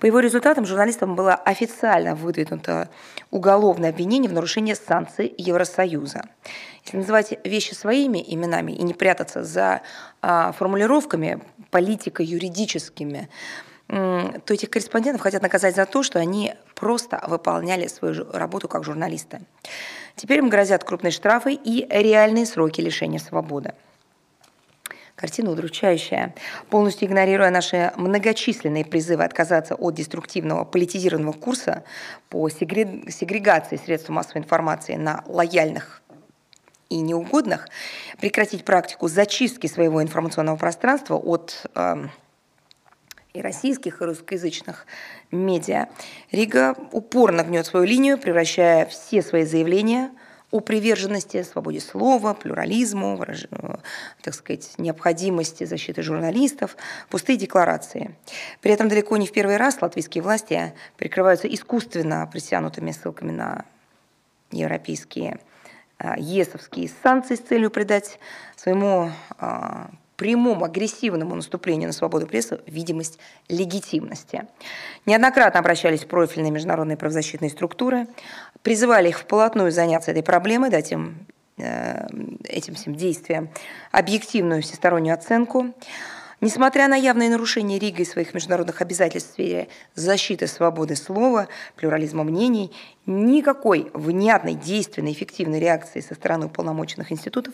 По 0.02 0.06
его 0.06 0.20
результатам 0.20 0.66
журналистам 0.66 1.16
было 1.16 1.36
официально 1.36 2.16
выдвинуто 2.16 2.90
уголовное 3.32 3.92
обвинение 3.92 4.30
в 4.30 4.34
нарушении 4.34 4.74
санкций 4.74 5.34
Евросоюза. 5.38 6.24
Если 6.84 6.98
называть 6.98 7.40
вещи 7.46 7.74
своими 7.74 8.22
именами 8.28 8.74
и 8.74 8.84
не 8.84 8.94
прятаться 8.94 9.46
за 9.46 9.84
а, 10.22 10.52
формулировками 10.52 11.42
политико-юридическими, 11.72 13.30
то 13.90 14.54
этих 14.54 14.70
корреспондентов 14.70 15.22
хотят 15.22 15.42
наказать 15.42 15.76
за 15.76 15.86
то, 15.88 16.04
что 16.04 16.20
они 16.20 16.54
просто 16.76 17.24
выполняли 17.28 17.88
свою 17.88 18.32
работу 18.32 18.68
как 18.68 18.84
журналисты. 18.84 19.42
Теперь 20.16 20.40
им 20.40 20.50
грозят 20.50 20.84
крупные 20.84 21.12
штрафы 21.12 21.54
и 21.54 21.88
реальные 21.90 22.46
сроки 22.46 22.82
лишения 22.82 23.20
свободы. 23.20 23.74
Картина 25.16 25.52
удручающая. 25.52 26.34
Полностью 26.70 27.08
игнорируя 27.08 27.50
наши 27.50 27.92
многочисленные 27.98 28.86
призывы 28.86 29.26
отказаться 29.26 29.76
от 29.76 29.96
деструктивного 29.96 30.66
политизированного 30.66 31.34
курса 31.34 31.84
по 32.30 32.48
сегрегации 32.50 33.76
средств 33.76 34.10
массовой 34.10 34.44
информации 34.44 34.96
на 34.96 35.24
лояльных 35.26 36.02
и 36.90 37.02
неугодных, 37.02 37.68
прекратить 38.20 38.64
практику 38.66 39.08
зачистки 39.08 39.68
своего 39.68 40.02
информационного 40.02 40.58
пространства 40.58 41.16
от 41.16 41.66
э, 41.76 42.08
и 43.34 43.42
российских, 43.42 44.02
и 44.02 44.06
русскоязычных 44.06 44.86
медиа, 45.32 45.88
Рига 46.32 46.76
упорно 46.92 47.44
гнет 47.44 47.66
свою 47.66 47.86
линию, 47.86 48.18
превращая 48.18 48.86
все 48.86 49.22
свои 49.22 49.46
заявления 49.46 50.12
о 50.52 50.62
приверженности 50.62 51.44
свободе 51.44 51.80
слова, 51.80 52.34
плюрализму, 52.34 53.16
выраж... 53.16 53.46
так 54.24 54.34
сказать, 54.34 54.74
необходимости 54.80 55.64
защиты 55.64 56.02
журналистов, 56.02 56.76
пустые 57.10 57.38
декларации. 57.38 58.16
При 58.62 58.72
этом 58.72 58.90
далеко 58.90 59.18
не 59.18 59.28
в 59.28 59.32
первый 59.32 59.58
раз 59.58 59.80
латвийские 59.82 60.24
власти 60.24 60.74
прикрываются 60.98 61.48
искусственно 61.48 62.28
притянутыми 62.32 62.92
ссылками 62.92 63.32
на 63.32 63.66
европейские 64.52 65.40
а, 66.00 66.18
ЕСовские 66.18 66.90
санкции 67.04 67.36
с 67.36 67.42
целью 67.42 67.70
придать 67.70 68.20
своему 68.56 69.12
а, 69.38 69.92
прямому 70.20 70.66
агрессивному 70.66 71.34
наступлению 71.34 71.88
на 71.88 71.94
свободу 71.94 72.28
прессы 72.28 72.60
видимость 72.68 73.20
легитимности. 73.48 74.44
Неоднократно 75.06 75.62
обращались 75.62 76.04
в 76.04 76.08
профильные 76.08 76.52
международные 76.52 76.98
правозащитные 76.98 77.50
структуры, 77.50 78.06
призывали 78.62 79.08
их 79.08 79.20
вплотную 79.20 79.72
заняться 79.72 80.12
этой 80.12 80.22
проблемой, 80.22 80.70
дать 80.70 80.92
им 80.92 81.26
э, 81.58 82.06
этим 82.44 82.76
всем 82.76 82.96
действиям 82.96 83.50
объективную 83.94 84.62
всестороннюю 84.62 85.14
оценку. 85.14 85.74
Несмотря 86.42 86.90
на 86.90 86.98
явные 86.98 87.30
нарушения 87.30 87.80
Ригой 87.80 88.06
своих 88.06 88.34
международных 88.34 88.82
обязательств 88.82 89.32
в 89.32 89.34
сфере 89.34 89.70
защиты 89.96 90.48
свободы 90.48 90.98
слова, 90.98 91.48
плюрализма 91.78 92.26
мнений, 92.26 92.74
никакой 93.06 93.90
внятной, 93.94 94.56
действенной, 94.56 95.14
эффективной 95.14 95.62
реакции 95.62 96.02
со 96.02 96.14
стороны 96.14 96.48
уполномоченных 96.48 97.14
институтов 97.14 97.54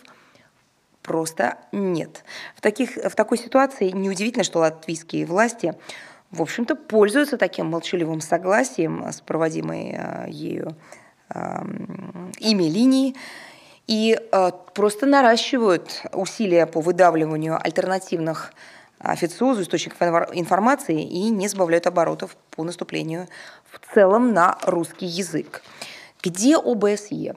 просто 1.05 1.57
нет. 1.71 2.23
В, 2.55 2.61
таких, 2.61 2.97
в 2.97 3.15
такой 3.15 3.37
ситуации 3.37 3.89
неудивительно, 3.89 4.43
что 4.43 4.59
латвийские 4.59 5.25
власти 5.25 5.75
в 6.31 6.41
общем-то, 6.41 6.75
пользуются 6.75 7.37
таким 7.37 7.67
молчаливым 7.67 8.19
согласием 8.19 9.05
с 9.07 9.21
проводимой 9.21 9.95
э, 9.97 10.25
ею 10.29 10.75
ими 12.39 12.69
линии 12.69 13.15
и 13.87 14.17
просто 14.73 15.05
наращивают 15.05 16.03
усилия 16.13 16.65
по 16.65 16.81
выдавливанию 16.81 17.59
альтернативных 17.61 18.53
официозу, 18.99 19.63
источников 19.63 20.01
информации 20.33 21.01
и 21.01 21.29
не 21.29 21.47
сбавляют 21.47 21.87
оборотов 21.87 22.35
по 22.51 22.63
наступлению 22.63 23.27
в 23.69 23.93
целом 23.93 24.33
на 24.33 24.57
русский 24.63 25.05
язык. 25.05 25.61
Где 26.21 26.57
ОБСЕ? 26.57 27.35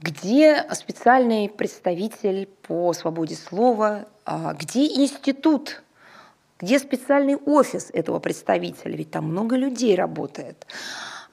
Где 0.00 0.66
специальный 0.74 1.48
представитель 1.48 2.46
по 2.62 2.92
свободе 2.92 3.36
слова? 3.36 4.06
А 4.24 4.54
где 4.54 4.86
институт? 4.86 5.82
Где 6.58 6.78
специальный 6.78 7.36
офис 7.36 7.90
этого 7.92 8.18
представителя? 8.18 8.96
Ведь 8.96 9.10
там 9.10 9.26
много 9.26 9.56
людей 9.56 9.94
работает. 9.94 10.66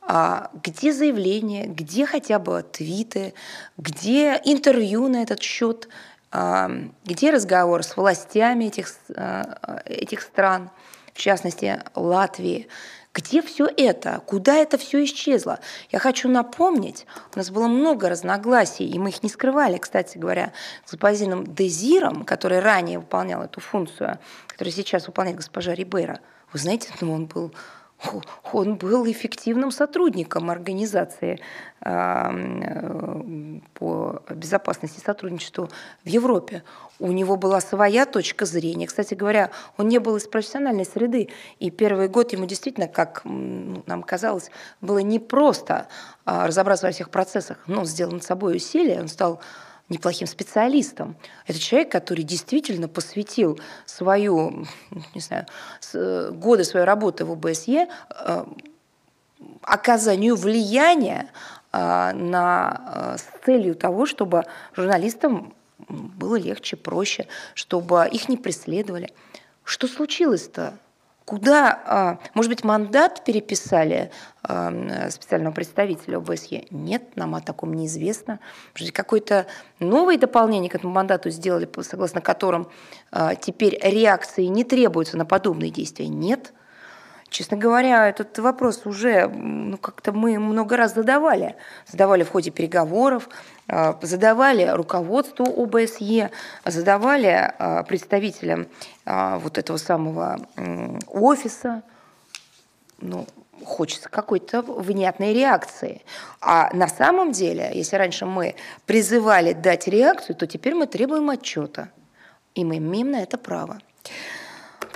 А 0.01 0.51
где 0.63 0.93
заявления, 0.93 1.65
где 1.65 2.05
хотя 2.05 2.39
бы 2.39 2.63
твиты, 2.63 3.33
где 3.77 4.39
интервью 4.43 5.07
на 5.07 5.23
этот 5.23 5.41
счет– 5.41 5.87
где 6.31 7.29
разговор 7.29 7.83
с 7.83 7.95
властями 7.95 8.65
этих, 8.65 8.89
а, 9.15 9.81
этих 9.85 10.21
стран, 10.21 10.69
в 11.13 11.19
частности 11.19 11.81
Латвии, 11.95 12.67
где 13.17 13.41
все 13.41 13.67
это? 13.75 14.21
Куда 14.27 14.55
это 14.55 14.77
все 14.77 15.03
исчезло? 15.03 15.59
Я 15.89 15.97
хочу 15.97 16.29
напомнить, 16.29 17.07
у 17.33 17.37
нас 17.39 17.49
было 17.49 17.67
много 17.67 18.09
разногласий, 18.09 18.87
и 18.87 18.99
мы 18.99 19.09
их 19.09 19.23
не 19.23 19.29
скрывали, 19.29 19.79
кстати 19.79 20.19
говоря, 20.19 20.53
с 20.85 20.91
господином 20.91 21.55
Дезиром, 21.55 22.23
который 22.23 22.59
ранее 22.59 22.99
выполнял 22.99 23.41
эту 23.41 23.59
функцию, 23.59 24.19
которую 24.47 24.71
сейчас 24.71 25.07
выполняет 25.07 25.37
госпожа 25.37 25.73
Рибейра. 25.73 26.19
Вы 26.53 26.59
знаете, 26.59 26.89
ну, 27.01 27.11
он 27.11 27.25
был 27.25 27.51
он 28.53 28.75
был 28.75 29.09
эффективным 29.09 29.71
сотрудником 29.71 30.49
организации 30.49 31.39
э, 31.81 33.59
по 33.73 34.21
безопасности 34.29 34.99
и 34.99 35.03
сотрудничеству 35.03 35.69
в 36.03 36.07
Европе. 36.07 36.63
У 36.99 37.11
него 37.11 37.37
была 37.37 37.59
своя 37.59 38.05
точка 38.05 38.45
зрения. 38.45 38.87
Кстати 38.87 39.13
говоря, 39.13 39.51
он 39.77 39.87
не 39.87 39.99
был 39.99 40.15
из 40.15 40.27
профессиональной 40.27 40.85
среды, 40.85 41.29
и 41.59 41.71
первый 41.71 42.07
год 42.07 42.33
ему 42.33 42.45
действительно, 42.45 42.87
как 42.87 43.21
ну, 43.23 43.83
нам 43.87 44.03
казалось, 44.03 44.51
было 44.81 44.99
непросто 44.99 45.87
а, 46.25 46.47
разобраться 46.47 46.87
во 46.87 46.91
всех 46.91 47.09
процессах, 47.09 47.57
но 47.67 47.83
сделал 47.85 48.13
над 48.13 48.23
собой 48.23 48.57
усилия, 48.57 48.99
он 48.99 49.07
стал 49.07 49.41
неплохим 49.89 50.27
специалистом. 50.27 51.15
Это 51.45 51.59
человек, 51.59 51.91
который 51.91 52.23
действительно 52.23 52.87
посвятил 52.87 53.59
свою, 53.85 54.65
не 55.15 55.21
знаю, 55.21 55.45
годы 56.33 56.63
своей 56.63 56.85
работы 56.85 57.25
в 57.25 57.31
ОБСЕ 57.31 57.87
э, 58.09 58.45
оказанию 59.61 60.35
влияния 60.35 61.29
э, 61.71 61.77
на, 62.13 63.15
э, 63.15 63.17
с 63.17 63.45
целью 63.45 63.75
того, 63.75 64.05
чтобы 64.05 64.45
журналистам 64.75 65.53
было 65.87 66.35
легче, 66.35 66.75
проще, 66.75 67.27
чтобы 67.53 68.07
их 68.11 68.29
не 68.29 68.37
преследовали. 68.37 69.13
Что 69.63 69.87
случилось-то? 69.87 70.77
Куда, 71.27 71.81
а, 71.85 72.19
может 72.35 72.49
быть, 72.49 72.63
мандат 72.63 73.25
переписали 73.25 74.11
а, 74.43 75.09
специального 75.09 75.53
представителя 75.53 76.19
ОБСЕ? 76.19 76.67
Нет, 76.71 77.17
нам 77.17 77.35
о 77.35 77.41
таком 77.41 77.73
неизвестно. 77.73 78.39
Может 78.73 78.87
быть, 78.87 78.93
какое-то 78.93 79.45
новое 79.79 80.17
дополнение 80.17 80.71
к 80.71 80.75
этому 80.75 80.93
мандату 80.93 81.29
сделали, 81.29 81.69
согласно 81.81 82.21
которым 82.21 82.69
а, 83.11 83.35
теперь 83.35 83.77
реакции 83.83 84.45
не 84.45 84.63
требуются 84.63 85.17
на 85.17 85.25
подобные 85.25 85.69
действия? 85.69 86.07
Нет. 86.07 86.53
Честно 87.29 87.57
говоря, 87.57 88.07
этот 88.07 88.39
вопрос 88.39 88.85
уже 88.85 89.27
ну, 89.27 89.77
как-то 89.77 90.13
мы 90.13 90.39
много 90.39 90.77
раз 90.77 90.93
задавали. 90.93 91.55
Задавали 91.85 92.23
в 92.23 92.29
ходе 92.29 92.51
переговоров, 92.51 93.29
а, 93.67 93.99
задавали 94.01 94.65
руководству 94.65 95.45
ОБСЕ, 95.45 96.31
задавали 96.65 97.53
а, 97.59 97.83
представителям 97.83 98.67
а, 99.05 99.39
вот 99.39 99.57
этого 99.57 99.77
самого 99.77 100.39
офиса. 101.07 101.83
Ну, 103.01 103.27
хочется 103.65 104.07
какой-то 104.09 104.61
внятной 104.61 105.33
реакции. 105.33 106.03
А 106.39 106.73
на 106.73 106.87
самом 106.87 107.33
деле, 107.33 107.71
если 107.73 107.97
раньше 107.97 108.25
мы 108.25 108.55
призывали 108.85 109.51
дать 109.51 109.87
реакцию, 109.87 110.35
то 110.37 110.47
теперь 110.47 110.75
мы 110.75 110.87
требуем 110.87 111.29
отчета. 111.29 111.89
И 112.55 112.63
мы 112.63 112.77
имеем 112.77 113.11
на 113.11 113.21
это 113.21 113.37
право. 113.37 113.79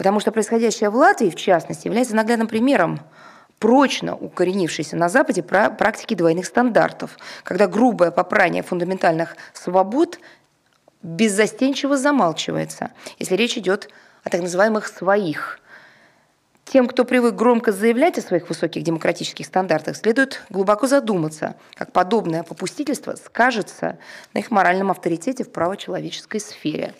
Потому 0.02 0.20
что 0.20 0.32
происходящее 0.32 0.90
в 0.90 0.96
Латвии, 0.96 1.30
в 1.30 1.36
частности, 1.36 1.86
является 1.86 2.16
наглядным 2.16 2.48
примером 2.48 3.02
прочно 3.60 4.16
укоренившейся 4.16 4.96
на 4.96 5.10
Западе 5.10 5.44
практики 5.44 6.16
двойных 6.16 6.48
стандартов, 6.48 7.20
когда 7.44 7.68
грубое 7.68 8.10
попрание 8.10 8.64
фундаментальных 8.64 9.36
свобод 9.54 10.18
беззастенчиво 11.04 11.98
замалчивается, 11.98 12.90
если 13.20 13.36
речь 13.36 13.60
идет 13.60 13.90
о 14.24 14.32
так 14.32 14.42
называемых 14.42 14.88
«своих». 14.88 15.60
Тем, 16.66 16.88
кто 16.88 17.06
привык 17.06 17.36
громко 17.36 17.72
заявлять 17.72 18.18
о 18.18 18.22
своих 18.22 18.50
высоких 18.50 18.82
демократических 18.82 19.46
стандартах, 19.46 19.96
следует 19.96 20.42
глубоко 20.50 20.88
задуматься, 20.88 21.58
как 21.76 21.92
подобное 21.92 22.42
попустительство 22.42 23.14
скажется 23.24 24.00
на 24.34 24.40
их 24.40 24.50
моральном 24.50 24.90
авторитете 24.90 25.44
в 25.44 25.52
правочеловеческой 25.52 26.40
сфере. 26.40 26.96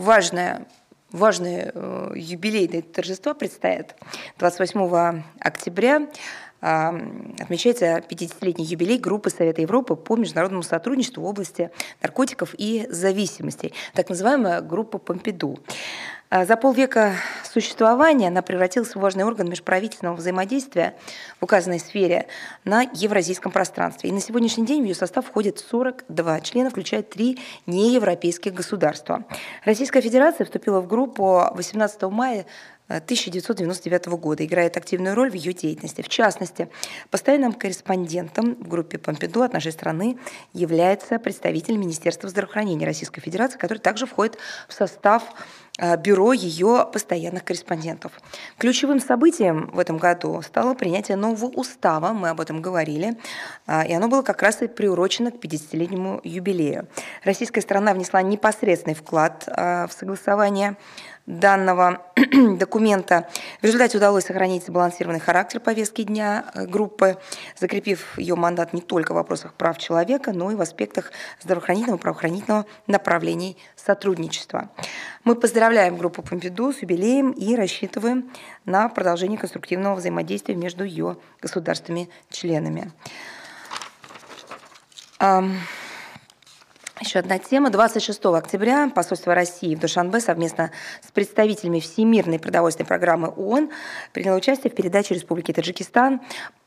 А, 0.00 0.02
важное 0.02 0.66
важные 1.12 1.72
э, 1.74 2.12
юбилейные 2.14 2.82
торжества 2.82 3.34
предстоят. 3.34 3.96
28 4.38 5.22
октября 5.40 6.08
отмечается 6.60 7.96
50-летний 8.08 8.66
юбилей 8.66 8.98
группы 8.98 9.30
Совета 9.30 9.62
Европы 9.62 9.96
по 9.96 10.14
международному 10.16 10.62
сотрудничеству 10.62 11.22
в 11.22 11.26
области 11.26 11.70
наркотиков 12.02 12.54
и 12.58 12.86
зависимостей, 12.90 13.72
так 13.94 14.10
называемая 14.10 14.60
группа 14.60 14.98
Помпиду. 14.98 15.58
А 16.30 16.44
за 16.44 16.56
полвека 16.56 17.16
существования 17.42 18.28
она 18.28 18.40
превратилась 18.40 18.94
в 18.94 19.00
важный 19.00 19.24
орган 19.24 19.50
межправительственного 19.50 20.14
взаимодействия 20.14 20.94
в 21.40 21.42
указанной 21.42 21.80
сфере 21.80 22.28
на 22.64 22.82
евразийском 22.82 23.50
пространстве. 23.50 24.10
И 24.10 24.12
на 24.12 24.20
сегодняшний 24.20 24.64
день 24.64 24.82
в 24.82 24.84
ее 24.84 24.94
состав 24.94 25.26
входит 25.26 25.58
42 25.58 26.40
члена, 26.42 26.70
включая 26.70 27.02
три 27.02 27.40
неевропейских 27.66 28.54
государства. 28.54 29.24
Российская 29.64 30.00
Федерация 30.02 30.44
вступила 30.44 30.80
в 30.80 30.86
группу 30.86 31.48
18 31.52 32.02
мая 32.02 32.46
1999 32.96 34.06
года, 34.18 34.44
играет 34.44 34.76
активную 34.76 35.14
роль 35.14 35.30
в 35.30 35.34
ее 35.34 35.52
деятельности. 35.52 36.02
В 36.02 36.08
частности, 36.08 36.68
постоянным 37.10 37.52
корреспондентом 37.52 38.56
в 38.56 38.68
группе 38.68 38.98
Помпиду 38.98 39.42
от 39.42 39.52
нашей 39.52 39.72
страны 39.72 40.18
является 40.52 41.18
представитель 41.18 41.76
Министерства 41.76 42.28
здравоохранения 42.28 42.84
Российской 42.84 43.20
Федерации, 43.20 43.58
который 43.58 43.78
также 43.78 44.06
входит 44.06 44.38
в 44.68 44.72
состав 44.72 45.22
э, 45.22 45.30
бюро 45.96 46.32
ее 46.32 46.86
постоянных 46.92 47.44
корреспондентов. 47.44 48.12
Ключевым 48.58 49.00
событием 49.00 49.70
в 49.72 49.78
этом 49.78 49.98
году 49.98 50.40
стало 50.42 50.74
принятие 50.74 51.16
нового 51.16 51.46
устава, 51.46 52.12
мы 52.12 52.28
об 52.28 52.40
этом 52.40 52.60
говорили, 52.60 53.16
э, 53.66 53.86
и 53.88 53.92
оно 53.92 54.08
было 54.08 54.22
как 54.22 54.42
раз 54.42 54.62
и 54.62 54.68
приурочено 54.68 55.30
к 55.30 55.36
50-летнему 55.36 56.20
юбилею. 56.24 56.88
Российская 57.24 57.60
страна 57.60 57.94
внесла 57.94 58.22
непосредственный 58.22 58.94
вклад 58.94 59.44
э, 59.46 59.86
в 59.86 59.92
согласование 59.92 60.76
данного 61.26 62.02
документа. 62.56 63.28
В 63.60 63.64
результате 63.64 63.98
удалось 63.98 64.24
сохранить 64.24 64.66
сбалансированный 64.66 65.20
характер 65.20 65.60
повестки 65.60 66.02
дня 66.02 66.44
э, 66.54 66.66
группы, 66.66 67.18
закрепив 67.58 68.18
ее 68.18 68.34
мандат 68.34 68.72
не 68.72 68.80
только 68.80 69.12
в 69.12 69.14
вопросах 69.14 69.54
прав 69.54 69.78
человека, 69.78 70.32
но 70.32 70.50
и 70.50 70.54
в 70.54 70.60
аспектах 70.60 71.12
здравоохранительного 71.40 71.98
и 71.98 72.00
правоохранительного 72.00 72.66
направлений 72.86 73.56
сотрудничества. 73.76 74.70
Мы 75.24 75.34
поздравляем 75.34 75.96
группу 75.96 76.22
Помпиду 76.22 76.72
с 76.72 76.78
юбилеем 76.82 77.30
и 77.30 77.54
рассчитываем 77.54 78.30
на 78.64 78.88
продолжение 78.88 79.38
конструктивного 79.38 79.96
взаимодействия 79.96 80.54
между 80.54 80.84
ее 80.84 81.16
государствами-членами. 81.40 82.92
Еще 87.00 87.20
одна 87.20 87.38
тема. 87.38 87.70
26 87.70 88.26
октября 88.26 88.90
посольство 88.94 89.34
России 89.34 89.74
в 89.74 89.80
Душанбе 89.80 90.20
совместно 90.20 90.70
с 91.00 91.10
представителями 91.10 91.80
Всемирной 91.80 92.38
продовольственной 92.38 92.86
программы 92.86 93.28
ООН 93.28 93.70
приняло 94.12 94.36
участие 94.36 94.70
в 94.70 94.74
передаче 94.74 95.14
Республики 95.14 95.50
Таджикистан 95.50 96.20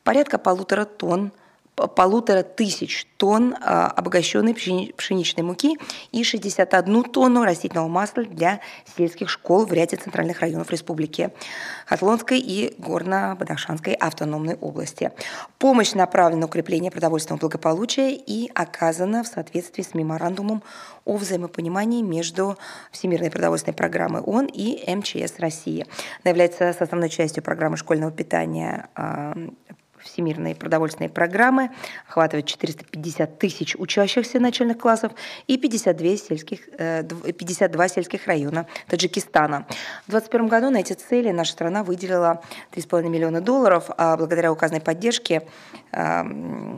порядка 0.03 0.39
полутора 0.39 0.85
тонн 0.85 1.31
полутора 1.75 2.43
тысяч 2.43 3.07
тонн 3.17 3.55
а, 3.61 3.87
обогащенной 3.87 4.53
пшеничной 4.53 5.43
муки 5.43 5.77
и 6.11 6.23
61 6.23 7.03
тонну 7.05 7.43
растительного 7.43 7.87
масла 7.87 8.23
для 8.23 8.59
сельских 8.95 9.29
школ 9.29 9.65
в 9.65 9.73
ряде 9.73 9.97
центральных 9.97 10.41
районов 10.41 10.69
республики 10.71 11.31
Хатлонской 11.85 12.39
и 12.39 12.75
Горно-Бадахшанской 12.77 13.93
автономной 13.93 14.55
области. 14.55 15.11
Помощь 15.57 15.93
направлена 15.93 16.41
на 16.41 16.45
укрепление 16.45 16.91
продовольственного 16.91 17.39
благополучия 17.39 18.13
и 18.13 18.51
оказана 18.53 19.23
в 19.23 19.27
соответствии 19.27 19.83
с 19.83 19.93
меморандумом 19.93 20.63
о 21.05 21.17
взаимопонимании 21.17 22.01
между 22.01 22.57
Всемирной 22.91 23.31
продовольственной 23.31 23.75
программой 23.75 24.21
ООН 24.21 24.45
и 24.53 24.83
МЧС 24.95 25.39
России. 25.39 25.85
Она 26.23 26.31
является 26.31 26.73
составной 26.73 27.09
частью 27.09 27.43
программы 27.43 27.77
школьного 27.77 28.11
питания 28.11 28.89
а, 28.95 29.33
Всемирной 30.13 30.53
продовольственной 30.53 31.09
программы, 31.09 31.71
охватывает 32.07 32.45
450 32.45 33.39
тысяч 33.39 33.75
учащихся 33.75 34.39
начальных 34.39 34.77
классов 34.77 35.11
и 35.47 35.57
52 35.57 36.17
сельских, 36.17 36.69
52 36.69 37.85
э, 37.85 37.89
сельских 37.89 38.27
района 38.27 38.67
Таджикистана. 38.87 39.65
В 40.05 40.11
2021 40.11 40.47
году 40.47 40.69
на 40.69 40.77
эти 40.77 40.93
цели 40.93 41.31
наша 41.31 41.53
страна 41.53 41.83
выделила 41.83 42.43
3,5 42.73 43.09
миллиона 43.09 43.41
долларов, 43.41 43.89
а 43.97 44.15
благодаря 44.15 44.51
указанной 44.51 44.81
поддержке 44.81 45.47
э, 45.91 46.23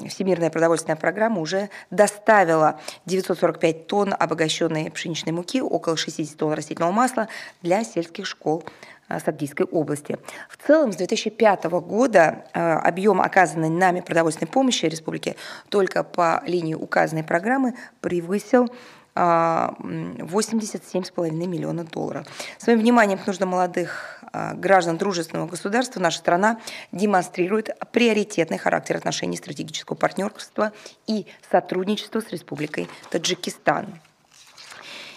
Всемирная 0.08 0.50
продовольственная 0.50 0.96
программа 0.96 1.42
уже 1.42 1.70
доставила 1.92 2.80
945 3.06 3.88
тонн 3.88 4.16
обогащенной 4.18 4.90
пшеничной 4.92 5.34
муки, 5.34 5.62
около 5.62 5.98
60 5.98 6.38
тонн 6.38 6.54
растительного 6.54 6.94
масла 6.94 7.28
для 7.62 7.84
сельских 7.84 8.28
школ 8.28 8.64
Э, 9.08 9.20
Сагдийской 9.20 9.68
области. 9.68 10.18
В 10.50 10.58
целом, 10.66 10.92
с 10.92 10.96
2005 10.96 11.66
года 11.66 12.46
э, 12.54 12.60
объем 12.60 13.22
оказанной 13.22 13.70
нами 13.70 14.02
продовольственной 14.02 14.50
помощи 14.50 14.86
республике 14.86 15.36
только 15.70 16.04
по 16.04 16.42
линии 16.48 16.74
указанной 16.74 17.24
программы 17.24 17.76
превысил 18.02 18.68
87,5 19.14 21.28
э, 21.28 21.32
миллиона 21.32 21.84
долларов. 21.84 22.26
Своим 22.58 22.80
вниманием 22.80 23.20
к 23.20 23.28
нуждам 23.28 23.50
молодых 23.50 24.24
граждан 24.56 24.98
дружественного 24.98 25.48
государства 25.48 26.02
наша 26.02 26.18
страна 26.18 26.60
демонстрирует 26.92 27.70
приоритетный 27.94 28.58
характер 28.58 28.98
отношений 28.98 29.38
стратегического 29.38 29.96
партнерства 29.96 30.74
и 31.08 31.26
сотрудничества 31.50 32.20
с 32.20 32.30
Республикой 32.32 32.90
Таджикистан. 33.12 34.02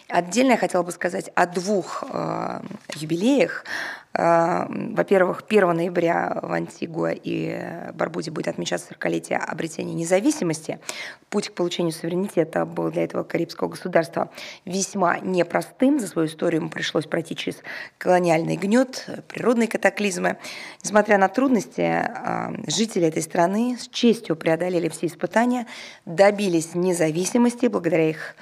Отдельно 0.09 0.53
я 0.53 0.57
хотела 0.57 0.83
бы 0.83 0.91
сказать 0.91 1.31
о 1.35 1.47
двух 1.47 2.03
э, 2.09 2.61
юбилеях. 2.95 3.67
Э, 4.15 4.65
во-первых, 4.69 5.45
1 5.47 5.77
ноября 5.77 6.39
в 6.43 6.51
Антигуа 6.51 7.11
и 7.13 7.93
Барбуде 7.93 8.31
будет 8.31 8.49
отмечаться 8.49 8.95
40-летие 8.95 9.37
обретения 9.37 9.93
независимости. 9.93 10.79
Путь 11.29 11.51
к 11.51 11.53
получению 11.53 11.93
суверенитета 11.93 12.65
был 12.65 12.91
для 12.91 13.05
этого 13.05 13.23
карибского 13.23 13.69
государства 13.69 14.31
весьма 14.65 15.19
непростым. 15.19 16.01
За 16.01 16.07
свою 16.07 16.27
историю 16.29 16.63
ему 16.63 16.71
пришлось 16.71 17.05
пройти 17.05 17.37
через 17.37 17.57
колониальный 17.99 18.57
гнет, 18.57 19.07
природные 19.29 19.69
катаклизмы. 19.69 20.39
Несмотря 20.83 21.19
на 21.19 21.29
трудности, 21.29 21.83
э, 21.83 22.55
жители 22.67 23.09
этой 23.09 23.21
страны 23.21 23.77
с 23.79 23.87
честью 23.89 24.37
преодолели 24.37 24.89
все 24.89 25.07
испытания, 25.07 25.67
добились 26.07 26.75
независимости 26.75 27.67
благодаря 27.67 28.09
их 28.09 28.35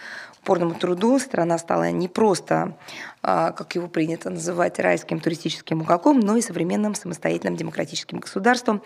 упорному 0.47 0.75
труду. 0.75 1.19
Страна 1.19 1.59
стала 1.59 1.91
не 1.91 2.07
просто, 2.07 2.77
а, 3.21 3.51
как 3.51 3.75
его 3.75 3.89
принято 3.89 4.31
называть, 4.31 4.79
райским 4.79 5.19
туристическим 5.19 5.81
уголком, 5.81 6.21
но 6.21 6.37
и 6.37 6.41
современным 6.41 6.95
самостоятельным 6.95 7.57
демократическим 7.57 8.21
государством, 8.21 8.81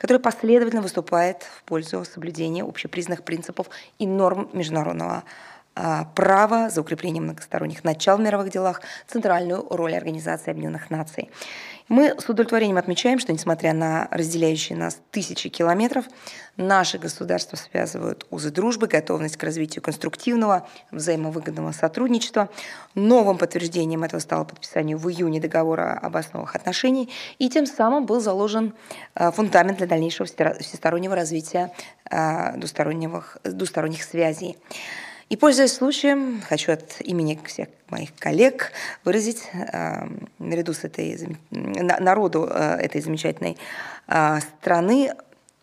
которое 0.00 0.18
последовательно 0.18 0.82
выступает 0.82 1.44
в 1.44 1.62
пользу 1.62 2.04
соблюдения 2.04 2.64
общепризнанных 2.64 3.22
принципов 3.22 3.68
и 4.00 4.08
норм 4.08 4.50
международного 4.52 5.14
а, 5.14 5.22
права 5.74 6.70
за 6.70 6.80
укреплением 6.80 7.24
многосторонних 7.24 7.84
начал 7.84 8.16
в 8.16 8.20
мировых 8.20 8.50
делах, 8.50 8.80
центральную 9.06 9.66
роль 9.70 9.94
Организации 9.94 10.50
Объединенных 10.50 10.90
Наций. 10.90 11.30
Мы 11.88 12.18
с 12.18 12.26
удовлетворением 12.30 12.78
отмечаем, 12.78 13.18
что 13.18 13.32
несмотря 13.32 13.74
на 13.74 14.08
разделяющие 14.10 14.76
нас 14.76 15.00
тысячи 15.10 15.50
километров, 15.50 16.06
наши 16.56 16.98
государства 16.98 17.56
связывают 17.56 18.26
узы 18.30 18.50
дружбы, 18.50 18.86
готовность 18.86 19.36
к 19.36 19.42
развитию 19.42 19.82
конструктивного, 19.82 20.66
взаимовыгодного 20.92 21.72
сотрудничества. 21.72 22.48
Новым 22.94 23.36
подтверждением 23.36 24.02
этого 24.02 24.20
стало 24.20 24.44
подписание 24.44 24.96
в 24.96 25.06
июне 25.10 25.40
договора 25.40 25.98
об 26.00 26.16
основах 26.16 26.56
отношений, 26.56 27.10
и 27.38 27.50
тем 27.50 27.66
самым 27.66 28.06
был 28.06 28.18
заложен 28.18 28.72
э, 29.14 29.30
фундамент 29.32 29.76
для 29.76 29.86
дальнейшего 29.86 30.26
всестороннего 30.26 31.14
развития 31.14 31.70
э, 32.10 32.56
двусторонних, 32.56 33.36
двусторонних 33.44 34.04
связей. 34.04 34.56
И, 35.28 35.36
пользуясь 35.36 35.72
случаем, 35.72 36.42
хочу 36.46 36.72
от 36.72 37.00
имени 37.00 37.40
всех 37.46 37.68
моих 37.88 38.14
коллег 38.14 38.72
выразить 39.04 39.48
э, 39.52 40.06
наряду 40.38 40.72
с 40.72 40.84
этой, 40.84 41.36
народу 41.50 42.48
э, 42.50 42.76
этой 42.80 43.00
замечательной 43.00 43.56
э, 44.06 44.40
страны 44.40 45.14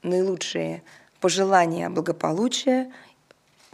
наилучшие 0.04 0.82
пожелания 1.20 1.90
благополучия, 1.90 2.92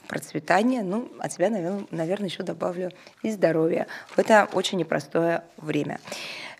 процветания, 0.07 0.83
ну, 0.83 1.09
от 1.19 1.33
себя, 1.33 1.49
наверное, 1.49 1.85
наверное 1.91 2.29
еще 2.29 2.43
добавлю 2.43 2.91
и 3.23 3.31
здоровья 3.31 3.87
в 4.09 4.19
это 4.19 4.47
очень 4.53 4.77
непростое 4.77 5.43
время. 5.57 5.99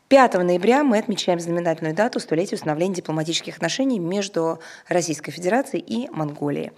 5 0.10 0.36
ноября 0.36 0.86
мы 0.86 1.00
отмечаем 1.00 1.38
знаменательную 1.38 1.94
дату 1.94 2.22
столетия 2.22 2.56
установления 2.56 2.96
дипломатических 2.96 3.58
отношений 3.58 4.00
между 4.00 4.62
Российской 4.88 5.32
Федерацией 5.32 5.84
и 5.84 6.10
Монголией. 6.10 6.72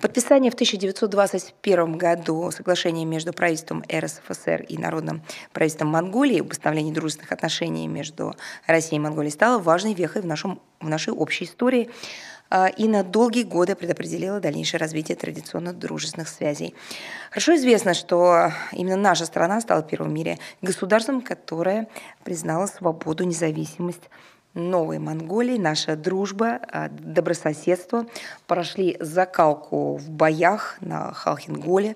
Подписание 0.00 0.52
в 0.52 0.54
1921 0.54 1.98
году 1.98 2.48
соглашения 2.52 3.04
между 3.04 3.32
правительством 3.32 3.82
РСФСР 3.92 4.66
и 4.68 4.78
Народным 4.78 5.22
правительством 5.52 5.88
Монголии 5.88 6.38
об 6.38 6.52
установлении 6.52 6.92
дружественных 6.92 7.32
отношений 7.32 7.88
между 7.88 8.36
Россией 8.68 8.98
и 8.98 9.00
Монголией 9.00 9.32
стало 9.32 9.58
важной 9.58 9.92
вехой 9.92 10.22
в, 10.22 10.26
нашем, 10.26 10.60
в 10.78 10.88
нашей 10.88 11.12
общей 11.12 11.46
истории– 11.46 11.90
и 12.76 12.88
на 12.88 13.02
долгие 13.02 13.42
годы 13.42 13.74
предопределила 13.74 14.40
дальнейшее 14.40 14.78
развитие 14.78 15.16
традиционно 15.16 15.72
дружественных 15.72 16.28
связей. 16.28 16.74
Хорошо 17.30 17.56
известно, 17.56 17.92
что 17.94 18.52
именно 18.72 18.96
наша 18.96 19.26
страна 19.26 19.60
стала 19.60 19.82
первым 19.82 20.10
в 20.10 20.12
мире 20.12 20.38
государством, 20.62 21.20
которое 21.20 21.88
признало 22.24 22.66
свободу, 22.66 23.24
независимость 23.24 24.08
Новой 24.56 24.98
Монголии, 24.98 25.58
наша 25.58 25.96
дружба, 25.96 26.58
а, 26.72 26.88
добрососедство 26.88 28.06
прошли 28.46 28.96
закалку 29.00 29.98
в 29.98 30.08
боях 30.08 30.78
на 30.80 31.12
Халхинголе 31.12 31.94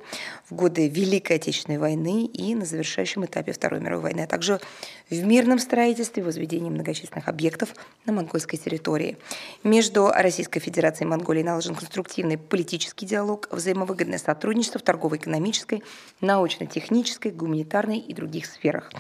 в 0.51 0.55
годы 0.55 0.87
Великой 0.87 1.37
Отечественной 1.37 1.79
войны 1.79 2.27
и 2.27 2.55
на 2.55 2.67
завершающем 2.67 3.25
этапе 3.25 3.53
Второй 3.53 3.81
мировой 3.81 4.03
войны, 4.03 4.21
а 4.21 4.27
также 4.27 4.61
в 5.09 5.25
мирном 5.25 5.59
строительстве 5.59 6.23
возведении 6.23 6.69
многочисленных 6.69 7.29
объектов 7.29 7.75
на 8.05 8.13
монгольской 8.13 8.59
территории. 8.59 9.17
Между 9.65 10.11
Российской 10.15 10.61
Федерацией 10.61 11.07
и 11.07 11.11
Монголией 11.11 11.47
наложен 11.47 11.75
конструктивный 11.75 12.37
политический 12.37 13.07
диалог, 13.07 13.49
взаимовыгодное 13.51 14.19
сотрудничество 14.19 14.81
в 14.81 14.83
торгово-экономической, 14.83 15.83
научно-технической, 16.21 17.33
гуманитарной 17.33 18.01
и 18.01 18.13
других 18.13 18.45
сферах. 18.45 18.91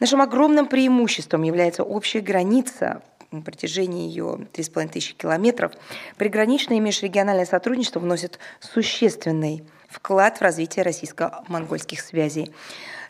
Нашим 0.00 0.22
огромным 0.22 0.66
преимуществом 0.66 1.42
является 1.42 1.84
общая 1.84 2.20
граница 2.20 3.02
на 3.30 3.42
протяжении 3.42 4.08
ее 4.08 4.48
3,5 4.54 4.88
тысячи 4.88 5.14
километров. 5.14 5.72
Приграничное 6.16 6.78
и 6.78 6.80
межрегиональное 6.80 7.44
сотрудничество 7.44 8.00
вносит 8.00 8.38
существенный 8.60 9.62
вклад 9.88 10.38
в 10.38 10.42
развитие 10.42 10.84
российско-монгольских 10.84 12.00
связей. 12.00 12.50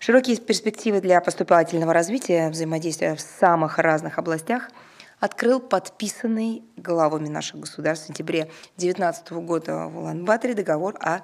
Широкие 0.01 0.37
перспективы 0.37 1.01
для 1.01 1.21
поступательного 1.21 1.93
развития 1.93 2.51
взаимодействия 2.51 3.15
в 3.15 3.21
самых 3.21 3.79
разных 3.79 4.19
областях 4.19 4.69
открыл 5.21 5.61
подписанный 5.61 6.65
главами 6.77 7.29
наших 7.29 7.61
государств 7.61 8.07
в 8.07 8.09
сентябре 8.09 8.51
2019 8.79 9.31
года 9.33 9.87
в 9.87 9.99
Улан-Баторе 9.99 10.55
договор 10.55 10.97
о 11.01 11.21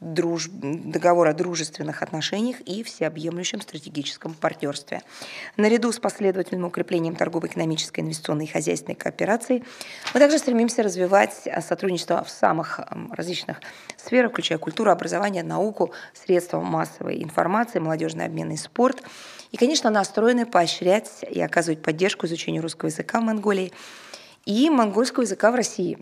друж... 0.00 0.48
договор 0.50 1.28
о 1.28 1.32
дружественных 1.32 2.02
отношениях 2.02 2.60
и 2.60 2.82
всеобъемлющем 2.82 3.60
стратегическом 3.60 4.34
партнерстве. 4.34 5.02
Наряду 5.56 5.92
с 5.92 5.98
последовательным 5.98 6.64
укреплением 6.66 7.16
торгово-экономической, 7.16 8.00
инвестиционной 8.00 8.44
и 8.44 8.48
хозяйственной 8.48 8.94
кооперации 8.94 9.64
мы 10.14 10.20
также 10.20 10.38
стремимся 10.38 10.82
развивать 10.82 11.48
сотрудничество 11.66 12.22
в 12.24 12.30
самых 12.30 12.80
различных 13.10 13.60
сферах, 13.96 14.32
включая 14.32 14.58
культуру, 14.58 14.90
образование, 14.90 15.42
науку, 15.42 15.92
средства 16.14 16.60
массовой 16.60 17.22
информации, 17.22 17.78
молодежный 17.78 18.26
обмен 18.26 18.50
и 18.50 18.56
спорт. 18.56 19.02
И, 19.52 19.56
конечно, 19.56 19.90
настроены 19.90 20.44
поощрять 20.44 21.24
и 21.28 21.40
оказывать 21.40 21.80
поддержку 21.80 22.26
изучению 22.26 22.62
русского 22.62 22.88
языка 22.88 23.20
в 23.20 23.24
Монголии 23.24 23.72
и 24.46 24.70
монгольского 24.70 25.24
языка 25.24 25.50
в 25.50 25.56
России. 25.56 25.98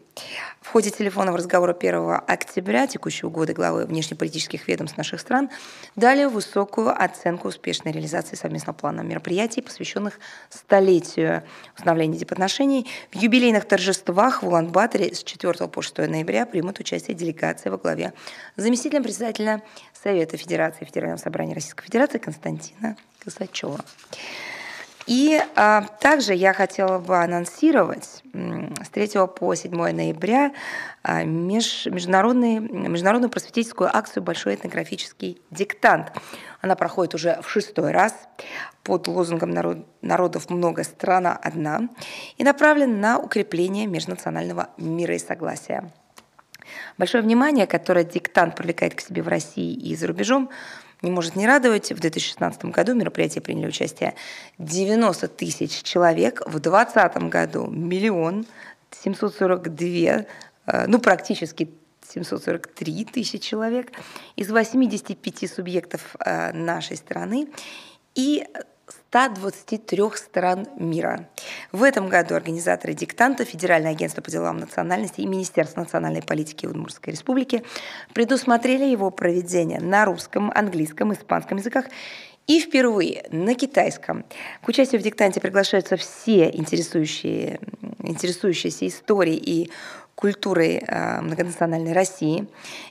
В 0.60 0.68
ходе 0.68 0.90
телефонного 0.90 1.38
разговора 1.38 1.72
1 1.72 2.20
октября 2.26 2.86
текущего 2.86 3.30
года 3.30 3.54
главы 3.54 3.86
внешнеполитических 3.86 4.68
ведомств 4.68 4.98
наших 4.98 5.20
стран 5.20 5.48
дали 5.96 6.26
высокую 6.26 6.90
оценку 6.90 7.48
успешной 7.48 7.92
реализации 7.92 8.36
совместного 8.36 8.76
плана 8.76 9.00
мероприятий, 9.00 9.62
посвященных 9.62 10.20
столетию 10.50 11.42
установления 11.76 12.18
дипотношений. 12.18 12.86
В 13.10 13.16
юбилейных 13.16 13.64
торжествах 13.64 14.42
в 14.42 14.48
Улан-Баторе 14.48 15.14
с 15.14 15.24
4 15.24 15.66
по 15.68 15.80
6 15.82 15.98
ноября 15.98 16.44
примут 16.44 16.78
участие 16.80 17.16
делегации 17.16 17.70
во 17.70 17.78
главе 17.78 18.12
заместителем 18.56 19.02
председателя 19.02 19.62
Совета 19.94 20.36
Федерации 20.36 20.84
Федерального 20.84 21.18
собрания 21.18 21.54
Российской 21.54 21.84
Федерации 21.86 22.18
Константина 22.18 22.96
Косачева. 23.20 23.80
И 25.06 25.38
а, 25.54 25.82
также 26.00 26.32
я 26.34 26.54
хотела 26.54 26.98
бы 26.98 27.16
анонсировать 27.18 28.22
с 28.32 28.88
3 28.90 29.26
по 29.36 29.54
7 29.54 29.70
ноября 29.74 30.52
а, 31.02 31.24
меж, 31.24 31.86
международный, 31.86 32.58
международную 32.58 33.30
просветительскую 33.30 33.94
акцию 33.94 34.22
«Большой 34.22 34.54
этнографический 34.54 35.42
диктант». 35.50 36.12
Она 36.62 36.74
проходит 36.74 37.14
уже 37.14 37.38
в 37.42 37.50
шестой 37.50 37.92
раз 37.92 38.14
под 38.82 39.06
лозунгом 39.06 39.50
народ, 39.50 39.86
«Народов 40.00 40.48
много, 40.48 40.84
страна 40.84 41.36
одна» 41.36 41.88
и 42.38 42.44
направлена 42.44 42.96
на 42.96 43.18
укрепление 43.18 43.86
межнационального 43.86 44.70
мира 44.78 45.14
и 45.14 45.18
согласия. 45.18 45.92
Большое 46.96 47.22
внимание, 47.22 47.66
которое 47.66 48.04
диктант 48.04 48.56
привлекает 48.56 48.94
к 48.94 49.00
себе 49.00 49.22
в 49.22 49.28
России 49.28 49.74
и 49.74 49.94
за 49.96 50.06
рубежом, 50.06 50.50
не 51.04 51.10
может 51.10 51.36
не 51.36 51.46
радовать. 51.46 51.92
В 51.92 52.00
2016 52.00 52.64
году 52.66 52.92
в 52.92 52.96
мероприятии 52.96 53.40
приняли 53.40 53.68
участие 53.68 54.14
90 54.58 55.28
тысяч 55.28 55.82
человек, 55.82 56.42
в 56.46 56.58
2020 56.58 57.16
году 57.28 57.66
миллион 57.66 58.46
742, 59.02 60.26
э, 60.66 60.86
ну 60.86 60.98
практически 60.98 61.70
743 62.08 63.04
тысячи 63.04 63.38
человек 63.38 63.92
из 64.36 64.50
85 64.50 65.50
субъектов 65.50 66.16
э, 66.24 66.52
нашей 66.52 66.96
страны. 66.96 67.48
И 68.14 68.46
123 68.88 70.02
стран 70.16 70.66
мира. 70.76 71.28
В 71.72 71.82
этом 71.82 72.08
году 72.08 72.34
организаторы 72.34 72.94
диктанта 72.94 73.44
Федеральное 73.44 73.92
агентство 73.92 74.20
по 74.22 74.30
делам 74.30 74.58
национальности 74.58 75.20
и 75.20 75.26
Министерство 75.26 75.80
национальной 75.80 76.22
политики 76.22 76.66
Удмуртской 76.66 77.12
республики 77.12 77.62
предусмотрели 78.12 78.84
его 78.84 79.10
проведение 79.10 79.80
на 79.80 80.04
русском, 80.04 80.50
английском, 80.54 81.12
испанском 81.12 81.58
языках 81.58 81.86
и 82.46 82.60
впервые 82.60 83.24
на 83.30 83.54
китайском. 83.54 84.24
К 84.62 84.68
участию 84.68 85.00
в 85.00 85.04
диктанте 85.04 85.40
приглашаются 85.40 85.96
все 85.96 86.50
интересующие, 86.50 87.60
интересующиеся 88.00 88.86
историей 88.86 89.36
и 89.36 89.70
культурой 90.14 90.82
э, 90.86 91.20
многонациональной 91.20 91.92
России. 91.92 92.48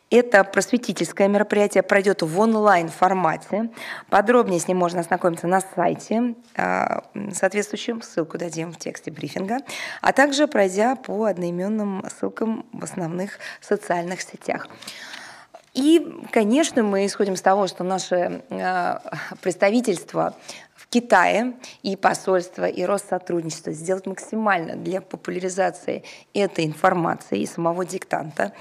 Это 0.10 0.44
просветительское 0.44 1.28
мероприятие 1.28 1.82
пройдет 1.84 2.22
в 2.22 2.40
онлайн-формате. 2.40 3.70
Подробнее 4.10 4.60
с 4.60 4.68
ним 4.68 4.78
можно 4.78 5.00
ознакомиться 5.00 5.48
на 5.48 5.62
сайте 5.62 6.36
э, 6.56 7.00
соответствующем, 7.32 8.02
ссылку 8.02 8.38
дадим 8.38 8.72
в 8.72 8.78
тексте 8.78 9.12
брифинга, 9.12 9.60
а 10.02 10.14
также 10.14 10.48
пройдя 10.48 10.96
по 10.96 11.26
одноименным 11.26 12.06
ссылкам 12.10 12.66
в 12.72 12.84
основных 12.84 13.40
социальных 13.62 14.22
сетях. 14.22 14.68
И, 15.74 16.24
конечно, 16.32 16.84
мы 16.84 17.06
исходим 17.08 17.36
с 17.36 17.42
того, 17.42 17.66
что 17.68 17.84
наше 17.84 18.44
э, 18.50 19.00
представительство 19.42 20.36
Китае 20.94 21.54
и 21.82 21.96
посольство, 21.96 22.66
и 22.66 22.84
Россотрудничество 22.84 23.74
сделать 23.74 24.06
максимально 24.06 24.76
для 24.76 25.02
популяризации 25.02 26.04
этой 26.36 26.66
информации 26.66 27.40
и 27.40 27.48
самого 27.48 27.84
диктанта. 27.84 28.54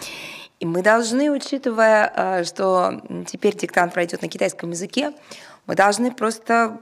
И 0.58 0.64
мы 0.64 0.82
должны, 0.82 1.30
учитывая, 1.30 2.10
э, 2.16 2.44
что 2.44 3.02
теперь 3.26 3.54
диктант 3.54 3.92
пройдет 3.92 4.22
на 4.22 4.28
китайском 4.28 4.70
языке, 4.70 5.12
мы 5.66 5.74
должны 5.74 6.10
просто 6.10 6.78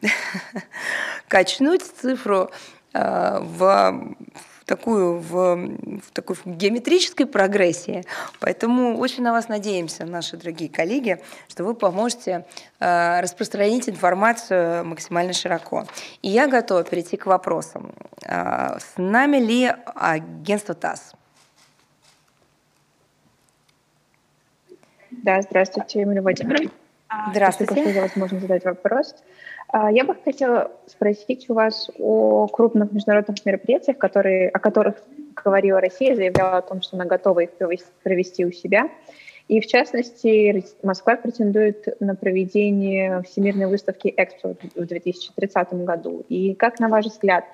качнуть 1.28 1.82
цифру 1.82 2.50
э, 2.94 3.38
в 3.42 4.16
такую 4.68 5.18
в, 5.18 5.56
в 6.00 6.10
такой 6.12 6.36
геометрической 6.44 7.26
прогрессии. 7.26 8.04
Поэтому 8.38 8.98
очень 8.98 9.22
на 9.22 9.32
вас 9.32 9.48
надеемся, 9.48 10.04
наши 10.04 10.36
дорогие 10.36 10.68
коллеги, 10.68 11.20
что 11.48 11.64
вы 11.64 11.74
поможете 11.74 12.44
э, 12.78 13.20
распространить 13.20 13.88
информацию 13.88 14.84
максимально 14.84 15.32
широко. 15.32 15.86
И 16.22 16.28
я 16.28 16.46
готова 16.46 16.84
перейти 16.84 17.16
к 17.16 17.26
вопросам. 17.26 17.92
Э, 18.24 18.78
с 18.78 18.92
нами 18.98 19.38
ли 19.38 19.72
агентство 19.94 20.74
ТАСС? 20.74 21.12
Да, 25.10 25.40
здравствуйте, 25.42 26.00
Емельяна 26.00 26.22
Владимировна. 26.22 26.70
Здравствуйте. 27.30 27.72
Спасибо, 27.72 27.90
что 27.92 28.00
возможность 28.02 28.42
задать 28.42 28.64
вопрос. 28.64 29.14
А, 29.70 29.90
я 29.90 30.04
бы 30.04 30.14
хотела 30.14 30.72
спросить 30.86 31.48
у 31.50 31.54
вас 31.54 31.90
о 31.98 32.46
крупных 32.48 32.92
международных 32.92 33.44
мероприятиях, 33.44 33.98
которые, 33.98 34.48
о 34.48 34.58
которых 34.58 34.96
говорила 35.44 35.80
Россия, 35.80 36.16
заявляла 36.16 36.58
о 36.58 36.62
том, 36.62 36.80
что 36.80 36.96
она 36.96 37.04
готова 37.04 37.40
их 37.40 37.50
провести 38.02 38.44
у 38.44 38.52
себя. 38.52 38.88
И 39.48 39.60
в 39.60 39.66
частности, 39.66 40.64
Москва 40.82 41.16
претендует 41.16 42.00
на 42.00 42.14
проведение 42.14 43.22
Всемирной 43.22 43.66
выставки 43.66 44.12
Экспо 44.14 44.54
в 44.74 44.86
2030 44.86 45.72
году. 45.84 46.24
И 46.28 46.54
как, 46.54 46.78
на 46.80 46.88
ваш 46.88 47.06
взгляд, 47.06 47.44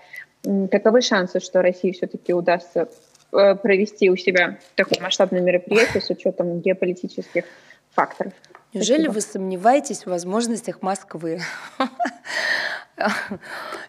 каковы 0.70 1.02
шансы, 1.02 1.38
что 1.40 1.62
России 1.62 1.92
все-таки 1.92 2.32
удастся 2.32 2.88
э, 3.32 3.54
провести 3.54 4.10
у 4.10 4.16
себя 4.16 4.58
такое 4.74 5.00
масштабное 5.00 5.40
мероприятие 5.40 6.00
с 6.00 6.10
учетом 6.10 6.60
геополитических 6.60 7.44
факторов? 7.92 8.32
Неужели 8.74 9.04
Спасибо. 9.04 9.12
вы 9.12 9.20
сомневаетесь 9.20 10.02
в 10.02 10.08
возможностях 10.08 10.82
Москвы? 10.82 11.40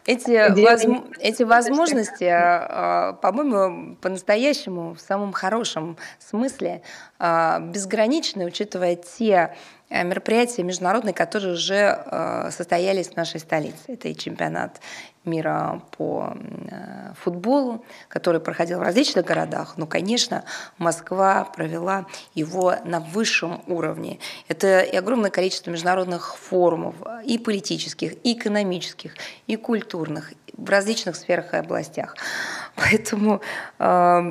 Эти, 0.08 0.52
воз... 0.60 1.04
эти 1.20 1.44
возможности, 1.44 2.24
а, 2.24 3.14
по-моему, 3.14 3.96
по-настоящему, 3.98 4.96
в 4.96 5.00
самом 5.00 5.32
хорошем 5.32 5.98
смысле, 6.18 6.82
а, 7.20 7.60
безграничны, 7.60 8.46
учитывая 8.46 8.96
те 8.96 9.56
Э, 9.90 10.04
мероприятия 10.04 10.64
международные, 10.64 11.14
которые 11.14 11.54
уже 11.54 11.76
э, 12.06 12.50
состоялись 12.52 13.10
в 13.10 13.16
нашей 13.16 13.40
столице. 13.40 13.78
Это 13.88 14.08
и 14.08 14.16
чемпионат 14.16 14.82
мира 15.26 15.82
по 15.98 16.34
э, 16.36 17.14
футболу, 17.20 17.84
который 18.08 18.40
проходил 18.40 18.80
в 18.80 18.82
различных 18.82 19.26
городах, 19.26 19.76
но, 19.78 19.88
конечно, 19.88 20.44
Москва 20.78 21.46
провела 21.46 22.06
его 22.34 22.76
на 22.86 23.00
высшем 23.00 23.62
уровне. 23.68 24.20
Это 24.48 24.82
и 24.82 24.96
огромное 24.96 25.32
количество 25.32 25.72
международных 25.72 26.38
форумов, 26.38 26.96
и 27.24 27.38
политических, 27.38 28.14
и 28.24 28.34
экономических, 28.34 29.16
и 29.48 29.56
культурных, 29.56 30.34
в 30.58 30.70
различных 30.70 31.16
сферах 31.16 31.54
и 31.54 31.58
областях. 31.58 32.16
Поэтому 32.76 33.42
э, 33.80 34.22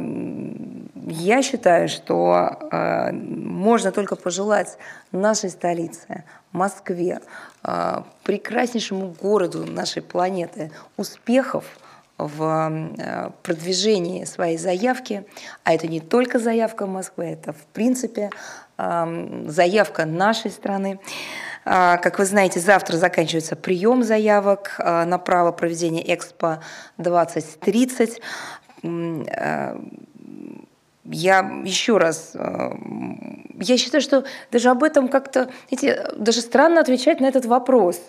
я 1.07 1.43
считаю, 1.43 1.89
что 1.89 2.59
э, 2.71 3.13
можно 3.13 3.93
только 3.93 4.17
пожелать 4.17 4.79
нашей 5.13 5.51
столице, 5.51 6.25
Москве, 6.53 7.21
э, 7.65 8.03
прекраснейшему 8.23 9.15
городу 9.21 9.67
нашей 9.67 10.03
планеты 10.03 10.71
успехов 10.97 11.65
в 12.17 12.93
э, 12.97 13.31
продвижении 13.43 14.25
своей 14.25 14.57
заявки, 14.57 15.27
а 15.65 15.75
это 15.75 15.89
не 15.89 16.01
только 16.01 16.39
заявка 16.39 16.87
Москвы, 16.87 17.25
это 17.25 17.53
в 17.53 17.67
принципе 17.73 18.31
э, 18.79 19.45
заявка 19.49 20.05
нашей 20.05 20.51
страны. 20.51 21.01
А, 21.65 21.97
как 21.97 22.19
вы 22.19 22.25
знаете, 22.25 22.61
завтра 22.61 22.97
заканчивается 22.97 23.57
прием 23.57 24.03
заявок 24.03 24.75
а, 24.79 25.05
на 25.05 25.19
право 25.19 25.53
проведения 25.53 26.03
Экспо 26.15 26.61
2030. 26.99 28.21
А, 28.83 29.81
я 31.07 31.41
еще 31.65 31.99
раз, 31.99 32.33
я 32.35 33.77
считаю, 33.77 34.01
что 34.01 34.25
даже 34.51 34.71
об 34.71 34.83
этом 34.83 35.09
как-то, 35.09 35.51
эти, 35.69 35.99
даже 36.17 36.41
странно 36.41 36.81
отвечать 36.81 37.21
на 37.21 37.27
этот 37.27 37.45
вопрос. 37.45 38.01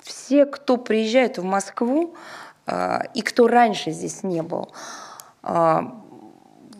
Все, 0.00 0.46
кто 0.46 0.78
приезжает 0.78 1.36
в 1.36 1.44
Москву 1.44 2.14
и 3.12 3.20
кто 3.20 3.46
раньше 3.46 3.90
здесь 3.90 4.22
не 4.22 4.42
был, 4.42 4.72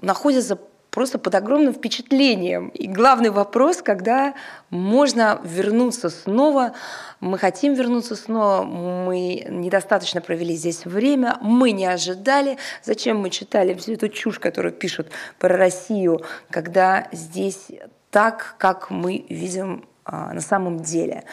находятся 0.00 0.58
просто 0.92 1.18
под 1.18 1.34
огромным 1.34 1.72
впечатлением. 1.72 2.68
И 2.68 2.86
главный 2.86 3.30
вопрос, 3.30 3.82
когда 3.82 4.34
можно 4.68 5.40
вернуться 5.42 6.10
снова, 6.10 6.74
мы 7.18 7.38
хотим 7.38 7.72
вернуться 7.72 8.14
снова, 8.14 8.62
мы 8.62 9.46
недостаточно 9.48 10.20
провели 10.20 10.54
здесь 10.54 10.84
время, 10.84 11.38
мы 11.40 11.72
не 11.72 11.86
ожидали, 11.86 12.58
зачем 12.84 13.18
мы 13.18 13.30
читали 13.30 13.72
всю 13.74 13.94
эту 13.94 14.10
чушь, 14.10 14.38
которую 14.38 14.72
пишут 14.72 15.08
про 15.38 15.56
Россию, 15.56 16.20
когда 16.50 17.08
здесь 17.10 17.68
так, 18.10 18.56
как 18.58 18.90
мы 18.90 19.24
видим 19.30 19.86
на 20.06 20.40
самом 20.40 20.80
деле. 20.80 21.24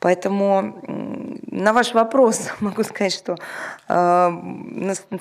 Поэтому 0.00 0.80
на 1.50 1.72
ваш 1.72 1.94
вопрос 1.94 2.50
могу 2.60 2.82
сказать, 2.84 3.14
что 3.14 3.36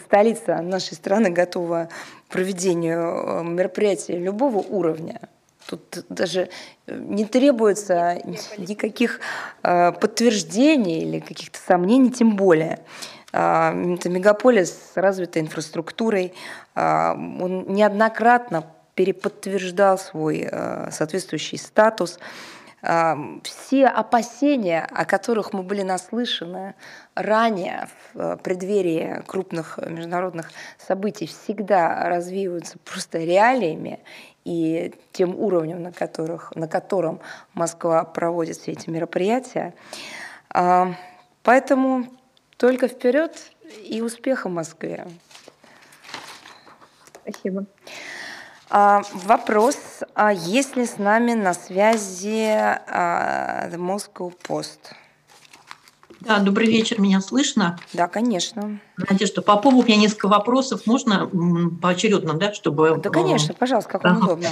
столица 0.05 0.61
нашей 0.61 0.95
страны 0.95 1.29
готова 1.29 1.89
к 2.27 2.33
проведению 2.33 3.43
мероприятий 3.43 4.17
любого 4.17 4.57
уровня. 4.57 5.21
Тут 5.67 6.05
даже 6.09 6.49
не 6.87 7.25
требуется 7.25 8.21
никаких 8.57 9.19
подтверждений 9.61 11.01
или 11.03 11.19
каких-то 11.19 11.59
сомнений, 11.59 12.09
тем 12.11 12.35
более. 12.37 12.79
Это 13.31 14.09
мегаполис 14.09 14.71
с 14.93 14.97
развитой 14.97 15.41
инфраструктурой. 15.41 16.33
Он 16.75 17.65
неоднократно 17.67 18.63
переподтверждал 18.95 19.97
свой 19.97 20.49
соответствующий 20.89 21.57
статус. 21.57 22.17
Все 23.43 23.85
опасения, 23.85 24.87
о 24.89 25.03
которых 25.03 25.51
мы 25.51 25.61
были 25.63 25.81
наслышаны 25.81 26.75
ранее 27.15 27.89
в 28.13 28.37
преддверии 28.37 29.23
крупных 29.27 29.77
международных 29.85 30.51
событий, 30.77 31.27
всегда 31.27 32.07
развиваются 32.07 32.79
просто 32.79 33.17
реалиями 33.17 33.99
и 34.45 34.93
тем 35.11 35.35
уровнем, 35.37 35.83
на, 35.83 35.91
которых, 35.91 36.55
на 36.55 36.69
котором 36.69 37.19
Москва 37.53 38.05
проводит 38.05 38.55
все 38.55 38.71
эти 38.71 38.89
мероприятия. 38.89 39.73
Поэтому 41.43 42.05
только 42.55 42.87
вперед 42.87 43.51
и 43.83 44.01
успеха 44.01 44.47
Москве. 44.47 45.05
Спасибо. 47.05 47.65
А, 48.69 49.01
вопрос, 49.13 49.77
а 50.13 50.33
есть 50.33 50.75
ли 50.75 50.85
с 50.85 50.97
нами 50.97 51.33
на 51.33 51.53
связи 51.53 52.49
а, 52.49 53.69
The 53.69 53.77
Moscow 53.77 54.33
Post? 54.47 54.79
Да, 56.19 56.39
добрый 56.39 56.67
вечер, 56.67 56.99
меня 56.99 57.21
слышно? 57.21 57.79
Да, 57.93 58.07
конечно. 58.07 58.79
Надежда, 58.97 59.41
по 59.41 59.55
поводу 59.57 59.83
у 59.83 59.87
меня 59.87 59.97
несколько 59.97 60.27
вопросов, 60.27 60.81
можно 60.85 61.29
поочередно, 61.81 62.33
да, 62.33 62.53
чтобы... 62.53 62.99
Да, 63.01 63.09
конечно, 63.09 63.53
пожалуйста, 63.53 63.91
как 63.91 64.03
вам 64.03 64.17
удобно. 64.17 64.49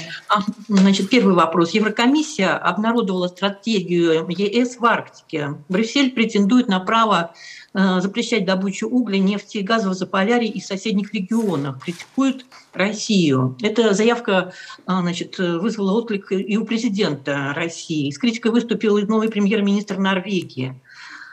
Значит, 0.70 1.10
первый 1.10 1.34
вопрос. 1.34 1.72
Еврокомиссия 1.72 2.56
обнародовала 2.56 3.28
стратегию 3.28 4.26
ЕС 4.30 4.78
в 4.78 4.86
Арктике. 4.86 5.56
Брюссель 5.68 6.14
претендует 6.14 6.68
на 6.68 6.80
право 6.80 7.34
Э, 7.34 7.65
запрещать 7.76 8.46
добычу 8.46 8.88
угля, 8.88 9.18
нефти 9.18 9.58
и 9.58 9.62
газа 9.62 9.90
в 9.90 9.94
Заполярье 9.94 10.50
и 10.50 10.62
соседних 10.62 11.14
регионах, 11.14 11.84
критикуют 11.84 12.46
Россию. 12.74 13.58
Эта 13.62 13.94
заявка 13.94 14.54
э, 14.78 14.82
значит, 14.88 15.38
вызвала 15.38 15.92
отклик 15.92 16.32
и 16.32 16.58
у 16.58 16.66
президента 16.66 17.54
России. 17.54 18.10
С 18.12 18.18
критикой 18.18 18.52
выступил 18.52 18.98
и 18.98 19.06
новый 19.06 19.30
премьер-министр 19.30 19.98
Норвегии. 19.98 20.82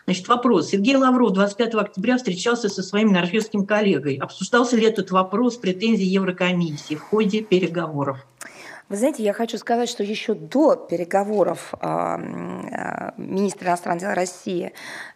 Значит, 0.05 0.27
вопрос. 0.27 0.71
Сергей 0.71 0.97
Лавров 0.97 1.33
25 1.33 1.75
октября 1.77 2.17
встречался 2.17 2.69
со 2.69 2.83
своим 2.83 3.13
норвежским 3.13 3.65
коллегой. 3.65 4.17
Обсуждался 4.17 4.77
ли 4.77 4.87
этот 4.87 5.13
вопрос 5.13 5.57
претензий 5.57 6.07
Еврокомиссии 6.07 6.97
в 6.97 7.03
ходе 7.03 7.43
переговоров? 7.43 8.19
Вы 8.89 8.97
знаете, 8.97 9.23
я 9.23 9.33
хочу 9.33 9.57
сказать, 9.59 9.89
что 9.89 10.03
еще 10.03 10.35
до 10.35 10.77
переговоров 10.77 11.73
а, 11.81 12.19
министра 13.17 13.69
иностранных 13.69 14.03
дел 14.03 14.13
России 14.13 14.73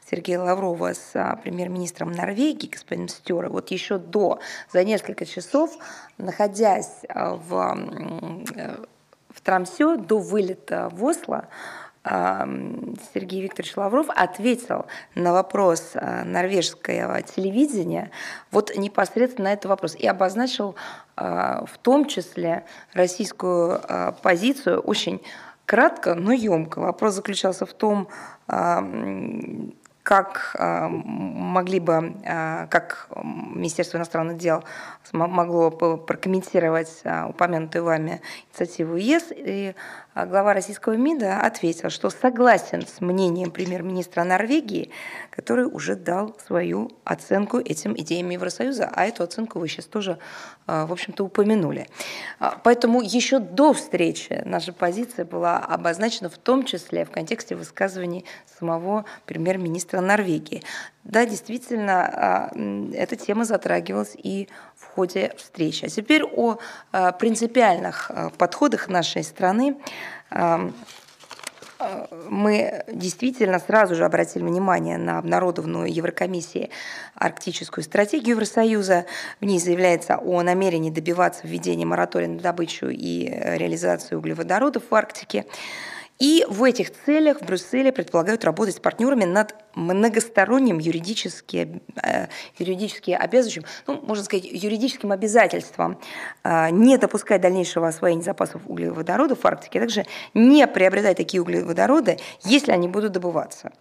Сергея 0.08 0.40
Лаврова 0.40 0.94
с 0.94 1.10
а, 1.14 1.36
премьер-министром 1.36 2.12
Норвегии, 2.12 2.68
господином 2.68 3.08
Стера, 3.08 3.48
вот 3.48 3.70
еще 3.70 3.98
до, 3.98 4.38
за 4.72 4.84
несколько 4.84 5.26
часов, 5.26 5.76
находясь 6.16 7.02
в, 7.12 7.76
в 9.30 9.40
Трамсе 9.42 9.96
до 9.96 10.18
вылета 10.18 10.88
в 10.92 11.04
Осло, 11.04 11.48
Сергей 12.04 13.42
Викторович 13.42 13.76
Лавров 13.76 14.06
ответил 14.10 14.86
на 15.16 15.32
вопрос 15.32 15.94
норвежского 15.94 17.20
телевидения 17.22 18.12
вот 18.52 18.76
непосредственно 18.76 19.48
на 19.48 19.52
этот 19.54 19.66
вопрос 19.66 19.96
и 19.96 20.06
обозначил 20.06 20.76
в 21.16 21.78
том 21.82 22.04
числе 22.06 22.64
российскую 22.92 23.80
позицию 24.22 24.82
очень 24.82 25.20
кратко, 25.64 26.14
но 26.14 26.32
емко. 26.32 26.78
Вопрос 26.78 27.14
заключался 27.14 27.66
в 27.66 27.72
том, 27.72 28.08
как 30.06 30.54
могли 30.60 31.80
бы, 31.80 32.14
как 32.70 33.08
Министерство 33.24 33.98
иностранных 33.98 34.38
дел 34.38 34.62
могло 35.12 35.70
прокомментировать 35.72 37.02
упомянутую 37.28 37.82
вами 37.82 38.20
инициативу 38.52 38.94
ЕС. 38.94 39.32
И 39.32 39.74
а 39.74 40.05
глава 40.24 40.54
российского 40.54 40.94
МИДа 40.94 41.40
ответил, 41.40 41.90
что 41.90 42.08
согласен 42.08 42.86
с 42.86 43.02
мнением 43.02 43.50
премьер-министра 43.50 44.24
Норвегии, 44.24 44.90
который 45.30 45.66
уже 45.66 45.94
дал 45.94 46.34
свою 46.46 46.90
оценку 47.04 47.58
этим 47.58 47.94
идеям 47.98 48.30
Евросоюза, 48.30 48.90
а 48.90 49.04
эту 49.04 49.24
оценку 49.24 49.58
вы 49.58 49.68
сейчас 49.68 49.84
тоже, 49.84 50.18
а, 50.66 50.86
в 50.86 50.92
общем-то, 50.92 51.22
упомянули. 51.22 51.86
А, 52.38 52.58
поэтому 52.64 53.02
еще 53.02 53.40
до 53.40 53.74
встречи 53.74 54.40
наша 54.46 54.72
позиция 54.72 55.26
была 55.26 55.58
обозначена 55.58 56.30
в 56.30 56.38
том 56.38 56.64
числе 56.64 57.04
в 57.04 57.10
контексте 57.10 57.54
высказываний 57.54 58.24
самого 58.58 59.04
премьер-министра 59.26 60.00
Норвегии. 60.00 60.62
Да, 61.04 61.24
действительно, 61.24 62.50
эта 62.92 63.14
тема 63.14 63.44
затрагивалась 63.44 64.16
и 64.16 64.48
в 64.90 64.94
ходе 64.94 65.32
встречи. 65.36 65.84
А 65.84 65.88
теперь 65.88 66.22
о 66.24 66.58
принципиальных 67.18 68.10
подходах 68.38 68.88
нашей 68.88 69.24
страны 69.24 69.76
мы 72.30 72.84
действительно 72.90 73.58
сразу 73.58 73.94
же 73.94 74.06
обратили 74.06 74.42
внимание 74.42 74.96
на 74.96 75.18
обнародованную 75.18 75.92
Еврокомиссией 75.92 76.70
арктическую 77.14 77.84
стратегию 77.84 78.30
Евросоюза. 78.30 79.04
В 79.40 79.44
ней 79.44 79.58
заявляется 79.58 80.16
о 80.16 80.42
намерении 80.42 80.90
добиваться 80.90 81.46
введения 81.46 81.84
моратория 81.84 82.28
на 82.28 82.40
добычу 82.40 82.88
и 82.88 83.28
реализацию 83.28 84.18
углеводородов 84.18 84.84
в 84.88 84.94
Арктике. 84.94 85.44
И 86.18 86.46
в 86.48 86.64
этих 86.64 86.90
целях 87.04 87.40
в 87.40 87.44
Брюсселе 87.44 87.92
предполагают 87.92 88.44
работать 88.44 88.76
с 88.76 88.80
партнерами 88.80 89.24
над 89.24 89.54
многосторонним 89.74 90.78
юридически, 90.78 91.82
э, 92.02 92.28
юридически 92.58 93.10
обязывающим, 93.10 93.64
ну, 93.86 94.00
можно 94.00 94.24
сказать, 94.24 94.46
юридическим 94.46 95.12
обязательством 95.12 95.98
э, 96.42 96.70
не 96.70 96.96
допускать 96.96 97.42
дальнейшего 97.42 97.88
освоения 97.88 98.22
запасов 98.22 98.62
углеводородов 98.66 99.40
в 99.42 99.46
Арктике, 99.46 99.78
а 99.78 99.82
также 99.82 100.06
не 100.32 100.66
приобретать 100.66 101.18
такие 101.18 101.42
углеводороды, 101.42 102.18
если 102.44 102.72
они 102.72 102.88
будут 102.88 103.12
добываться. 103.12 103.72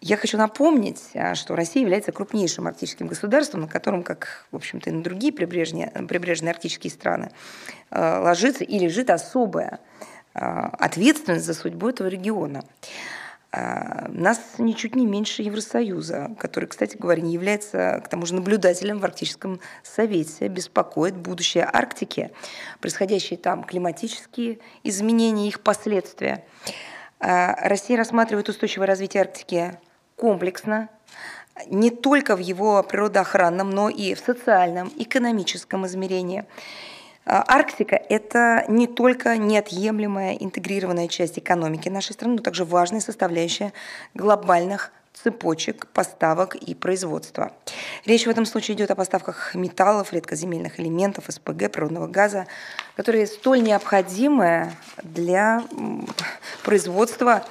Я 0.00 0.16
хочу 0.16 0.38
напомнить, 0.38 1.02
а, 1.14 1.34
что 1.34 1.56
Россия 1.56 1.82
является 1.82 2.12
крупнейшим 2.12 2.68
арктическим 2.68 3.08
государством, 3.08 3.62
на 3.62 3.68
котором, 3.68 4.04
как, 4.04 4.46
в 4.52 4.56
общем-то, 4.56 4.90
и 4.90 4.92
на 4.92 5.02
другие 5.02 5.32
прибрежные, 5.32 5.88
прибрежные 6.08 6.52
арктические 6.52 6.92
страны, 6.92 7.32
а, 7.90 8.20
ложится 8.20 8.62
и 8.62 8.78
лежит 8.78 9.10
особая 9.10 9.80
а, 10.34 10.68
ответственность 10.78 11.46
за 11.46 11.54
судьбу 11.54 11.88
этого 11.88 12.08
региона. 12.08 12.64
Нас 13.50 14.38
ничуть 14.58 14.94
не 14.94 15.06
меньше 15.06 15.40
Евросоюза, 15.40 16.32
который, 16.38 16.66
кстати 16.66 16.98
говоря, 16.98 17.22
не 17.22 17.32
является, 17.32 18.02
к 18.04 18.08
тому 18.08 18.26
же, 18.26 18.34
наблюдателем 18.34 18.98
в 18.98 19.04
Арктическом 19.06 19.58
совете, 19.82 20.48
беспокоит 20.48 21.16
будущее 21.16 21.64
Арктики, 21.64 22.30
происходящие 22.82 23.38
там 23.38 23.64
климатические 23.64 24.58
изменения, 24.84 25.48
их 25.48 25.60
последствия. 25.60 26.44
Россия 27.20 27.96
рассматривает 27.96 28.50
устойчивое 28.50 28.86
развитие 28.86 29.22
Арктики 29.22 29.78
комплексно, 30.18 30.88
не 31.66 31.90
только 31.90 32.36
в 32.36 32.40
его 32.40 32.82
природоохранном, 32.82 33.70
но 33.70 33.88
и 33.88 34.14
в 34.14 34.18
социальном, 34.18 34.92
экономическом 34.96 35.86
измерении. 35.86 36.44
А, 37.24 37.44
Арктика– 37.46 37.96
это 38.08 38.64
не 38.68 38.86
только 38.86 39.36
неотъемлемая 39.36 40.34
интегрированная 40.34 41.08
часть 41.08 41.38
экономики 41.38 41.88
нашей 41.88 42.12
страны, 42.12 42.36
но 42.36 42.42
также 42.42 42.64
важная 42.64 43.00
составляющая 43.00 43.72
глобальных 44.14 44.92
цепочек 45.12 45.88
поставок 45.88 46.54
и 46.54 46.74
производства. 46.74 47.52
Речь 48.04 48.24
в 48.24 48.30
этом 48.30 48.46
случае 48.46 48.76
идет 48.76 48.90
о 48.90 48.94
поставках 48.94 49.54
металлов, 49.54 50.12
редкоземельных 50.12 50.78
элементов, 50.78 51.24
СПГ, 51.28 51.72
природного 51.72 52.06
газа, 52.06 52.46
которые 52.96 53.26
столь 53.26 53.62
необходимы 53.62 54.72
для 55.02 55.64
производства 56.62 57.44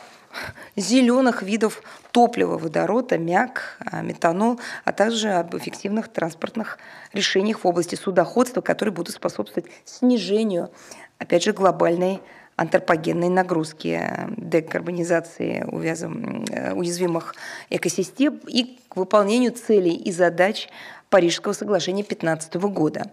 зеленых 0.75 1.41
видов 1.41 1.81
топлива, 2.17 2.57
водород, 2.57 3.13
аммиак, 3.13 3.77
а, 3.79 4.01
метанол, 4.01 4.59
а 4.85 4.91
также 4.91 5.29
об 5.29 5.55
эффективных 5.55 6.07
транспортных 6.07 6.79
решениях 7.13 7.63
в 7.63 7.67
области 7.67 7.93
судоходства, 7.93 8.61
которые 8.61 8.91
будут 8.91 9.13
способствовать 9.13 9.69
снижению, 9.85 10.71
опять 11.19 11.43
же, 11.43 11.53
глобальной 11.53 12.19
антропогенной 12.55 13.29
нагрузки, 13.29 14.01
декарбонизации 14.35 15.59
э, 15.61 16.73
уязвимых 16.73 17.35
экосистем 17.69 18.39
и 18.47 18.79
к 18.89 18.95
выполнению 18.97 19.51
целей 19.51 19.93
и 19.93 20.11
задач 20.11 20.69
Парижского 21.11 21.53
соглашения 21.53 22.01
2015 22.01 22.55
года. 22.55 23.11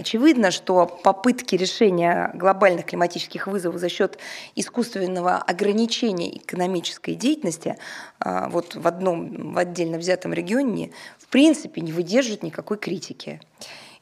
А, 0.00 0.10
Очевидно, 0.10 0.50
что 0.50 0.86
попытки 0.86 1.56
решения 1.56 2.30
глобальных 2.34 2.86
климатических 2.86 3.46
вызовов 3.46 3.78
за 3.78 3.88
счет 3.88 4.18
искусственного 4.56 5.36
ограничения 5.36 6.36
экономической 6.38 7.14
деятельности 7.14 7.76
а, 8.18 8.48
вот 8.48 8.74
в 8.74 8.86
одном, 8.86 9.52
в 9.52 9.58
отдельно 9.58 9.98
взятом 9.98 10.32
регионе 10.32 10.90
в 11.18 11.26
принципе 11.28 11.80
не 11.82 11.92
выдерживают 11.92 12.42
никакой 12.42 12.78
критики. 12.78 13.40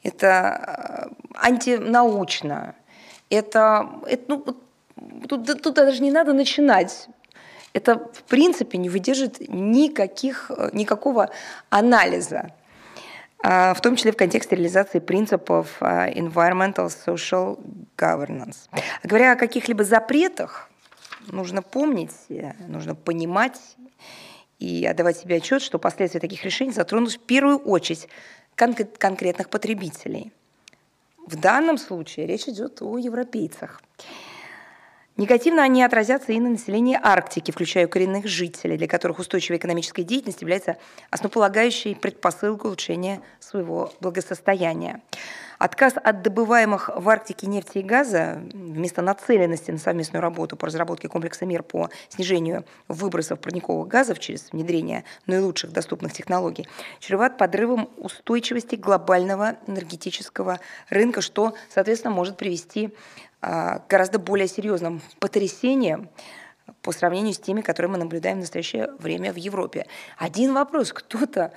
Это 0.01 1.09
антинаучно, 1.35 2.75
это, 3.29 3.89
это 4.07 4.23
ну, 4.27 4.57
тут, 5.27 5.61
тут 5.61 5.75
даже 5.75 6.01
не 6.01 6.11
надо 6.11 6.33
начинать. 6.33 7.09
Это, 7.73 7.99
в 8.13 8.23
принципе, 8.23 8.77
не 8.77 8.89
выдержит 8.89 9.47
никаких, 9.47 10.49
никакого 10.73 11.29
анализа, 11.69 12.37
а, 12.37 12.58
в 13.41 13.77
том 13.81 13.95
числе 13.95 14.11
в 14.11 14.17
контексте 14.17 14.55
реализации 14.55 14.99
принципов 14.99 15.77
а, 15.79 16.09
environmental 16.09 16.87
social 16.87 17.57
governance. 17.97 18.57
Говоря 19.03 19.31
о 19.31 19.35
каких-либо 19.35 19.83
запретах, 19.83 20.69
нужно 21.27 21.61
помнить, 21.61 22.11
нужно 22.67 22.95
понимать 22.95 23.59
и 24.59 24.85
отдавать 24.85 25.17
себе 25.17 25.37
отчет, 25.37 25.61
что 25.61 25.79
последствия 25.79 26.19
таких 26.19 26.43
решений 26.43 26.71
затронут 26.71 27.13
в 27.13 27.19
первую 27.19 27.59
очередь 27.59 28.09
кон- 28.57 28.75
конкретных 28.75 29.49
потребителей. 29.49 30.33
В 31.25 31.37
данном 31.37 31.77
случае 31.77 32.25
речь 32.25 32.47
идет 32.47 32.81
о 32.81 32.97
европейцах. 32.97 33.81
Негативно 35.19 35.63
они 35.63 35.83
отразятся 35.83 36.31
и 36.31 36.39
на 36.39 36.51
населении 36.51 36.97
Арктики, 36.97 37.51
включая 37.51 37.87
коренных 37.87 38.25
жителей, 38.25 38.77
для 38.77 38.87
которых 38.87 39.19
устойчивая 39.19 39.57
экономическая 39.57 40.03
деятельность 40.03 40.39
является 40.39 40.77
основополагающей 41.09 41.93
предпосылкой 41.93 42.69
улучшения 42.69 43.19
своего 43.41 43.91
благосостояния. 43.99 45.01
Отказ 45.59 45.95
от 46.01 46.21
добываемых 46.21 46.89
в 46.95 47.09
Арктике 47.09 47.45
нефти 47.45 47.79
и 47.79 47.83
газа 47.83 48.41
вместо 48.53 49.01
нацеленности 49.01 49.71
на 49.71 49.77
совместную 49.77 50.21
работу 50.21 50.55
по 50.55 50.67
разработке 50.67 51.09
комплекса 51.09 51.45
мер 51.45 51.63
по 51.63 51.89
снижению 52.07 52.63
выбросов 52.87 53.41
парниковых 53.41 53.89
газов 53.89 54.19
через 54.19 54.53
внедрение 54.53 55.03
наилучших 55.25 55.73
доступных 55.73 56.13
технологий 56.13 56.65
чреват 57.01 57.37
подрывом 57.37 57.89
устойчивости 57.97 58.75
глобального 58.75 59.57
энергетического 59.67 60.61
рынка, 60.89 61.19
что, 61.19 61.53
соответственно, 61.69 62.13
может 62.13 62.37
привести 62.37 62.93
а, 63.41 63.83
гораздо 63.89 64.17
более 64.17 64.47
серьезным 64.47 65.01
потрясением 65.19 66.09
по 66.81 66.93
сравнению 66.93 67.33
с 67.33 67.39
теми, 67.39 67.59
которые 67.59 67.91
мы 67.91 67.97
наблюдаем 67.97 68.37
в 68.37 68.41
настоящее 68.41 68.91
время 68.97 69.33
в 69.33 69.35
Европе. 69.35 69.87
Один 70.17 70.53
вопрос, 70.53 70.93
кто-то 70.93 71.51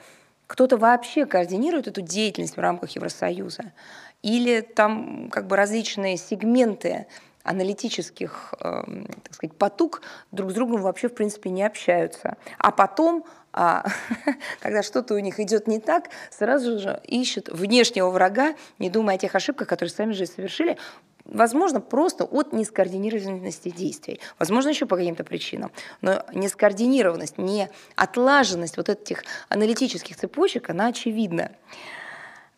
кто-то 0.53 0.77
вообще 0.77 1.25
координирует 1.25 1.89
эту 1.89 2.03
деятельность 2.03 2.59
в 2.59 2.61
рамках 2.61 2.91
Евросоюза? 2.91 3.73
Или 4.21 4.61
там 4.61 5.31
как 5.31 5.47
бы 5.47 5.57
различные 5.57 6.19
сегменты 6.19 7.07
аналитических, 7.43 8.53
э, 8.61 8.83
так 9.25 9.35
сказать, 9.35 9.57
потуг 9.57 10.03
друг 10.31 10.51
с 10.51 10.55
другом 10.55 10.83
вообще 10.83 11.09
в 11.09 11.15
принципе 11.15 11.49
не 11.49 11.63
общаются. 11.63 12.37
А 12.59 12.71
потом, 12.71 13.25
а, 13.55 13.87
когда 14.61 14.83
что-то 14.83 15.15
у 15.15 15.19
них 15.21 15.41
идет 15.41 15.67
не 15.69 15.81
так, 15.81 16.11
сразу 16.31 16.79
же 16.79 17.01
ищут 17.05 17.49
внешнего 17.49 18.11
врага, 18.11 18.55
не 18.79 18.91
думая 18.91 19.17
о 19.17 19.19
тех 19.19 19.35
ошибках, 19.35 19.67
которые 19.69 19.91
сами 19.91 20.13
же 20.13 20.27
совершили, 20.27 20.77
Возможно, 21.25 21.81
просто 21.81 22.25
от 22.25 22.53
нескоординированности 22.53 23.71
действий. 23.71 24.21
Возможно, 24.39 24.71
еще 24.71 24.87
по 24.87 24.97
каким-то 24.97 25.25
причинам. 25.25 25.71
Но 26.01 26.25
нескоординированность, 26.33 27.39
не 27.39 27.69
отлаженность 27.97 28.77
вот 28.77 28.89
этих 28.89 29.25
аналитических 29.49 30.17
цепочек, 30.17 30.71
она 30.71 30.89
очевидна. 30.89 31.53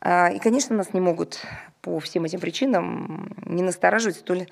А, 0.01 0.31
и, 0.31 0.39
конечно, 0.39 0.75
нас 0.77 0.93
не 0.95 1.01
могут 1.01 1.41
по 1.83 1.99
всем 2.01 2.25
этим 2.25 2.41
причинам 2.41 3.37
не 3.45 3.63
настораживать 3.63 4.17
столь 4.17 4.47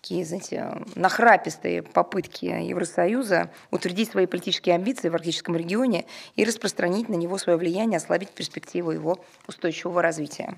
такие, 0.00 0.24
знаете, 0.24 0.84
нахрапистые 0.94 1.82
попытки 1.82 2.46
Евросоюза 2.46 3.50
утвердить 3.70 4.10
свои 4.10 4.26
политические 4.26 4.76
амбиции 4.76 5.08
в 5.08 5.14
арктическом 5.14 5.56
регионе 5.56 6.06
и 6.36 6.44
распространить 6.44 7.08
на 7.08 7.14
него 7.14 7.36
свое 7.38 7.58
влияние, 7.58 7.96
ослабить 7.96 8.30
перспективу 8.30 8.92
его 8.92 9.18
устойчивого 9.48 10.00
развития. 10.00 10.56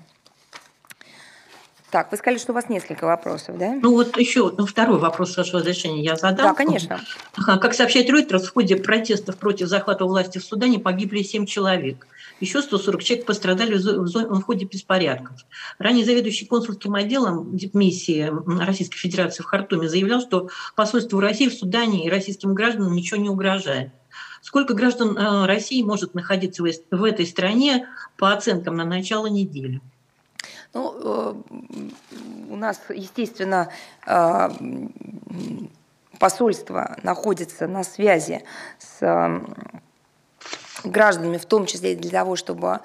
Так, 1.91 2.09
вы 2.09 2.17
сказали, 2.17 2.39
что 2.39 2.53
у 2.53 2.55
вас 2.55 2.69
несколько 2.69 3.05
вопросов, 3.05 3.57
да? 3.57 3.77
Ну 3.81 3.91
вот 3.91 4.17
еще 4.17 4.49
ну, 4.57 4.65
второй 4.65 4.97
вопрос, 4.97 5.33
с 5.33 5.37
вашего 5.37 5.59
разрешения, 5.59 6.01
я 6.01 6.15
задам. 6.15 6.47
Да, 6.47 6.53
конечно. 6.53 7.01
Как 7.35 7.73
сообщает 7.73 8.09
Reuters, 8.09 8.45
в 8.45 8.53
ходе 8.53 8.77
протестов 8.77 9.35
против 9.37 9.67
захвата 9.67 10.05
власти 10.05 10.37
в 10.37 10.43
Судане 10.43 10.79
погибли 10.79 11.21
7 11.21 11.45
человек. 11.45 12.07
Еще 12.39 12.61
140 12.61 13.03
человек 13.03 13.25
пострадали 13.25 13.75
в 13.75 14.41
ходе 14.41 14.65
беспорядков. 14.65 15.35
Ранее 15.79 16.05
заведующий 16.05 16.45
консульским 16.45 16.95
отделом 16.95 17.57
миссии 17.73 18.31
Российской 18.65 18.97
Федерации 18.97 19.43
в 19.43 19.47
Хартуме 19.47 19.89
заявлял, 19.89 20.21
что 20.21 20.49
посольству 20.75 21.19
России 21.19 21.49
в 21.49 21.53
Судане 21.53 22.05
и 22.05 22.09
российским 22.09 22.53
гражданам 22.53 22.95
ничего 22.95 23.19
не 23.19 23.29
угрожает. 23.29 23.91
Сколько 24.41 24.73
граждан 24.73 25.17
э, 25.17 25.45
России 25.45 25.83
может 25.83 26.15
находиться 26.15 26.63
в 26.63 27.03
этой 27.03 27.27
стране 27.27 27.87
по 28.17 28.33
оценкам 28.33 28.75
на 28.75 28.85
начало 28.85 29.27
недели? 29.27 29.81
Ну, 30.73 30.95
э, 31.03 31.33
у 32.49 32.55
нас, 32.55 32.79
естественно, 32.89 33.69
э, 34.07 34.49
посольство 36.17 36.97
находится 37.03 37.67
на 37.67 37.83
связи 37.83 38.43
с 38.79 39.01
э, 39.01 39.41
гражданами, 40.85 41.37
в 41.37 41.45
том 41.45 41.65
числе 41.65 41.95
для 41.95 42.11
того, 42.11 42.35
чтобы 42.35 42.79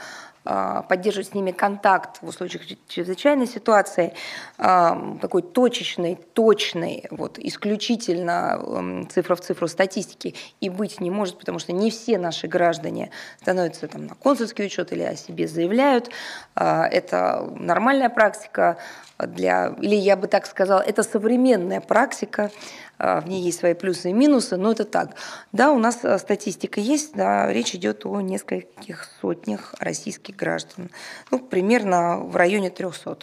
поддерживать 0.89 1.29
с 1.29 1.35
ними 1.35 1.51
контакт 1.51 2.23
в 2.23 2.29
условиях 2.29 2.63
чрезвычайной 2.89 3.47
ситуации, 3.47 4.15
а, 4.59 5.17
такой 5.21 5.43
точечной, 5.43 6.19
точной, 6.35 7.07
вот, 7.11 7.39
исключительно 7.39 9.07
цифра 9.11 9.35
в 9.35 9.41
цифру 9.41 9.69
статистики 9.69 10.35
и 10.61 10.71
быть 10.71 11.01
не 11.01 11.11
может, 11.11 11.39
потому 11.39 11.59
что 11.59 11.73
не 11.73 11.91
все 11.91 12.19
наши 12.19 12.47
граждане 12.47 13.11
становятся 13.41 13.89
там, 13.89 14.07
на 14.07 14.15
консульский 14.15 14.67
учет 14.67 14.93
или 14.93 15.03
о 15.03 15.17
себе 15.17 15.49
заявляют. 15.49 16.11
А, 16.55 16.87
это 16.87 17.49
нормальная 17.57 18.09
практика 18.09 18.79
для, 19.19 19.75
или 19.81 19.95
я 19.95 20.17
бы 20.17 20.27
так 20.27 20.47
сказала, 20.47 20.81
это 20.81 21.03
современная 21.03 21.81
практика, 21.81 22.51
а, 22.51 22.51
в 22.99 23.29
ней 23.29 23.43
есть 23.43 23.59
свои 23.59 23.75
плюсы 23.75 24.11
и 24.11 24.13
минусы, 24.13 24.57
но 24.57 24.73
это 24.73 24.85
так. 24.85 25.17
Да, 25.53 25.71
у 25.71 25.79
нас 25.79 26.05
э, 26.05 26.19
статистика 26.19 26.81
есть, 26.81 27.15
да, 27.15 27.53
речь 27.53 27.75
идет 27.75 28.07
о 28.07 28.21
нескольких 28.21 29.07
сотнях 29.21 29.75
российских 29.79 30.35
граждан. 30.37 30.91
Ну, 31.31 31.39
примерно 31.39 32.19
в 32.19 32.37
районе 32.37 32.71
300. 32.71 33.19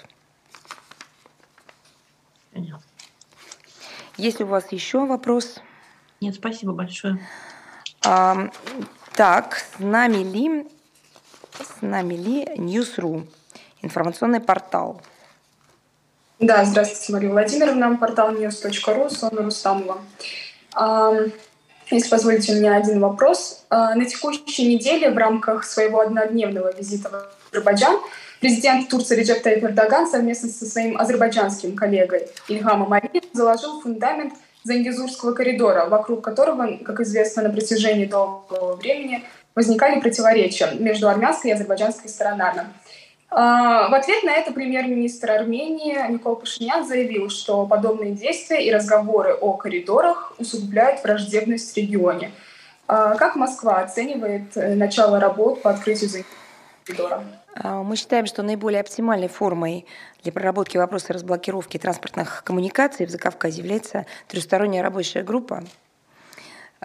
Понятно. 2.53 2.83
Есть 4.17 4.41
у 4.41 4.45
вас 4.45 4.71
еще 4.71 5.05
вопрос? 5.05 5.59
Нет, 6.21 6.35
спасибо 6.35 6.73
большое. 6.73 7.19
А, 8.05 8.49
так, 9.15 9.55
с 9.57 9.79
нами 9.79 10.23
ли, 10.23 10.67
с 11.59 11.81
нами 11.81 12.13
ли 12.13 12.45
News.ru, 12.45 13.27
информационный 13.81 14.39
портал? 14.39 15.01
Да, 16.39 16.65
здравствуйте, 16.65 17.13
Мария 17.13 17.29
Владимировна, 17.29 17.95
портал 17.95 18.31
news.ru, 18.33 19.09
Сонна 19.09 19.43
Рустамова. 19.43 20.01
Если 21.91 22.09
позволите, 22.09 22.53
у 22.53 22.55
меня 22.55 22.75
один 22.75 22.99
вопрос. 22.99 23.65
А, 23.69 23.93
на 23.93 24.05
текущей 24.05 24.73
неделе 24.73 25.11
в 25.11 25.17
рамках 25.17 25.63
своего 25.63 25.99
однодневного 25.99 26.73
визита 26.75 27.09
в 27.09 27.51
Азербайджан 27.51 27.99
президент 28.39 28.89
Турции 28.89 29.15
Реджеп 29.15 29.43
Тайп 29.43 29.63
Эрдоган 29.63 30.07
совместно 30.07 30.49
со 30.49 30.65
своим 30.65 30.97
азербайджанским 30.97 31.75
коллегой 31.75 32.27
Ильхамом 32.47 32.91
Алиевым 32.93 33.29
заложил 33.33 33.81
фундамент 33.81 34.33
Зангизурского 34.63 35.33
коридора, 35.33 35.85
вокруг 35.85 36.23
которого, 36.23 36.77
как 36.83 36.99
известно, 37.01 37.43
на 37.43 37.49
протяжении 37.49 38.05
долгого 38.05 38.75
времени 38.75 39.23
возникали 39.53 39.99
противоречия 39.99 40.71
между 40.79 41.09
армянской 41.09 41.51
и 41.51 41.53
азербайджанской 41.53 42.09
сторонами. 42.09 42.65
А, 43.35 43.89
в 43.89 43.93
ответ 43.95 44.23
на 44.23 44.31
это 44.31 44.51
премьер-министр 44.51 45.31
Армении 45.31 45.97
Никол 46.11 46.35
Пашинян 46.35 46.85
заявил, 46.85 47.29
что 47.29 47.65
подобные 47.65 48.11
действия 48.11 48.63
и 48.63 48.71
разговоры 48.71 49.33
о 49.33 49.53
коридорах 49.53 50.33
усугубляют 50.37 51.03
враждебность 51.03 51.73
в 51.73 51.77
регионе. 51.77 52.31
А, 52.87 53.15
как 53.15 53.35
Москва 53.35 53.77
оценивает 53.77 54.55
э, 54.55 54.75
начало 54.75 55.19
работ 55.19 55.63
по 55.63 55.71
открытию 55.71 56.25
коридора? 56.85 57.23
А, 57.55 57.81
мы 57.81 57.95
считаем, 57.95 58.27
что 58.27 58.43
наиболее 58.43 58.81
оптимальной 58.81 59.29
формой 59.29 59.87
для 60.21 60.31
проработки 60.31 60.77
вопроса 60.77 61.13
разблокировки 61.13 61.79
транспортных 61.79 62.43
коммуникаций 62.43 63.07
в 63.07 63.09
Закавказье 63.09 63.63
является 63.63 64.05
трехсторонняя 64.27 64.83
рабочая 64.83 65.23
группа, 65.23 65.63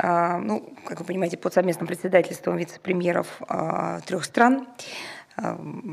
ну, 0.01 0.77
как 0.87 1.01
вы 1.01 1.07
понимаете, 1.07 1.37
под 1.37 1.53
совместным 1.53 1.89
председательством 1.89 2.57
вице-премьеров 2.57 3.43
трех 4.07 4.25
стран. 4.25 4.69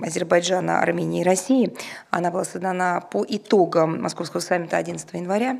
Азербайджана, 0.03 0.81
Армении 0.81 1.21
и 1.21 1.23
России. 1.23 1.75
Она 2.09 2.31
была 2.31 2.43
создана 2.43 3.01
по 3.01 3.25
итогам 3.27 4.01
Московского 4.01 4.41
саммита 4.41 4.77
11 4.77 5.07
января. 5.13 5.59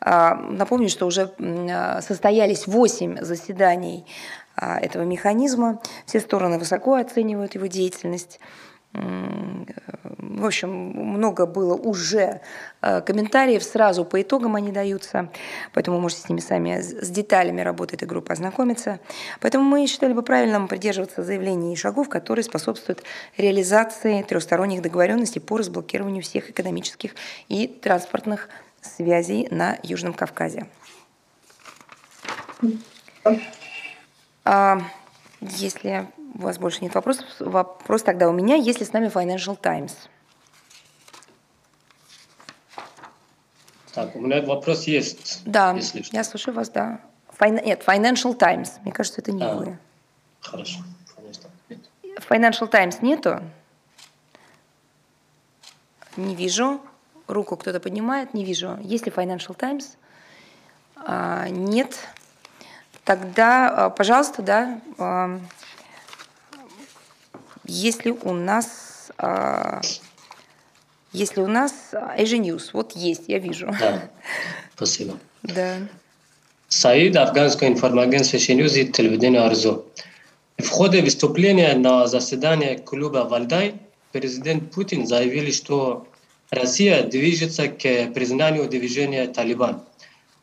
А, 0.00 0.34
напомню, 0.34 0.88
что 0.88 1.06
уже 1.06 1.32
состоялись 2.00 2.66
8 2.66 3.22
заседаний 3.22 4.06
а, 4.56 4.78
этого 4.78 5.02
механизма. 5.02 5.80
Все 6.06 6.20
стороны 6.20 6.58
высоко 6.58 6.94
оценивают 6.94 7.54
его 7.54 7.66
деятельность. 7.66 8.40
В 8.92 10.46
общем, 10.46 10.70
много 10.70 11.46
было 11.46 11.74
уже 11.74 12.40
э, 12.82 13.00
комментариев, 13.02 13.62
сразу 13.62 14.04
по 14.04 14.20
итогам 14.20 14.56
они 14.56 14.72
даются, 14.72 15.30
поэтому 15.72 15.98
вы 15.98 16.02
можете 16.02 16.22
с 16.22 16.28
ними 16.28 16.40
сами, 16.40 16.80
с 16.80 17.08
деталями 17.08 17.60
работы 17.60 17.94
этой 17.94 18.08
группы 18.08 18.32
ознакомиться. 18.32 18.98
Поэтому 19.40 19.64
мы 19.64 19.86
считали 19.86 20.12
бы 20.12 20.22
правильным 20.22 20.66
придерживаться 20.66 21.22
заявлений 21.22 21.72
и 21.72 21.76
шагов, 21.76 22.08
которые 22.08 22.42
способствуют 22.42 23.04
реализации 23.36 24.22
трехсторонних 24.22 24.82
договоренностей 24.82 25.40
по 25.40 25.58
разблокированию 25.58 26.22
всех 26.22 26.50
экономических 26.50 27.14
и 27.48 27.68
транспортных 27.68 28.48
связей 28.80 29.46
на 29.50 29.78
Южном 29.82 30.14
Кавказе. 30.14 30.66
А, 34.44 34.80
если 35.40 36.08
у 36.34 36.42
вас 36.42 36.58
больше 36.58 36.82
нет 36.82 36.94
вопросов, 36.94 37.24
вопрос 37.38 38.02
тогда 38.02 38.28
у 38.28 38.32
меня, 38.32 38.56
есть 38.56 38.80
ли 38.80 38.86
с 38.86 38.92
нами 38.92 39.06
Financial 39.06 39.58
Times? 39.60 39.94
Так, 43.92 44.14
у 44.14 44.20
меня 44.20 44.40
вопрос 44.42 44.84
есть. 44.84 45.42
Да, 45.44 45.76
я 46.12 46.24
слушаю 46.24 46.54
вас, 46.54 46.70
да. 46.70 47.00
Fin... 47.38 47.64
Нет, 47.64 47.82
Financial 47.84 48.34
Times. 48.36 48.78
Мне 48.82 48.92
кажется, 48.92 49.20
это 49.20 49.32
не 49.32 49.42
а, 49.42 49.54
вы. 49.54 49.78
Хорошо. 50.40 50.80
Financial 52.28 52.68
Times 52.68 53.02
нету? 53.02 53.40
Не 56.16 56.34
вижу. 56.34 56.80
Руку 57.26 57.56
кто-то 57.56 57.80
поднимает? 57.80 58.34
Не 58.34 58.44
вижу. 58.44 58.78
Есть 58.82 59.06
ли 59.06 59.12
Financial 59.12 59.56
Times? 59.56 59.96
А, 60.96 61.48
нет. 61.48 61.96
Тогда, 63.04 63.86
а, 63.86 63.90
пожалуйста, 63.90 64.42
да, 64.42 64.80
а, 64.98 65.40
если 67.70 68.10
у 68.10 68.32
нас, 68.32 69.12
а, 69.16 69.80
если 71.12 71.40
у 71.40 71.46
нас 71.46 71.72
News, 71.92 72.70
вот 72.72 72.96
есть, 72.96 73.24
я 73.28 73.38
вижу. 73.38 73.70
Да, 73.78 74.10
спасибо. 74.74 75.18
Да. 75.42 75.76
Саид, 76.68 77.16
Афганская 77.16 77.68
информагентство 77.68 78.36
News 78.36 78.78
и 78.78 78.92
телевидение 78.92 79.40
Арзо. 79.40 79.84
В 80.58 80.68
ходе 80.68 81.02
выступления 81.02 81.74
на 81.74 82.06
заседании 82.06 82.76
клуба 82.76 83.24
«Вальдай» 83.24 83.74
президент 84.12 84.72
Путин 84.72 85.06
заявил, 85.06 85.52
что 85.52 86.06
Россия 86.50 87.04
движется 87.04 87.68
к 87.68 88.12
признанию 88.12 88.68
движения 88.68 89.26
«Талибан». 89.28 89.82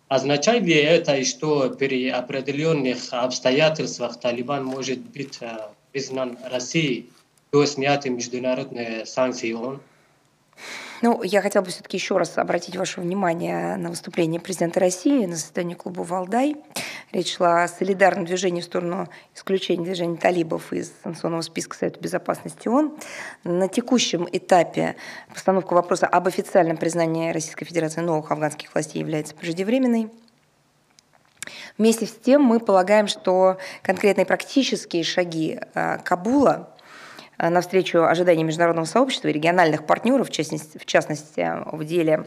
Означает 0.07 0.63
ли 0.63 0.75
это, 0.75 1.23
что 1.25 1.69
при 1.69 2.07
определенных 2.09 2.97
обстоятельствах 3.11 4.17
Талибан 4.17 4.63
может 4.63 4.99
быть 4.99 5.39
э, 5.41 5.57
признан 5.91 6.37
Россией 6.49 7.09
до 7.57 7.65
снятия 7.65 8.11
международных 8.11 9.07
санкций 9.07 9.53
ООН? 9.55 9.81
Ну, 11.01 11.23
я 11.23 11.41
хотела 11.41 11.63
бы 11.63 11.69
все-таки 11.69 11.97
еще 11.97 12.17
раз 12.17 12.37
обратить 12.37 12.75
ваше 12.75 13.01
внимание 13.01 13.77
на 13.77 13.89
выступление 13.89 14.39
президента 14.39 14.79
России 14.79 15.25
на 15.25 15.35
заседании 15.35 15.75
клуба 15.75 16.01
«Валдай». 16.01 16.55
Речь 17.11 17.35
шла 17.35 17.63
о 17.63 17.67
солидарном 17.67 18.25
движении 18.25 18.61
в 18.61 18.65
сторону 18.65 19.07
исключения 19.35 19.85
движения 19.85 20.17
талибов 20.17 20.73
из 20.73 20.91
санкционного 21.03 21.41
списка 21.41 21.75
Совета 21.75 21.99
Безопасности 21.99 22.67
ООН. 22.67 22.95
На 23.43 23.67
текущем 23.67 24.27
этапе 24.31 24.95
постановка 25.33 25.73
вопроса 25.73 26.05
об 26.05 26.27
официальном 26.27 26.77
признании 26.77 27.31
Российской 27.31 27.65
Федерации 27.65 28.01
новых 28.01 28.31
афганских 28.31 28.73
властей 28.73 28.99
является 28.99 29.33
преждевременной. 29.33 30.11
Вместе 31.77 32.05
с 32.05 32.11
тем 32.11 32.41
мы 32.41 32.59
полагаем, 32.59 33.07
что 33.07 33.57
конкретные 33.83 34.25
практические 34.25 35.03
шаги 35.03 35.59
э, 35.73 35.97
Кабула 36.03 36.76
навстречу 37.37 38.03
ожиданиям 38.03 38.47
международного 38.47 38.85
сообщества 38.85 39.27
и 39.27 39.33
региональных 39.33 39.85
партнеров, 39.85 40.29
в 40.29 40.31
частности, 40.31 40.77
в, 40.77 40.85
частности, 40.85 41.47
в 41.71 41.83
деле 41.85 42.25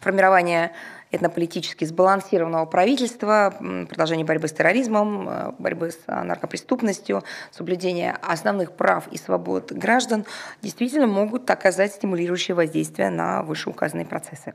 формирования 0.00 0.72
этнополитически 1.12 1.84
сбалансированного 1.84 2.66
правительства, 2.66 3.54
продолжения 3.88 4.24
борьбы 4.24 4.48
с 4.48 4.52
терроризмом, 4.52 5.28
э, 5.28 5.52
борьбы 5.58 5.92
с 5.92 5.98
наркопреступностью, 6.06 7.22
соблюдения 7.52 8.18
основных 8.22 8.72
прав 8.72 9.06
и 9.08 9.18
свобод 9.18 9.72
граждан 9.72 10.26
действительно 10.62 11.06
могут 11.06 11.48
оказать 11.50 11.92
стимулирующее 11.92 12.54
воздействие 12.54 13.10
на 13.10 13.42
вышеуказанные 13.42 14.06
процессы. 14.06 14.54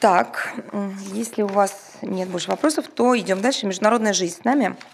Так, 0.00 0.54
если 1.12 1.42
у 1.42 1.48
вас 1.48 1.94
нет 2.02 2.28
больше 2.28 2.50
вопросов, 2.50 2.86
то 2.86 3.18
идем 3.18 3.40
дальше. 3.40 3.66
Международная 3.66 4.12
жизнь 4.12 4.36
с 4.42 4.44
нами– 4.44 4.76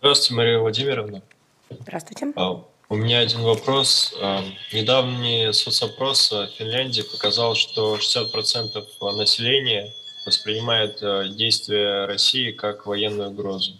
Здравствуйте, 0.00 0.34
Мария 0.34 0.58
Владимировна. 0.60 1.22
Здравствуйте. 1.70 2.32
А, 2.36 2.62
у 2.88 2.94
меня 2.94 3.18
один 3.18 3.42
вопрос. 3.42 4.14
А, 4.22 4.44
недавний 4.72 5.52
соцопрос 5.52 6.30
в 6.30 6.46
Финляндии 6.56 7.02
показал, 7.02 7.56
что 7.56 7.96
60% 7.96 8.84
населения 9.16 9.92
воспринимает 10.24 11.02
а, 11.02 11.26
действия 11.28 12.06
России 12.06 12.52
как 12.52 12.86
военную 12.86 13.30
угрозу. 13.30 13.72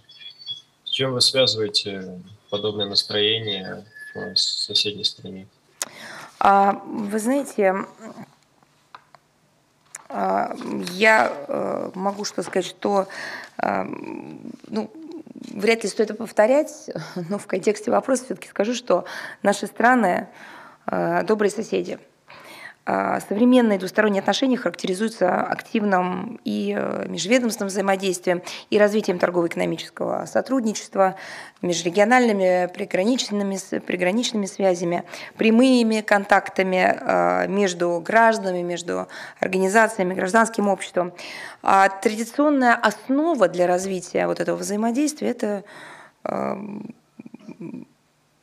С 0.82 0.90
чем 0.90 1.12
вы 1.12 1.20
связываете 1.20 2.20
подобное 2.50 2.86
настроение 2.86 3.84
в 4.12 4.34
соседней 4.34 5.04
стране? 5.04 5.46
Вы 6.40 7.18
знаете, 7.20 7.76
я 10.08 11.90
могу 11.94 12.24
что 12.24 12.42
сказать, 12.42 12.66
что 12.66 13.06
ну, 13.60 14.90
вряд 15.50 15.82
ли 15.82 15.88
стоит 15.88 16.10
это 16.10 16.18
повторять, 16.18 16.90
но 17.28 17.38
в 17.38 17.46
контексте 17.46 17.90
вопроса 17.90 18.24
все-таки 18.24 18.48
скажу, 18.48 18.74
что 18.74 19.04
наши 19.42 19.66
страны 19.66 20.28
э, 20.86 21.22
добрые 21.24 21.50
соседи. 21.50 21.98
А, 22.90 23.20
современные 23.20 23.78
двусторонние 23.78 24.20
отношения 24.20 24.56
характеризуются 24.56 25.42
активным 25.42 26.40
и 26.46 26.74
э, 26.74 27.04
межведомственным 27.06 27.68
взаимодействием, 27.68 28.40
и 28.70 28.78
развитием 28.78 29.18
торгово-экономического 29.18 30.24
сотрудничества, 30.24 31.16
межрегиональными 31.60 32.66
приграничными, 32.72 33.58
приграничными 33.80 34.46
связями, 34.46 35.04
прямыми 35.36 36.00
контактами 36.00 36.98
э, 36.98 37.46
между 37.48 38.00
гражданами, 38.00 38.62
между 38.62 39.06
организациями, 39.38 40.14
гражданским 40.14 40.68
обществом. 40.68 41.12
А 41.62 41.90
традиционная 41.90 42.74
основа 42.74 43.48
для 43.48 43.66
развития 43.66 44.26
вот 44.26 44.40
этого 44.40 44.56
взаимодействия– 44.56 45.28
это 45.28 45.62
эм, 46.24 46.94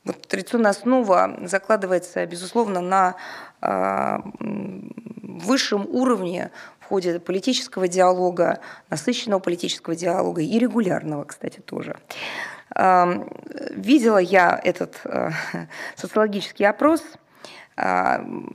вот 0.06 0.22
традиционная 0.22 0.70
основа 0.70 1.36
закладывается, 1.42 2.24
безусловно, 2.26 2.80
на 2.80 3.16
э, 3.60 4.18
высшем 4.40 5.86
уровне 5.90 6.50
в 6.78 6.84
ходе 6.84 7.18
политического 7.18 7.88
диалога, 7.88 8.60
насыщенного 8.88 9.40
политического 9.40 9.96
диалога 9.96 10.42
и 10.42 10.58
регулярного, 10.58 11.24
кстати, 11.24 11.58
тоже. 11.58 11.96
Э, 12.76 13.24
видела 13.72 14.18
я 14.18 14.60
этот 14.62 14.94
э, 15.04 15.30
социологический 15.96 16.66
опрос. 16.66 17.02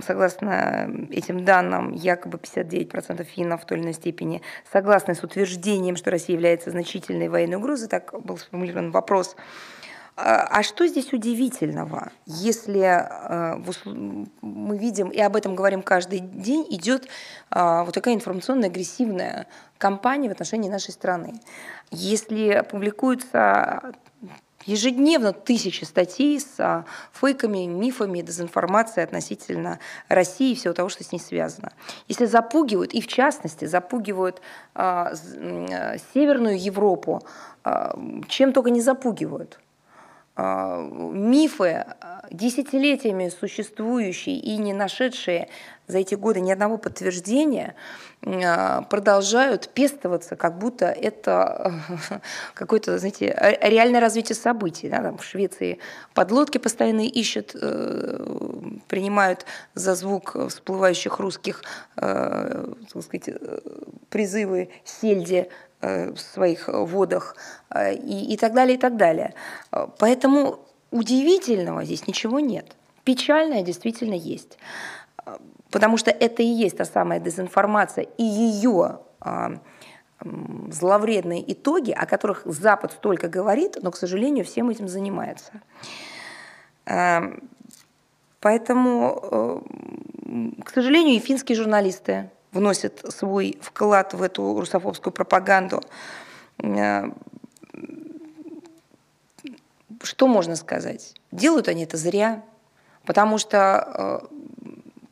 Согласно 0.04 0.90
этим 1.12 1.46
данным, 1.46 1.92
якобы 1.92 2.40
59% 2.40 3.24
финнов 3.24 3.62
в 3.62 3.66
той 3.68 3.78
или 3.78 3.84
иной 3.84 3.94
степени 3.94 4.42
согласны 4.74 5.14
с 5.14 5.24
утверждением, 5.24 5.96
что 5.96 6.10
Россия 6.10 6.36
является 6.36 6.72
значительной 6.72 7.30
военной 7.30 7.58
угрозой, 7.58 7.88
так 7.88 8.20
был 8.20 8.40
сформулирован 8.40 8.90
вопрос, 8.90 9.36
а, 10.22 10.48
а 10.60 10.64
что 10.64 10.86
здесь 10.88 11.14
удивительного, 11.14 12.12
если 12.26 12.80
а, 12.80 13.60
мы 14.42 14.78
видим, 14.78 15.10
и 15.10 15.20
об 15.20 15.36
этом 15.36 15.56
говорим 15.56 15.82
каждый 15.82 16.20
день, 16.20 16.66
идет 16.70 17.08
а, 17.50 17.84
вот 17.84 17.96
такая 17.96 18.14
информационная 18.14 18.70
агрессивная 18.70 19.48
кампания 19.80 20.30
в 20.30 20.32
отношении 20.32 20.70
нашей 20.70 20.92
страны? 20.92 21.42
Если 21.90 22.64
публикуются 22.70 23.94
ежедневно 24.66 25.34
тысячи 25.34 25.86
статей 25.86 26.40
с 26.40 26.86
фейками, 27.14 27.66
мифами, 27.66 28.22
дезинформацией 28.22 29.06
относительно 29.06 29.80
России 30.08 30.52
и 30.52 30.56
всего 30.56 30.76
того, 30.76 30.90
что 30.90 31.04
с 31.04 31.12
ней 31.12 31.18
связано. 31.18 31.72
Если 32.08 32.26
запугивают, 32.26 32.94
и 32.94 33.02
в 33.02 33.08
частности 33.08 33.66
запугивают 33.66 34.40
э, 34.76 35.14
Северную 36.14 36.62
Европу, 36.62 37.24
э, 37.66 37.94
чем 38.28 38.54
только 38.54 38.70
не 38.70 38.82
запугивают– 38.82 39.60
а, 39.71 39.71
мифы, 40.42 41.86
а, 42.00 42.26
десятилетиями 42.32 43.30
существующие 43.30 44.38
и 44.38 44.58
не 44.58 44.74
нашедшие 44.74 45.50
за 45.88 45.98
эти 45.98 46.16
годы 46.16 46.40
ни 46.40 46.52
одного 46.52 46.78
подтверждения, 46.78 47.76
а, 48.26 48.84
продолжают 48.84 49.70
пестоваться, 49.70 50.36
как 50.36 50.58
будто 50.58 50.86
это 50.86 51.74
какое-то, 52.54 52.98
знаете, 52.98 53.58
реальное 53.62 54.00
развитие 54.00 54.36
событий. 54.36 54.90
Да? 54.90 55.02
Там 55.02 55.18
в 55.18 55.24
Швеции 55.24 55.80
подлодки 56.14 56.58
постоянно 56.58 57.06
ищут, 57.06 57.52
э, 57.54 58.80
принимают 58.88 59.46
за 59.74 59.96
звук 59.96 60.36
всплывающих 60.50 61.20
русских 61.20 61.64
э, 61.98 62.74
так 62.94 63.04
сказать, 63.04 63.30
призывы 64.10 64.70
сельди 64.84 65.50
в 65.82 66.18
своих 66.18 66.68
водах 66.68 67.36
и, 67.76 68.34
и 68.34 68.38
так 68.38 68.54
далее, 68.54 68.76
и 68.78 68.80
так 68.80 68.98
далее. 68.98 69.34
Поэтому 69.98 70.60
удивительного 70.92 71.84
здесь 71.84 72.08
ничего 72.08 72.40
нет. 72.40 72.76
Печальное 73.04 73.64
действительно 73.64 74.14
есть. 74.14 74.58
Потому 75.72 75.98
что 75.98 76.12
это 76.12 76.44
и 76.44 76.48
есть 76.48 76.78
та 76.78 76.86
самая 76.86 77.20
дезинформация 77.20 78.06
и 78.18 78.24
ее 78.24 79.00
зловредные 80.70 81.52
итоги, 81.52 81.92
о 81.92 82.06
которых 82.06 82.44
Запад 82.46 82.92
столько 82.92 83.28
говорит, 83.28 83.78
но, 83.82 83.90
к 83.90 83.98
сожалению, 83.98 84.46
всем 84.46 84.70
этим 84.70 84.88
занимается. 84.88 85.52
Поэтому, 88.40 89.20
э, 89.32 90.62
к 90.64 90.70
сожалению, 90.72 91.16
и 91.16 91.20
финские 91.20 91.56
журналисты 91.56 92.30
вносят 92.52 93.04
свой 93.10 93.58
вклад 93.62 94.14
в 94.14 94.22
эту 94.22 94.60
русофобскую 94.60 95.14
пропаганду. 95.14 95.82
Э, 96.60 97.06
что 100.04 100.28
можно 100.28 100.56
сказать? 100.56 101.16
Делают 101.32 101.68
они 101.68 101.84
это 101.84 101.98
зря, 101.98 102.44
потому 103.06 103.38
что 103.38 104.22
э, 104.24 104.66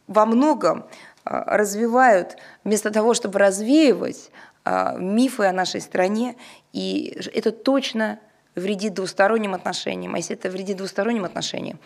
во 0.07 0.25
многом 0.25 0.85
развивают, 1.23 2.37
вместо 2.63 2.89
того, 2.89 3.13
чтобы 3.13 3.37
развеивать, 3.39 4.31
мифы 4.97 5.45
о 5.45 5.51
нашей 5.51 5.81
стране, 5.81 6.35
и 6.73 7.17
это 7.33 7.51
точно 7.51 8.19
вредит 8.55 8.93
двусторонним 8.93 9.53
отношениям. 9.53 10.15
А 10.15 10.17
если 10.17 10.35
это 10.35 10.49
вредит 10.49 10.77
двусторонним 10.77 11.25
отношениям, 11.25 11.79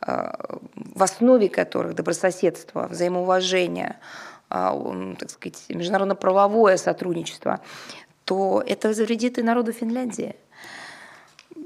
в 0.00 1.02
основе 1.02 1.48
которых 1.48 1.94
добрососедство, 1.94 2.88
взаимоуважение, 2.88 3.96
так 4.48 5.30
сказать, 5.30 5.64
международно-правовое 5.68 6.76
сотрудничество, 6.76 7.60
то 8.24 8.62
это 8.66 8.90
вредит 8.90 9.38
и 9.38 9.42
народу 9.42 9.72
Финляндии. 9.72 10.36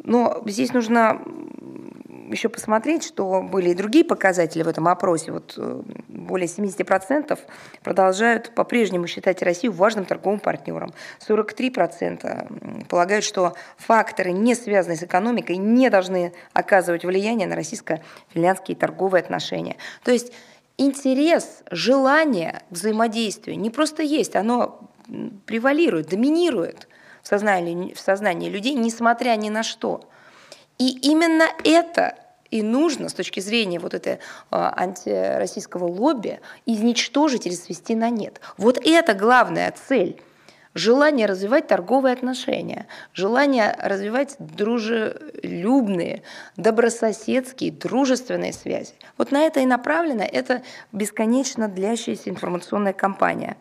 Но 0.04 0.42
здесь 0.46 0.72
нужно 0.72 1.20
еще 2.32 2.48
посмотреть, 2.48 3.04
что 3.04 3.42
были 3.42 3.70
и 3.70 3.74
другие 3.74 4.04
показатели 4.04 4.62
в 4.62 4.68
этом 4.68 4.88
опросе. 4.88 5.32
Вот 5.32 5.54
э, 5.56 5.82
более 6.08 6.46
70% 6.46 7.38
продолжают 7.82 8.54
по-прежнему 8.54 9.06
считать 9.06 9.42
Россию 9.42 9.72
важным 9.72 10.04
торговым 10.04 10.38
партнером. 10.38 10.92
43% 11.26 12.86
полагают, 12.86 13.24
что 13.24 13.54
факторы, 13.76 14.32
не 14.32 14.54
связанные 14.54 14.96
с 14.96 15.02
экономикой, 15.02 15.56
не 15.56 15.90
должны 15.90 16.32
оказывать 16.52 17.04
влияние 17.04 17.48
на 17.48 17.56
российско-финляндские 17.56 18.76
торговые 18.76 19.22
отношения. 19.22 19.76
То 20.04 20.12
есть 20.12 20.32
интерес, 20.80 21.62
желание 21.70 22.62
к 22.70 22.72
взаимодействию 22.72 23.58
не 23.58 23.70
просто 23.70 24.02
есть, 24.02 24.34
оно 24.34 24.90
превалирует, 25.46 26.08
доминирует 26.08 26.88
в 27.22 27.28
сознании, 27.28 27.92
в 27.94 28.00
сознании 28.00 28.48
людей, 28.48 28.74
несмотря 28.74 29.36
ни 29.36 29.50
на 29.50 29.62
что. 29.62 30.08
И 30.78 30.88
именно 31.10 31.44
это 31.64 32.14
и 32.50 32.62
нужно 32.62 33.08
с 33.08 33.14
точки 33.14 33.40
зрения 33.40 33.78
вот 33.78 33.94
этой 33.94 34.18
а, 34.50 34.72
антироссийского 34.76 35.84
лобби 35.84 36.40
изничтожить 36.66 37.46
или 37.46 37.54
свести 37.54 37.94
на 37.94 38.10
нет. 38.10 38.40
Вот 38.56 38.78
это 38.84 39.14
главная 39.14 39.72
цель 39.88 40.20
желание 40.74 41.26
развивать 41.26 41.66
торговые 41.66 42.12
отношения, 42.12 42.86
желание 43.12 43.76
развивать 43.78 44.36
дружелюбные, 44.38 46.22
добрососедские, 46.56 47.72
дружественные 47.72 48.52
связи. 48.52 48.94
Вот 49.18 49.32
на 49.32 49.42
это 49.42 49.60
и 49.60 49.66
направлена 49.66 50.24
эта 50.24 50.62
бесконечно 50.92 51.68
длящаяся 51.68 52.30
информационная 52.30 52.92
кампания. 52.92 53.56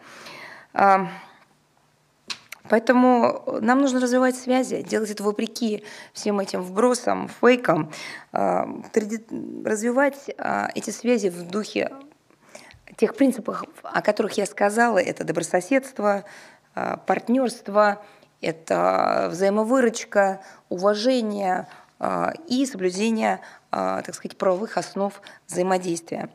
Поэтому 2.69 3.43
нам 3.61 3.81
нужно 3.81 3.99
развивать 3.99 4.35
связи, 4.35 4.83
делать 4.83 5.09
это 5.09 5.23
вопреки 5.23 5.83
всем 6.13 6.39
этим 6.39 6.61
вбросам, 6.61 7.27
фейкам, 7.41 7.91
а, 8.31 8.69
развивать 9.65 10.29
а, 10.37 10.69
эти 10.75 10.91
связи 10.91 11.29
в 11.29 11.49
духе 11.49 11.91
тех 12.95 13.15
принципов, 13.15 13.63
о 13.81 14.01
которых 14.03 14.33
я 14.33 14.45
сказала, 14.45 14.99
это 14.99 15.23
добрососедство, 15.23 16.11
а, 16.17 16.23
партнерство, 17.05 18.03
это 18.41 19.27
взаимовыручка, 19.31 20.41
уважение 20.69 21.67
и 22.47 22.65
соблюдение, 22.65 23.41
так 23.69 24.13
сказать, 24.15 24.37
правовых 24.37 24.77
основ 24.77 25.21
взаимодействия. 25.47 26.29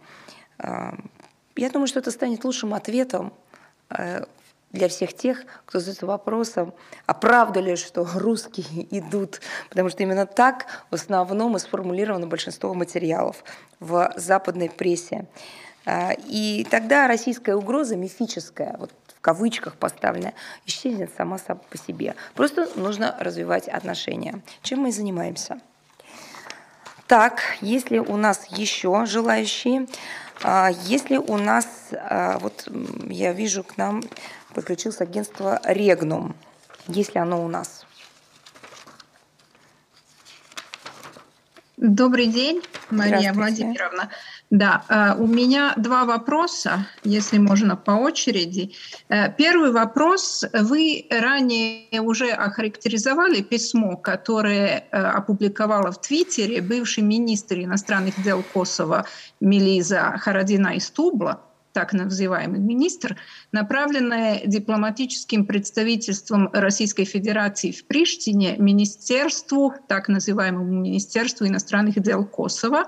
Я 0.59 1.71
думаю, 1.71 1.87
что 1.87 2.01
это 2.01 2.11
станет 2.11 2.45
лучшим 2.45 2.75
ответом 2.75 3.33
для 4.71 4.89
всех 4.89 5.15
тех, 5.15 5.45
кто 5.67 5.79
задается 5.79 6.05
вопросом, 6.05 6.75
а 7.07 7.15
правда 7.15 7.61
ли, 7.61 7.77
что 7.77 8.07
русские 8.15 8.87
идут, 8.99 9.41
потому 9.69 9.89
что 9.89 10.03
именно 10.03 10.27
так 10.27 10.67
в 10.91 10.95
основном 10.97 11.57
и 11.57 11.61
сформулировано 11.61 12.27
большинство 12.27 12.75
материалов 12.75 13.45
в 13.79 14.13
западной 14.17 14.69
прессе. 14.69 15.27
И 16.27 16.67
тогда 16.71 17.07
российская 17.07 17.55
угроза 17.55 17.95
мифическая, 17.95 18.77
вот 18.79 18.91
кавычках 19.25 19.77
поставленная, 19.77 20.35
исчезнет 20.67 21.11
сама 21.17 21.39
по 21.39 21.79
себе. 21.79 22.15
Просто 22.35 22.69
нужно 22.77 23.17
развивать 23.19 23.69
отношения. 23.69 24.43
Чем 24.63 24.81
мы 24.81 24.91
и 24.91 24.93
занимаемся. 24.93 25.61
Так, 27.07 27.41
если 27.63 27.99
у 27.99 28.19
нас 28.19 28.45
еще 28.51 29.07
желающие, 29.07 29.87
а, 30.43 30.71
если 30.85 31.17
у 31.17 31.39
нас, 31.39 31.67
а, 31.93 32.39
вот 32.39 32.69
я 33.07 33.33
вижу 33.33 33.65
к 33.65 33.79
нам 33.79 34.03
подключилось 34.53 35.01
агентство 35.01 35.59
«Регнум», 35.65 36.37
если 36.87 37.19
оно 37.19 37.43
у 37.43 37.49
нас. 37.49 37.87
Добрый 41.79 42.27
день, 42.27 42.63
Мария 42.91 43.33
Владимировна. 43.33 44.11
Да, 44.51 44.85
э, 44.89 45.15
у 45.19 45.27
меня 45.27 45.75
два 45.77 46.05
вопроса, 46.05 46.87
если 47.03 47.39
можно 47.39 47.77
по 47.77 47.93
очереди. 47.93 48.73
Э, 49.09 49.33
первый 49.33 49.73
вопрос. 49.73 50.45
Вы 50.53 51.07
ранее 51.11 52.01
уже 52.01 52.31
охарактеризовали 52.31 53.43
письмо, 53.43 53.97
которое 53.97 54.87
э, 54.91 54.97
опубликовала 54.97 55.91
в 55.91 56.01
Твиттере 56.01 56.61
бывший 56.61 57.03
министр 57.03 57.61
иностранных 57.61 58.23
дел 58.23 58.45
Косово 58.53 59.07
Мелиза 59.41 60.17
Харадина 60.19 60.77
Истубла 60.77 61.41
так 61.75 61.93
называемый 61.93 62.61
министр, 62.61 63.17
направленная 63.51 64.43
дипломатическим 64.47 65.45
представительством 65.45 66.49
Российской 66.53 67.05
Федерации 67.05 67.73
в 67.73 67.85
Приштине 67.87 68.57
Министерству, 68.59 69.75
так 69.89 70.09
называемому 70.09 70.73
Министерству 70.73 71.47
иностранных 71.47 72.01
дел 72.01 72.25
Косово, 72.25 72.85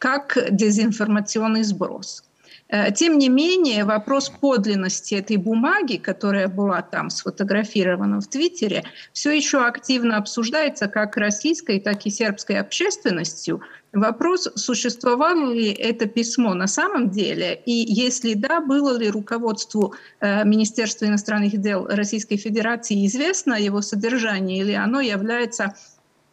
как 0.00 0.36
дезинформационный 0.50 1.62
сброс. 1.62 2.24
Э, 2.68 2.90
тем 2.90 3.18
не 3.18 3.28
менее, 3.28 3.84
вопрос 3.84 4.30
подлинности 4.30 5.14
этой 5.14 5.36
бумаги, 5.36 5.96
которая 5.96 6.48
была 6.48 6.82
там 6.82 7.10
сфотографирована 7.10 8.20
в 8.20 8.26
Твиттере, 8.26 8.82
все 9.12 9.30
еще 9.30 9.64
активно 9.64 10.16
обсуждается 10.16 10.88
как 10.88 11.16
российской, 11.16 11.78
так 11.78 12.06
и 12.06 12.10
сербской 12.10 12.58
общественностью– 12.58 13.60
Вопрос, 13.92 14.48
существовало 14.54 15.52
ли 15.52 15.72
это 15.72 16.06
письмо 16.06 16.54
на 16.54 16.68
самом 16.68 17.10
деле, 17.10 17.60
и 17.66 17.72
если 17.72 18.34
да, 18.34 18.60
было 18.60 18.96
ли 18.96 19.10
руководству 19.10 19.94
э, 20.20 20.44
Министерства 20.44 21.06
иностранных 21.06 21.60
дел 21.60 21.86
Российской 21.88 22.36
Федерации 22.36 23.04
известно 23.06 23.54
его 23.54 23.82
содержание, 23.82 24.60
или 24.60 24.72
оно 24.74 25.00
является 25.00 25.74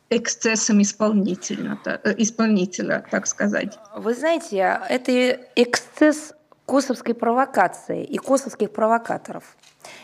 эксцессом 0.09 0.81
исполнителя, 0.81 1.77
э, 1.85 2.15
исполнителя, 2.17 3.05
так 3.11 3.27
сказать. 3.27 3.77
Вы 3.95 4.13
знаете, 4.13 4.79
это 4.89 5.39
эксцесс 5.55 6.33
косовской 6.65 7.13
провокации 7.13 8.03
и 8.03 8.17
косовских 8.17 8.71
провокаторов. 8.71 9.55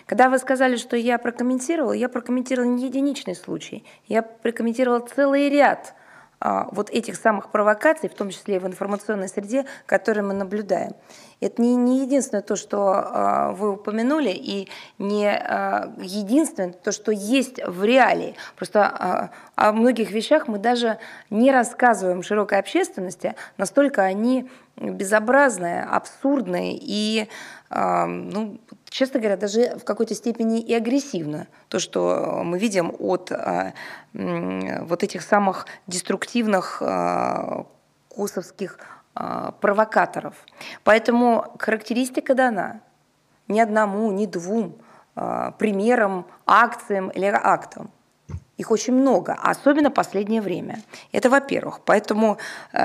Когда 0.05 0.29
вы 0.29 0.39
сказали, 0.39 0.77
что 0.77 0.95
я 0.95 1.17
прокомментировала, 1.17 1.93
я 1.93 2.09
прокомментировала 2.09 2.69
не 2.69 2.85
единичный 2.85 3.35
случай, 3.35 3.85
я 4.07 4.21
прокомментировала 4.21 5.01
целый 5.01 5.49
ряд 5.49 5.93
вот 6.43 6.89
этих 6.89 7.15
самых 7.15 7.49
провокаций, 7.49 8.09
в 8.09 8.15
том 8.15 8.29
числе 8.29 8.57
и 8.57 8.59
в 8.59 8.67
информационной 8.67 9.29
среде, 9.29 9.65
которые 9.85 10.23
мы 10.23 10.33
наблюдаем. 10.33 10.91
Это 11.39 11.61
не, 11.61 11.75
не 11.75 12.01
единственное 12.01 12.41
то, 12.41 12.55
что 12.55 12.93
а, 12.93 13.51
вы 13.51 13.71
упомянули, 13.71 14.29
и 14.29 14.69
не 14.97 15.29
а, 15.29 15.93
единственное 16.01 16.73
то, 16.73 16.91
что 16.91 17.11
есть 17.11 17.65
в 17.65 17.83
реалии. 17.83 18.35
Просто 18.55 19.31
о 19.55 19.71
многих 19.71 20.11
вещах 20.11 20.47
мы 20.47 20.57
даже 20.57 20.99
не 21.29 21.51
рассказываем 21.51 22.23
широкой 22.23 22.59
общественности, 22.59 23.35
настолько 23.57 24.03
они 24.03 24.49
безобразные, 24.75 25.83
абсурдные 25.83 26.77
и 26.79 27.29
ну, 27.69 28.59
честно 28.93 29.19
говоря, 29.19 29.37
даже 29.37 29.75
в 29.77 29.83
какой-то 29.83 30.13
степени 30.13 30.61
и 30.61 30.73
агрессивно. 30.73 31.47
То, 31.67 31.79
что 31.79 32.41
мы 32.45 32.59
видим 32.59 32.95
от 32.99 33.31
а, 33.31 33.73
вот 34.13 35.03
этих 35.03 35.23
самых 35.23 35.65
деструктивных 35.87 36.81
а, 36.81 37.65
косовских 38.09 38.77
провокаторов. 39.61 40.33
Поэтому 40.83 41.55
характеристика 41.59 42.33
дана 42.33 42.81
ни 43.47 43.59
одному, 43.59 44.11
ни 44.11 44.25
двум 44.25 44.75
примерам, 45.13 46.25
акциям 46.47 47.09
или 47.09 47.25
актам. 47.25 47.91
Их 48.57 48.69
очень 48.69 48.93
много, 48.93 49.33
особенно 49.33 49.89
последнее 49.89 50.41
время. 50.41 50.81
Это 51.11 51.29
во-первых. 51.29 51.81
Поэтому 51.85 52.37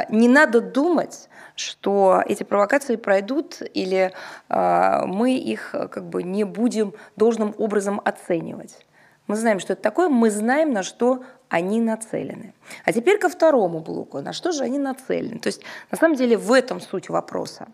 не 0.09 0.29
надо 0.29 0.61
думать, 0.61 1.29
что 1.57 2.23
эти 2.27 2.43
провокации 2.43 2.97
пройдут 2.97 3.61
или 3.75 4.13
мы 4.49 5.35
их 5.35 5.73
как 5.73 6.09
бы 6.09 6.23
не 6.23 6.45
будем 6.45 6.95
должным 7.17 7.55
образом 7.59 8.01
оценивать. 8.05 8.87
Мы 9.27 9.37
знаем, 9.37 9.61
что 9.61 9.75
это 9.75 9.83
такое, 9.83 10.09
мы 10.09 10.31
знаем, 10.31 10.73
на 10.73 10.83
что 10.83 11.23
они 11.51 11.83
нацелены. 11.83 12.55
А 12.87 12.93
теперь 12.95 13.19
ко 13.19 13.29
второму 13.29 13.81
блоку. 13.81 14.21
На 14.21 14.33
что 14.33 14.53
же 14.53 14.65
они 14.65 14.79
нацелены? 14.79 15.39
То 15.39 15.49
есть, 15.49 15.61
на 15.91 15.99
самом 15.99 16.17
деле, 16.17 16.39
в 16.39 16.51
этом 16.51 16.81
суть 16.81 17.11
вопроса. 17.11 17.69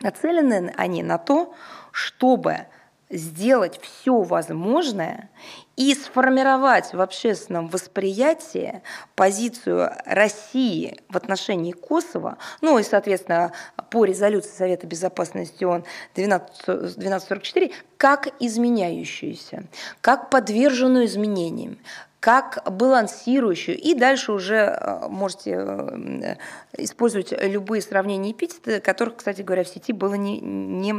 Нацелены 0.00 0.72
они 0.76 1.02
на 1.02 1.18
то, 1.18 1.54
чтобы 1.92 2.66
сделать 3.14 3.80
все 3.80 4.22
возможное 4.22 5.30
и 5.76 5.94
сформировать 5.94 6.92
в 6.92 7.00
общественном 7.00 7.68
восприятии 7.68 8.82
позицию 9.14 9.90
России 10.04 11.00
в 11.08 11.16
отношении 11.16 11.72
Косово, 11.72 12.38
ну 12.60 12.78
и, 12.78 12.82
соответственно, 12.82 13.52
по 13.90 14.04
резолюции 14.04 14.50
Совета 14.50 14.86
Безопасности 14.86 15.64
ООН 15.64 15.84
12, 16.14 16.68
1244, 16.68 17.72
как 17.96 18.28
изменяющуюся, 18.40 19.64
как 20.00 20.30
подверженную 20.30 21.06
изменениям, 21.06 21.78
как 22.24 22.62
балансирующую. 22.70 23.78
И 23.78 23.94
дальше 23.94 24.32
уже 24.32 24.56
э, 24.56 25.08
можете 25.08 25.56
э, 25.58 26.36
использовать 26.78 27.34
любые 27.38 27.82
сравнения 27.82 28.32
эпитеты, 28.32 28.80
которых, 28.80 29.16
кстати 29.16 29.42
говоря, 29.42 29.62
в 29.62 29.68
сети 29.68 29.92
было 29.92 30.14
немало. 30.14 30.40
Не, 30.40 30.90
не, 30.90 30.92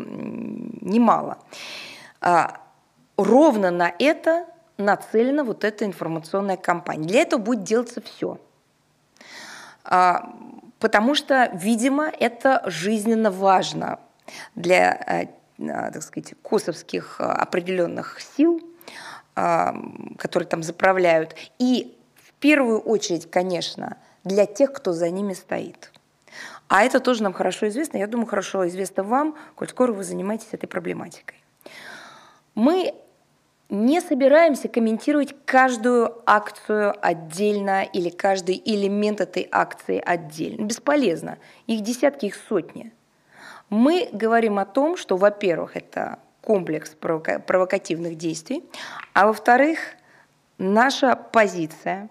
не 0.82 1.00
мало. 1.00 1.40
А, 2.26 2.60
ровно 3.18 3.69
на 3.69 3.93
это 3.99 4.47
нацелена 4.77 5.43
вот 5.43 5.64
эта 5.64 5.85
информационная 5.85 6.57
кампания. 6.57 7.07
Для 7.07 7.22
этого 7.22 7.39
будет 7.39 7.64
делаться 7.64 8.02
все. 8.02 8.39
А, 9.84 10.34
потому 10.80 11.14
что, 11.14 11.52
видимо, 11.53 12.07
это 12.07 12.64
жизненно 12.65 13.30
важно 13.30 13.99
для, 14.56 14.95
э, 14.95 15.27
а, 15.69 15.91
так 15.91 16.02
сказать, 16.02 16.34
косовских 16.41 17.22
определенных 17.22 18.19
сил, 18.19 18.60
которые 19.35 20.47
там 20.47 20.64
заправляют. 20.64 21.35
И 21.60 21.97
в 22.15 22.31
первую 22.39 22.80
очередь, 22.80 23.30
конечно, 23.30 23.97
для 24.23 24.45
тех, 24.45 24.72
кто 24.72 24.93
за 24.93 25.10
ними 25.10 25.34
стоит. 25.34 25.91
А 26.69 26.84
это 26.84 27.02
тоже 27.02 27.22
нам 27.22 27.34
хорошо 27.34 27.68
известно. 27.68 27.97
Я 27.97 28.07
думаю, 28.07 28.27
хорошо 28.27 28.65
известно 28.69 29.03
вам, 29.03 29.35
коль 29.56 29.68
скоро 29.68 29.91
вы 29.91 30.06
занимаетесь 30.06 30.47
этой 30.53 30.68
проблематикой. 30.68 31.44
Мы 32.56 32.94
не 33.69 33.99
собираемся 33.99 34.68
комментировать 34.68 35.36
каждую 35.45 36.22
акцию 36.26 36.95
отдельно 37.02 37.84
или 37.84 38.10
каждый 38.10 38.61
элемент 38.64 39.22
этой 39.22 39.48
акции 39.52 40.02
отдельно. 40.03 40.65
Бесполезно. 40.65 41.38
Их 41.68 41.82
десятки, 41.82 42.27
их 42.27 42.36
сотни. 42.48 42.94
Мы 43.69 44.10
говорим 44.11 44.60
о 44.60 44.65
том, 44.65 44.95
что, 44.95 45.18
во-первых, 45.18 45.76
это 45.76 46.19
комплекс 46.41 46.91
провокативных 46.91 48.15
действий, 48.15 48.64
а 49.14 49.26
во-вторых, 49.26 49.80
наша 50.60 51.15
позиция 51.15 52.10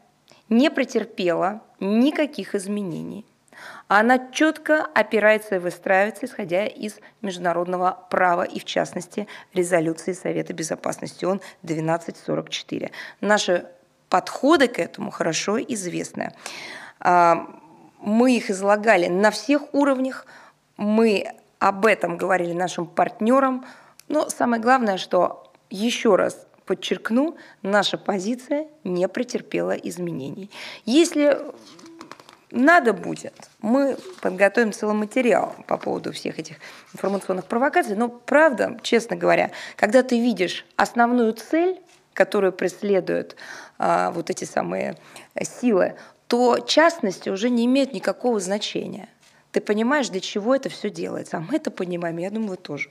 не 0.49 0.71
претерпела 0.71 1.63
никаких 1.79 2.55
изменений 2.55 3.25
она 3.99 4.19
четко 4.33 4.85
опирается 4.95 5.55
и 5.55 5.59
выстраивается, 5.59 6.27
исходя 6.27 6.67
из 6.67 6.99
международного 7.23 8.07
права 8.11 8.43
и, 8.43 8.59
в 8.59 8.65
частности, 8.65 9.29
резолюции 9.53 10.13
Совета 10.13 10.53
Безопасности 10.53 11.25
ООН 11.25 11.41
1244. 11.63 12.91
Наши 13.21 13.67
подходы 14.09 14.67
к 14.67 14.81
этому 14.81 15.13
хорошо 15.13 15.61
известны. 15.61 16.33
А, 16.99 17.47
мы 18.01 18.37
их 18.37 18.51
излагали 18.51 19.07
на 19.07 19.31
всех 19.31 19.73
уровнях, 19.73 20.27
мы 20.77 21.29
об 21.61 21.87
этом 21.87 22.17
говорили 22.17 22.53
нашим 22.53 22.87
партнерам, 22.87 23.65
но 24.09 24.29
самое 24.29 24.61
главное, 24.61 24.99
что 24.99 25.53
еще 25.71 26.17
раз 26.17 26.49
подчеркну, 26.67 27.37
наша 27.63 27.97
позиция 27.97 28.67
не 28.83 29.07
претерпела 29.07 29.73
изменений. 29.73 30.51
Если 30.85 31.39
надо 32.55 32.93
будет, 32.93 33.35
мы 33.61 33.97
подготовим 34.21 34.73
целый 34.73 34.95
материал 34.95 35.55
по 35.67 35.77
поводу 35.77 36.13
всех 36.13 36.39
этих 36.39 36.57
информационных 36.93 37.47
провокаций. 37.47 37.97
Но 37.97 38.09
правда, 38.09 38.79
честно 38.83 39.17
говоря, 39.17 39.51
когда 39.77 40.03
ты 40.03 40.21
видишь 40.21 40.65
основную 40.77 41.33
цель, 41.33 41.81
которую 42.13 42.53
преследуют 42.53 43.37
а, 43.77 44.13
вот 44.13 44.31
эти 44.31 44.45
самые 44.45 44.97
силы, 45.43 45.97
то 46.29 46.61
частности 46.61 47.29
уже 47.29 47.51
не 47.51 47.67
имеют 47.67 47.93
никакого 47.93 48.39
значения. 48.39 49.09
Ты 49.51 49.61
понимаешь, 49.61 50.09
для 50.09 50.21
чего 50.21 50.55
это 50.55 50.69
все 50.69 50.91
делается. 50.91 51.39
А 51.39 51.41
мы 51.41 51.57
это 51.57 51.71
понимаем, 51.71 52.17
я 52.19 52.31
думаю, 52.31 52.51
вы 52.51 52.57
тоже. 52.57 52.91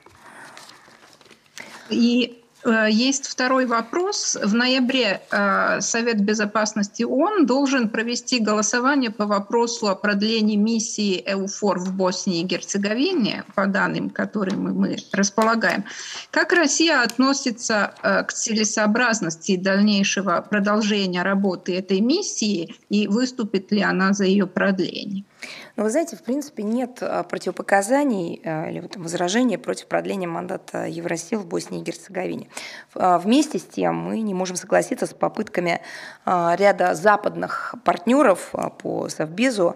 И 1.90 2.43
есть 2.66 3.28
второй 3.28 3.66
вопрос. 3.66 4.38
В 4.42 4.54
ноябре 4.54 5.22
э, 5.32 5.82
Совет 5.82 6.22
Безопасности 6.22 7.04
ООН 7.04 7.46
должен 7.46 7.90
провести 7.90 8.40
голосование 8.40 9.12
по 9.12 9.26
вопросу 9.26 9.88
о 9.88 9.96
продлении 9.96 10.56
миссии 10.56 11.22
ЭУФОР 11.26 11.80
в 11.80 11.94
Боснии 11.96 12.42
и 12.42 12.44
Герцеговине, 12.44 13.44
по 13.56 13.68
данным, 13.68 14.10
которыми 14.10 14.72
мы 14.72 14.98
располагаем. 15.12 15.84
Как 16.32 16.54
Россия 16.54 17.02
относится 17.02 17.94
э, 18.02 18.24
к 18.24 18.34
целесообразности 18.34 19.58
дальнейшего 19.58 20.46
продолжения 20.50 21.24
работы 21.24 21.76
этой 21.76 22.00
миссии 22.00 22.76
и 22.90 23.08
выступит 23.08 23.72
ли 23.72 23.82
она 23.82 24.14
за 24.14 24.26
ее 24.26 24.48
продление? 24.48 25.26
Но 25.76 25.84
вы 25.84 25.90
знаете, 25.90 26.16
в 26.16 26.22
принципе, 26.22 26.62
нет 26.62 27.00
а, 27.02 27.24
противопоказаний 27.24 28.42
а, 28.46 28.70
или 28.70 28.80
вот 28.80 28.96
возражений 28.96 29.58
против 29.58 29.88
продления 29.88 30.28
мандата 30.28 30.86
Евросил 30.86 31.40
в 31.40 31.48
Боснии 31.48 31.82
и 31.82 31.84
Герцеговине. 31.84 32.48
А, 32.94 33.18
вместе 33.18 33.58
с 33.58 33.64
тем 33.64 33.96
мы 33.96 34.22
не 34.22 34.36
можем 34.36 34.56
согласиться 34.56 35.08
с 35.08 35.14
попытками 35.14 35.82
ряда 36.26 36.94
западных 36.94 37.76
партнеров 37.84 38.54
по 38.80 39.10
Совбезу 39.10 39.76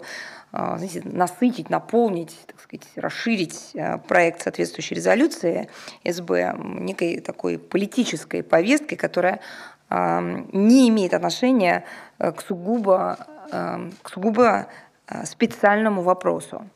знаете, 0.50 1.02
насытить, 1.04 1.68
наполнить, 1.68 2.34
так 2.46 2.58
сказать, 2.60 2.88
расширить 2.96 3.76
проект 4.06 4.42
соответствующей 4.42 4.94
резолюции 4.94 5.68
СБ 6.06 6.56
некой 6.58 7.20
такой 7.20 7.58
политической 7.58 8.42
повесткой, 8.42 8.96
которая 8.96 9.40
не 9.90 10.88
имеет 10.88 11.12
отношения 11.12 11.84
к 12.18 12.40
сугубо, 12.40 13.18
к 13.50 14.10
сугубо 14.10 14.68
специальному 15.24 16.02
вопросу. 16.02 16.68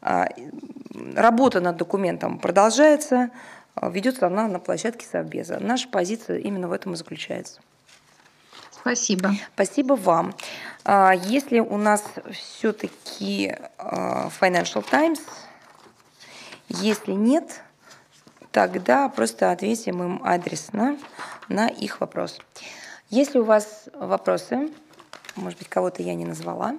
А, 0.00 0.28
работа 1.14 1.60
над 1.60 1.76
документом 1.76 2.38
продолжается, 2.38 3.30
э, 3.76 3.90
ведется 3.90 4.26
она 4.26 4.48
на 4.48 4.60
площадке 4.60 5.06
Совбеза. 5.06 5.58
Наша 5.60 5.88
позиция 5.88 6.38
именно 6.38 6.68
в 6.68 6.72
этом 6.72 6.94
и 6.94 6.96
заключается. 6.96 7.60
Спасибо. 8.70 9.32
Спасибо 9.54 9.94
вам. 9.94 10.34
Если 10.86 11.58
у 11.58 11.76
нас 11.76 12.04
все-таки 12.32 13.48
э, 13.48 14.28
Financial 14.40 14.88
Times, 14.88 15.20
если 16.68 17.12
нет, 17.12 17.60
тогда 18.52 19.08
просто 19.08 19.50
ответим 19.50 20.02
им 20.02 20.22
адресно 20.24 20.96
на 21.48 21.68
их 21.68 22.00
вопрос. 22.00 22.38
Если 23.10 23.38
у 23.38 23.44
вас 23.44 23.88
вопросы, 23.94 24.70
может 25.34 25.58
быть, 25.58 25.68
кого-то 25.68 26.02
я 26.02 26.14
не 26.14 26.24
назвала, 26.24 26.78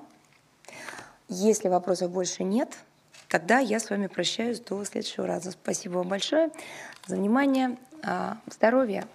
если 1.29 1.69
вопросов 1.69 2.11
больше 2.11 2.43
нет, 2.43 2.69
тогда 3.27 3.59
я 3.59 3.79
с 3.79 3.89
вами 3.89 4.07
прощаюсь 4.07 4.59
до 4.59 4.83
следующего 4.83 5.27
раза. 5.27 5.51
Спасибо 5.51 5.97
вам 5.97 6.09
большое 6.09 6.49
за 7.05 7.15
внимание. 7.15 7.77
А, 8.03 8.37
здоровья. 8.49 9.07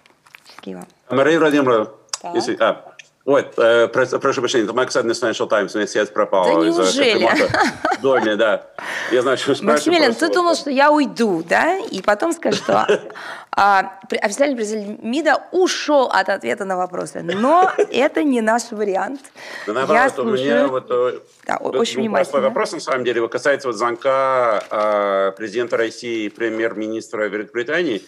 Счастливо. 0.46 0.86
Мария 1.10 1.38
Владимировна, 1.38 1.90
если, 2.34 2.56
а, 2.60 2.93
Ой, 3.26 3.46
э, 3.56 3.88
прошу 3.88 4.40
прощения, 4.40 4.64
это 4.64 4.74
Макс 4.74 4.94
Financial 4.94 5.48
Times, 5.48 5.74
у 5.74 5.78
меня 5.78 5.86
связь 5.86 6.10
пропала. 6.10 6.60
Да 6.60 6.66
неужели? 6.66 7.26
Доме, 8.02 8.36
да. 8.36 8.66
Я 9.10 9.22
знаю, 9.22 9.38
что 9.38 9.56
Максимилиан, 9.62 10.14
ты 10.14 10.28
думал, 10.30 10.54
что 10.54 10.68
я 10.68 10.90
уйду, 10.90 11.42
да? 11.42 11.78
И 11.78 12.02
потом 12.02 12.34
скажешь, 12.34 12.60
что 12.60 12.86
а, 13.56 13.92
официальный 14.20 14.56
президент 14.56 15.02
МИДа 15.02 15.38
ушел 15.52 16.10
от 16.12 16.28
ответа 16.28 16.66
на 16.66 16.76
вопросы. 16.76 17.22
Но 17.22 17.72
это 17.90 18.22
не 18.22 18.42
наш 18.42 18.70
вариант. 18.72 19.22
Да, 19.66 19.72
наоборот, 19.72 20.02
я 20.02 20.10
слушаю... 20.10 20.30
у 20.30 20.36
меня 20.36 20.66
вот... 20.66 20.86
Э, 20.90 21.18
да, 21.46 21.56
очень 21.56 22.00
внимательно. 22.00 22.42
вопрос, 22.42 22.72
на 22.72 22.80
самом 22.80 23.04
деле, 23.04 23.26
касается 23.26 23.68
вот 23.68 23.76
звонка 23.76 24.62
э, 24.70 25.32
президента 25.34 25.78
России 25.78 26.26
и 26.26 26.28
премьер-министра 26.28 27.24
Великобритании 27.28 28.02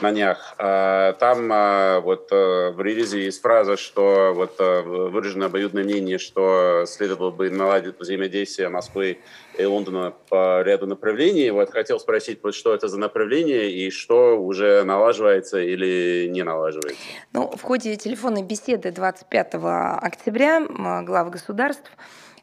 на 0.00 0.12
днях. 0.12 0.54
А, 0.58 1.12
там 1.14 1.48
а, 1.52 2.00
вот 2.00 2.28
э, 2.32 2.70
в 2.70 2.80
релизе 2.80 3.24
есть 3.24 3.42
фраза, 3.42 3.76
что 3.76 4.32
вот 4.34 4.54
э, 4.58 4.82
выражено 4.82 5.46
обоюдное 5.46 5.84
мнение, 5.84 6.18
что 6.18 6.84
следовало 6.86 7.30
бы 7.30 7.50
наладить 7.50 7.98
взаимодействие 7.98 8.68
Москвы 8.68 9.18
и 9.58 9.64
Лондона 9.64 10.14
по 10.28 10.62
ряду 10.62 10.86
направлений. 10.86 11.50
Вот 11.50 11.70
хотел 11.70 12.00
спросить, 12.00 12.40
вот 12.42 12.54
что 12.54 12.74
это 12.74 12.88
за 12.88 12.98
направление 12.98 13.70
и 13.70 13.90
что 13.90 14.38
уже 14.38 14.82
налаживается 14.84 15.60
или 15.60 16.26
не 16.28 16.42
налаживается? 16.42 17.00
Ну, 17.32 17.50
в 17.54 17.62
ходе 17.62 17.96
телефонной 17.96 18.42
беседы 18.42 18.92
25 18.92 19.54
октября 19.54 20.66
главы 21.02 21.30
государств 21.30 21.90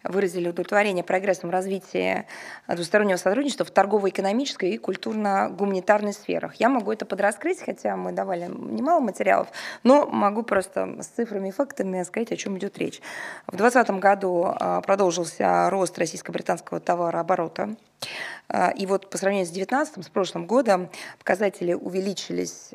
выразили 0.03 0.49
удовлетворение 0.49 1.03
прогрессом 1.03 1.49
в 1.49 1.53
развитии 1.53 2.25
двустороннего 2.67 3.17
сотрудничества 3.17 3.65
в 3.65 3.71
торгово-экономической 3.71 4.71
и 4.71 4.77
культурно-гуманитарной 4.77 6.13
сферах. 6.13 6.55
Я 6.55 6.69
могу 6.69 6.91
это 6.91 7.05
подраскрыть, 7.05 7.59
хотя 7.61 7.95
мы 7.95 8.11
давали 8.11 8.45
немало 8.45 9.01
материалов, 9.01 9.49
но 9.83 10.07
могу 10.07 10.43
просто 10.43 11.01
с 11.01 11.07
цифрами 11.07 11.49
и 11.49 11.51
фактами 11.51 12.03
сказать, 12.03 12.31
о 12.31 12.37
чем 12.37 12.57
идет 12.57 12.77
речь. 12.77 13.01
В 13.47 13.57
2020 13.57 13.99
году 13.99 14.45
а, 14.47 14.81
продолжился 14.81 15.69
рост 15.69 15.97
российско-британского 15.97 16.79
товарооборота. 16.79 17.75
А, 18.47 18.69
и 18.69 18.85
вот 18.85 19.09
по 19.09 19.17
сравнению 19.17 19.47
с 19.47 19.49
2019, 19.49 20.05
с 20.05 20.09
прошлым 20.09 20.45
годом, 20.45 20.89
показатели 21.17 21.73
увеличились, 21.73 22.71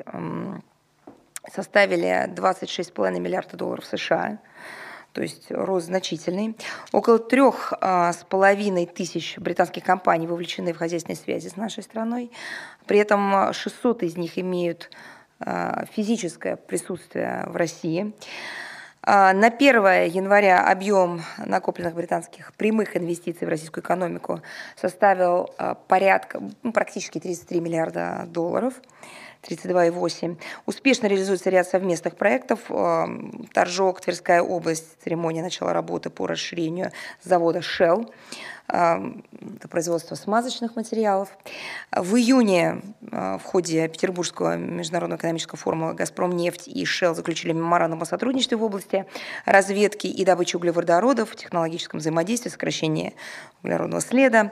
составили 1.51 2.29
26,5 2.29 3.19
миллиарда 3.19 3.57
долларов 3.57 3.85
США– 3.85 4.39
то 5.15 5.21
есть 5.21 5.49
рост 5.49 5.85
значительный. 5.85 6.57
Около 6.91 7.19
трех 7.19 7.73
а, 7.79 8.11
с 8.11 8.25
половиной 8.25 8.85
тысяч 8.85 9.37
британских 9.37 9.81
компаний 9.81 10.27
вовлечены 10.27 10.73
в 10.73 10.77
хозяйственные 10.77 11.15
связи 11.15 11.47
с 11.47 11.55
нашей 11.55 11.83
страной. 11.83 12.31
При 12.85 12.99
этом 12.99 13.53
600 13.53 14.03
из 14.03 14.17
них 14.17 14.37
имеют 14.37 14.91
а, 15.39 15.85
физическое 15.89 16.57
присутствие 16.57 17.45
в 17.47 17.55
России. 17.55 18.11
А, 19.03 19.31
на 19.31 19.47
1 19.47 19.75
января 20.09 20.67
объем 20.69 21.21
накопленных 21.37 21.95
британских 21.95 22.51
прямых 22.53 22.97
инвестиций 22.97 23.47
в 23.47 23.49
российскую 23.49 23.85
экономику 23.85 24.41
составил 24.75 25.49
порядка, 25.87 26.41
ну, 26.61 26.73
практически 26.73 27.21
33 27.21 27.61
миллиарда 27.61 28.25
долларов. 28.27 28.73
32,8. 29.47 30.37
Успешно 30.65 31.07
реализуется 31.07 31.49
ряд 31.49 31.67
совместных 31.67 32.15
проектов. 32.15 32.59
Эм, 32.69 33.47
Торжок, 33.53 34.01
Тверская 34.01 34.41
область, 34.41 35.01
церемония 35.03 35.41
начала 35.41 35.73
работы 35.73 36.09
по 36.09 36.27
расширению 36.27 36.91
завода 37.23 37.59
Shell 37.59 38.11
эм, 38.69 39.23
это 39.57 39.67
производство 39.67 40.15
смазочных 40.15 40.75
материалов. 40.75 41.29
В 41.91 42.15
июне 42.15 42.81
э, 43.11 43.37
в 43.37 43.43
ходе 43.43 43.87
Петербургского 43.87 44.57
международного 44.57 45.19
экономического 45.19 45.57
форума 45.57 45.93
«Газпром 45.93 46.31
нефть» 46.31 46.67
и 46.67 46.83
Shell 46.83 47.13
заключили 47.13 47.53
меморандум 47.53 48.01
о 48.01 48.05
сотрудничестве 48.05 48.57
в 48.57 48.63
области 48.63 49.05
разведки 49.45 50.07
и 50.07 50.25
добычи 50.25 50.55
углеводородов, 50.55 51.35
технологическом 51.35 51.99
взаимодействии, 51.99 52.49
сокращении 52.49 53.15
углеродного 53.63 54.01
следа. 54.01 54.51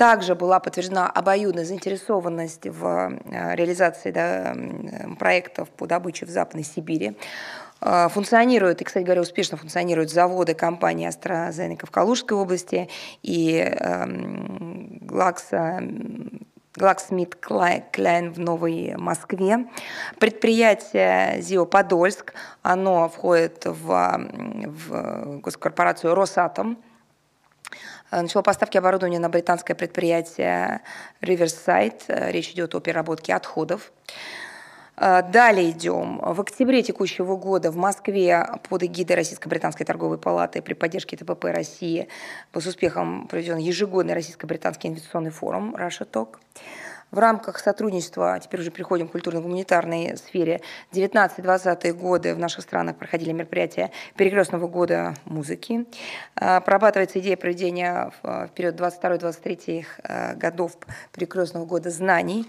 Также 0.00 0.34
была 0.34 0.60
подтверждена 0.60 1.10
обоюдная 1.10 1.66
заинтересованность 1.66 2.66
в 2.66 2.86
э, 2.86 3.54
реализации 3.54 4.10
да, 4.10 4.56
проектов 5.18 5.68
по 5.68 5.86
добыче 5.86 6.24
в 6.24 6.30
Западной 6.30 6.64
Сибири. 6.64 7.18
Э, 7.82 8.08
функционируют, 8.08 8.80
и, 8.80 8.84
кстати 8.84 9.04
говоря, 9.04 9.20
успешно 9.20 9.58
функционируют 9.58 10.10
заводы 10.10 10.54
компании 10.54 11.06
AstraZeneca 11.06 11.84
в 11.84 11.90
Калужской 11.90 12.34
области 12.34 12.88
и 13.22 13.58
эм, 13.58 15.00
Глакса 15.02 15.82
Глаксмит 16.74 17.36
Кляйн 17.36 18.32
в 18.32 18.38
Новой 18.38 18.94
Москве. 18.96 19.66
Предприятие 20.18 21.42
ЗИО 21.42 21.66
Подольск, 21.66 22.32
оно 22.62 23.06
входит 23.10 23.66
в, 23.66 24.18
в 24.64 25.40
госкорпорацию 25.40 26.14
Росатом, 26.14 26.78
начало 28.10 28.42
поставки 28.42 28.76
оборудования 28.76 29.18
на 29.18 29.28
британское 29.28 29.76
предприятие 29.76 30.82
Riverside. 31.22 32.02
Э, 32.08 32.30
речь 32.30 32.50
идет 32.50 32.74
о 32.74 32.80
переработке 32.80 33.34
отходов. 33.34 33.92
Э, 34.96 35.22
далее 35.22 35.70
идем. 35.70 36.18
В 36.22 36.40
октябре 36.40 36.82
текущего 36.82 37.36
года 37.36 37.70
в 37.70 37.76
Москве 37.76 38.46
под 38.68 38.82
эгидой 38.82 39.16
Российско-британской 39.16 39.86
торговой 39.86 40.18
палаты 40.18 40.60
при 40.60 40.74
поддержке 40.74 41.16
ТПП 41.16 41.44
России 41.44 42.08
с 42.52 42.66
успехом 42.66 43.26
проведен 43.28 43.56
ежегодный 43.56 44.14
российско-британский 44.14 44.88
инвестиционный 44.88 45.30
форум 45.30 45.74
«Раша 45.76 46.04
Ток». 46.04 46.40
В 47.10 47.18
рамках 47.18 47.58
сотрудничества, 47.58 48.38
теперь 48.40 48.60
уже 48.60 48.70
переходим 48.70 49.08
к 49.08 49.12
культурно-гуманитарной 49.12 50.16
сфере, 50.16 50.60
19-20 50.92 51.92
годы 51.92 52.34
в 52.34 52.38
наших 52.38 52.62
странах 52.62 52.96
проходили 52.96 53.32
мероприятия 53.32 53.90
перекрестного 54.16 54.68
года 54.68 55.14
музыки. 55.24 55.86
А, 56.36 56.60
прорабатывается 56.60 57.18
идея 57.18 57.36
проведения 57.36 58.12
в 58.22 58.50
период 58.54 58.80
22-23 58.80 59.84
э, 60.04 60.34
годов 60.36 60.72
перекрестного 61.12 61.64
года 61.64 61.90
знаний. 61.90 62.46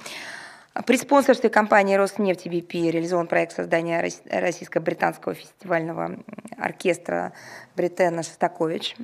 При 0.86 0.96
спонсорстве 0.98 1.50
компании 1.50 1.96
«Роснефть» 1.96 2.48
BP 2.48 2.92
реализован 2.92 3.28
проект 3.28 3.54
создания 3.54 4.00
российско-британского 4.30 5.34
фестивального 5.34 6.18
оркестра 6.58 7.34
Бритена 7.76 8.24
Шостакович. 8.24 8.96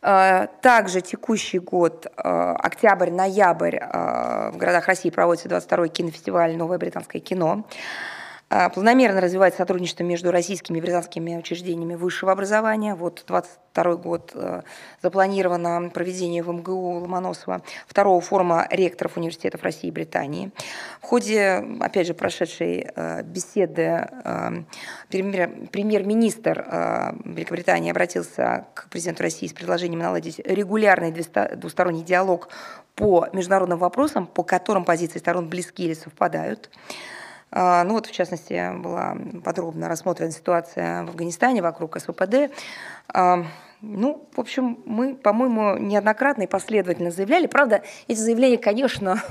Э, 0.00 0.46
также 0.62 1.00
текущий 1.00 1.58
год, 1.58 2.06
э, 2.06 2.54
октябрь-ноябрь, 2.58 3.76
э, 3.76 4.50
в 4.52 4.56
городах 4.56 4.86
России 4.86 5.10
проводится 5.10 5.48
22-й 5.48 5.88
кинофестиваль 5.88 6.56
«Новое 6.56 6.78
британское 6.78 7.20
кино». 7.20 7.64
А, 8.50 8.70
планомерно 8.70 9.20
развивается 9.20 9.58
сотрудничество 9.58 10.04
между 10.04 10.30
российскими 10.30 10.78
и 10.78 10.80
британскими 10.80 11.36
учреждениями 11.36 11.96
высшего 11.96 12.32
образования. 12.32 12.94
Вот 12.94 13.24
22 13.26 13.96
год 13.96 14.32
э, 14.34 14.62
запланировано 15.02 15.90
проведение 15.90 16.42
в 16.42 16.50
МГУ 16.50 17.00
Ломоносова 17.00 17.60
второго 17.86 18.22
форума 18.22 18.66
ректоров 18.70 19.18
университетов 19.18 19.62
России 19.62 19.88
и 19.88 19.90
Британии. 19.90 20.50
В 21.02 21.04
ходе, 21.04 21.62
опять 21.80 22.06
же, 22.06 22.14
прошедшей 22.14 22.86
э, 22.94 23.22
беседы 23.22 24.08
э, 24.24 24.50
премьер-министр 25.10 27.14
Великобритании 27.24 27.90
обратился 27.90 28.66
к 28.72 28.88
президенту 28.88 29.24
России 29.24 29.46
с 29.46 29.52
предложением 29.52 30.00
наладить 30.00 30.38
регулярный 30.38 31.12
двусторонний 31.12 32.02
диалог 32.02 32.48
по 32.94 33.28
международным 33.34 33.78
вопросам, 33.78 34.26
по 34.26 34.42
которым 34.42 34.84
позиции 34.84 35.18
сторон 35.18 35.48
близки 35.48 35.84
или 35.84 35.94
совпадают. 35.94 36.70
А, 37.50 37.84
ну 37.84 37.94
вот, 37.94 38.06
в 38.06 38.12
частности, 38.12 38.76
была 38.78 39.16
подробно 39.44 39.88
рассмотрена 39.88 40.30
ситуация 40.30 41.04
в 41.04 41.10
Афганистане 41.10 41.62
вокруг 41.62 41.98
СВПД. 41.98 42.52
Ну, 43.80 44.28
в 44.34 44.40
общем, 44.40 44.80
мы, 44.86 45.14
по-моему, 45.14 45.78
неоднократно 45.78 46.42
и 46.42 46.46
последовательно 46.48 47.12
заявляли. 47.12 47.46
Правда, 47.46 47.82
эти 48.08 48.18
заявления, 48.18 48.58
конечно, 48.58 49.22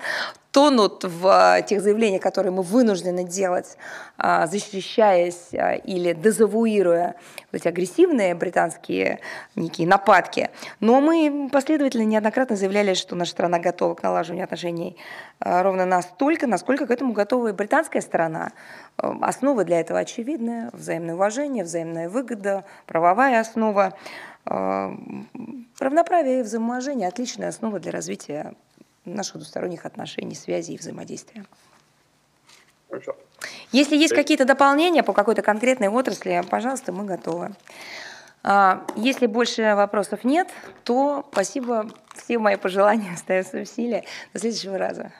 тонут 0.52 1.02
в 1.02 1.26
а, 1.26 1.60
тех 1.62 1.82
заявлениях, 1.82 2.22
которые 2.22 2.52
мы 2.52 2.62
вынуждены 2.62 3.24
делать, 3.24 3.76
а, 4.16 4.46
защищаясь 4.46 5.52
а, 5.52 5.72
или 5.72 6.12
дезавуируя 6.12 7.16
эти 7.50 7.66
агрессивные 7.66 8.36
британские 8.36 9.18
некие 9.56 9.88
нападки. 9.88 10.50
Но 10.78 11.00
мы 11.00 11.48
последовательно 11.52 12.04
неоднократно 12.04 12.54
заявляли, 12.54 12.94
что 12.94 13.16
наша 13.16 13.32
страна 13.32 13.58
готова 13.58 13.94
к 13.94 14.04
налаживанию 14.04 14.44
отношений 14.44 14.96
ровно 15.40 15.84
настолько, 15.84 16.46
насколько 16.46 16.86
к 16.86 16.90
этому 16.90 17.12
готова 17.12 17.48
и 17.48 17.52
британская 17.52 18.00
сторона. 18.00 18.52
Основы 18.96 19.64
для 19.64 19.80
этого 19.80 19.98
очевидны. 19.98 20.70
Взаимное 20.72 21.14
уважение, 21.14 21.64
взаимная 21.64 22.08
выгода, 22.08 22.64
правовая 22.86 23.40
основа. 23.40 23.94
Равноправие 24.44 26.40
и 26.40 26.42
взаимоуважение– 26.42 27.08
отличная 27.08 27.48
основа 27.48 27.78
для 27.78 27.92
развития 27.92 28.54
наших 29.04 29.36
двусторонних 29.36 29.84
отношений, 29.86 30.34
связи 30.34 30.72
и 30.72 30.78
взаимодействия. 30.78 31.44
Хорошо. 32.88 33.16
Если 33.72 33.96
есть 33.96 34.14
какие-то 34.14 34.44
дополнения 34.44 35.02
по 35.02 35.12
какой-то 35.12 35.42
конкретной 35.42 35.88
отрасли, 35.88 36.42
пожалуйста, 36.48 36.92
мы 36.92 37.04
готовы. 37.04 37.54
А, 38.42 38.86
если 38.94 39.26
больше 39.26 39.74
вопросов 39.74 40.24
нет, 40.24 40.48
то 40.84 41.26
спасибо. 41.32 41.90
Все 42.14 42.38
мои 42.38 42.56
пожелания 42.56 43.12
остаются 43.14 43.64
в 43.64 43.66
силе. 43.66 44.04
До 44.32 44.38
следующего 44.38 44.78
раза. 44.78 45.12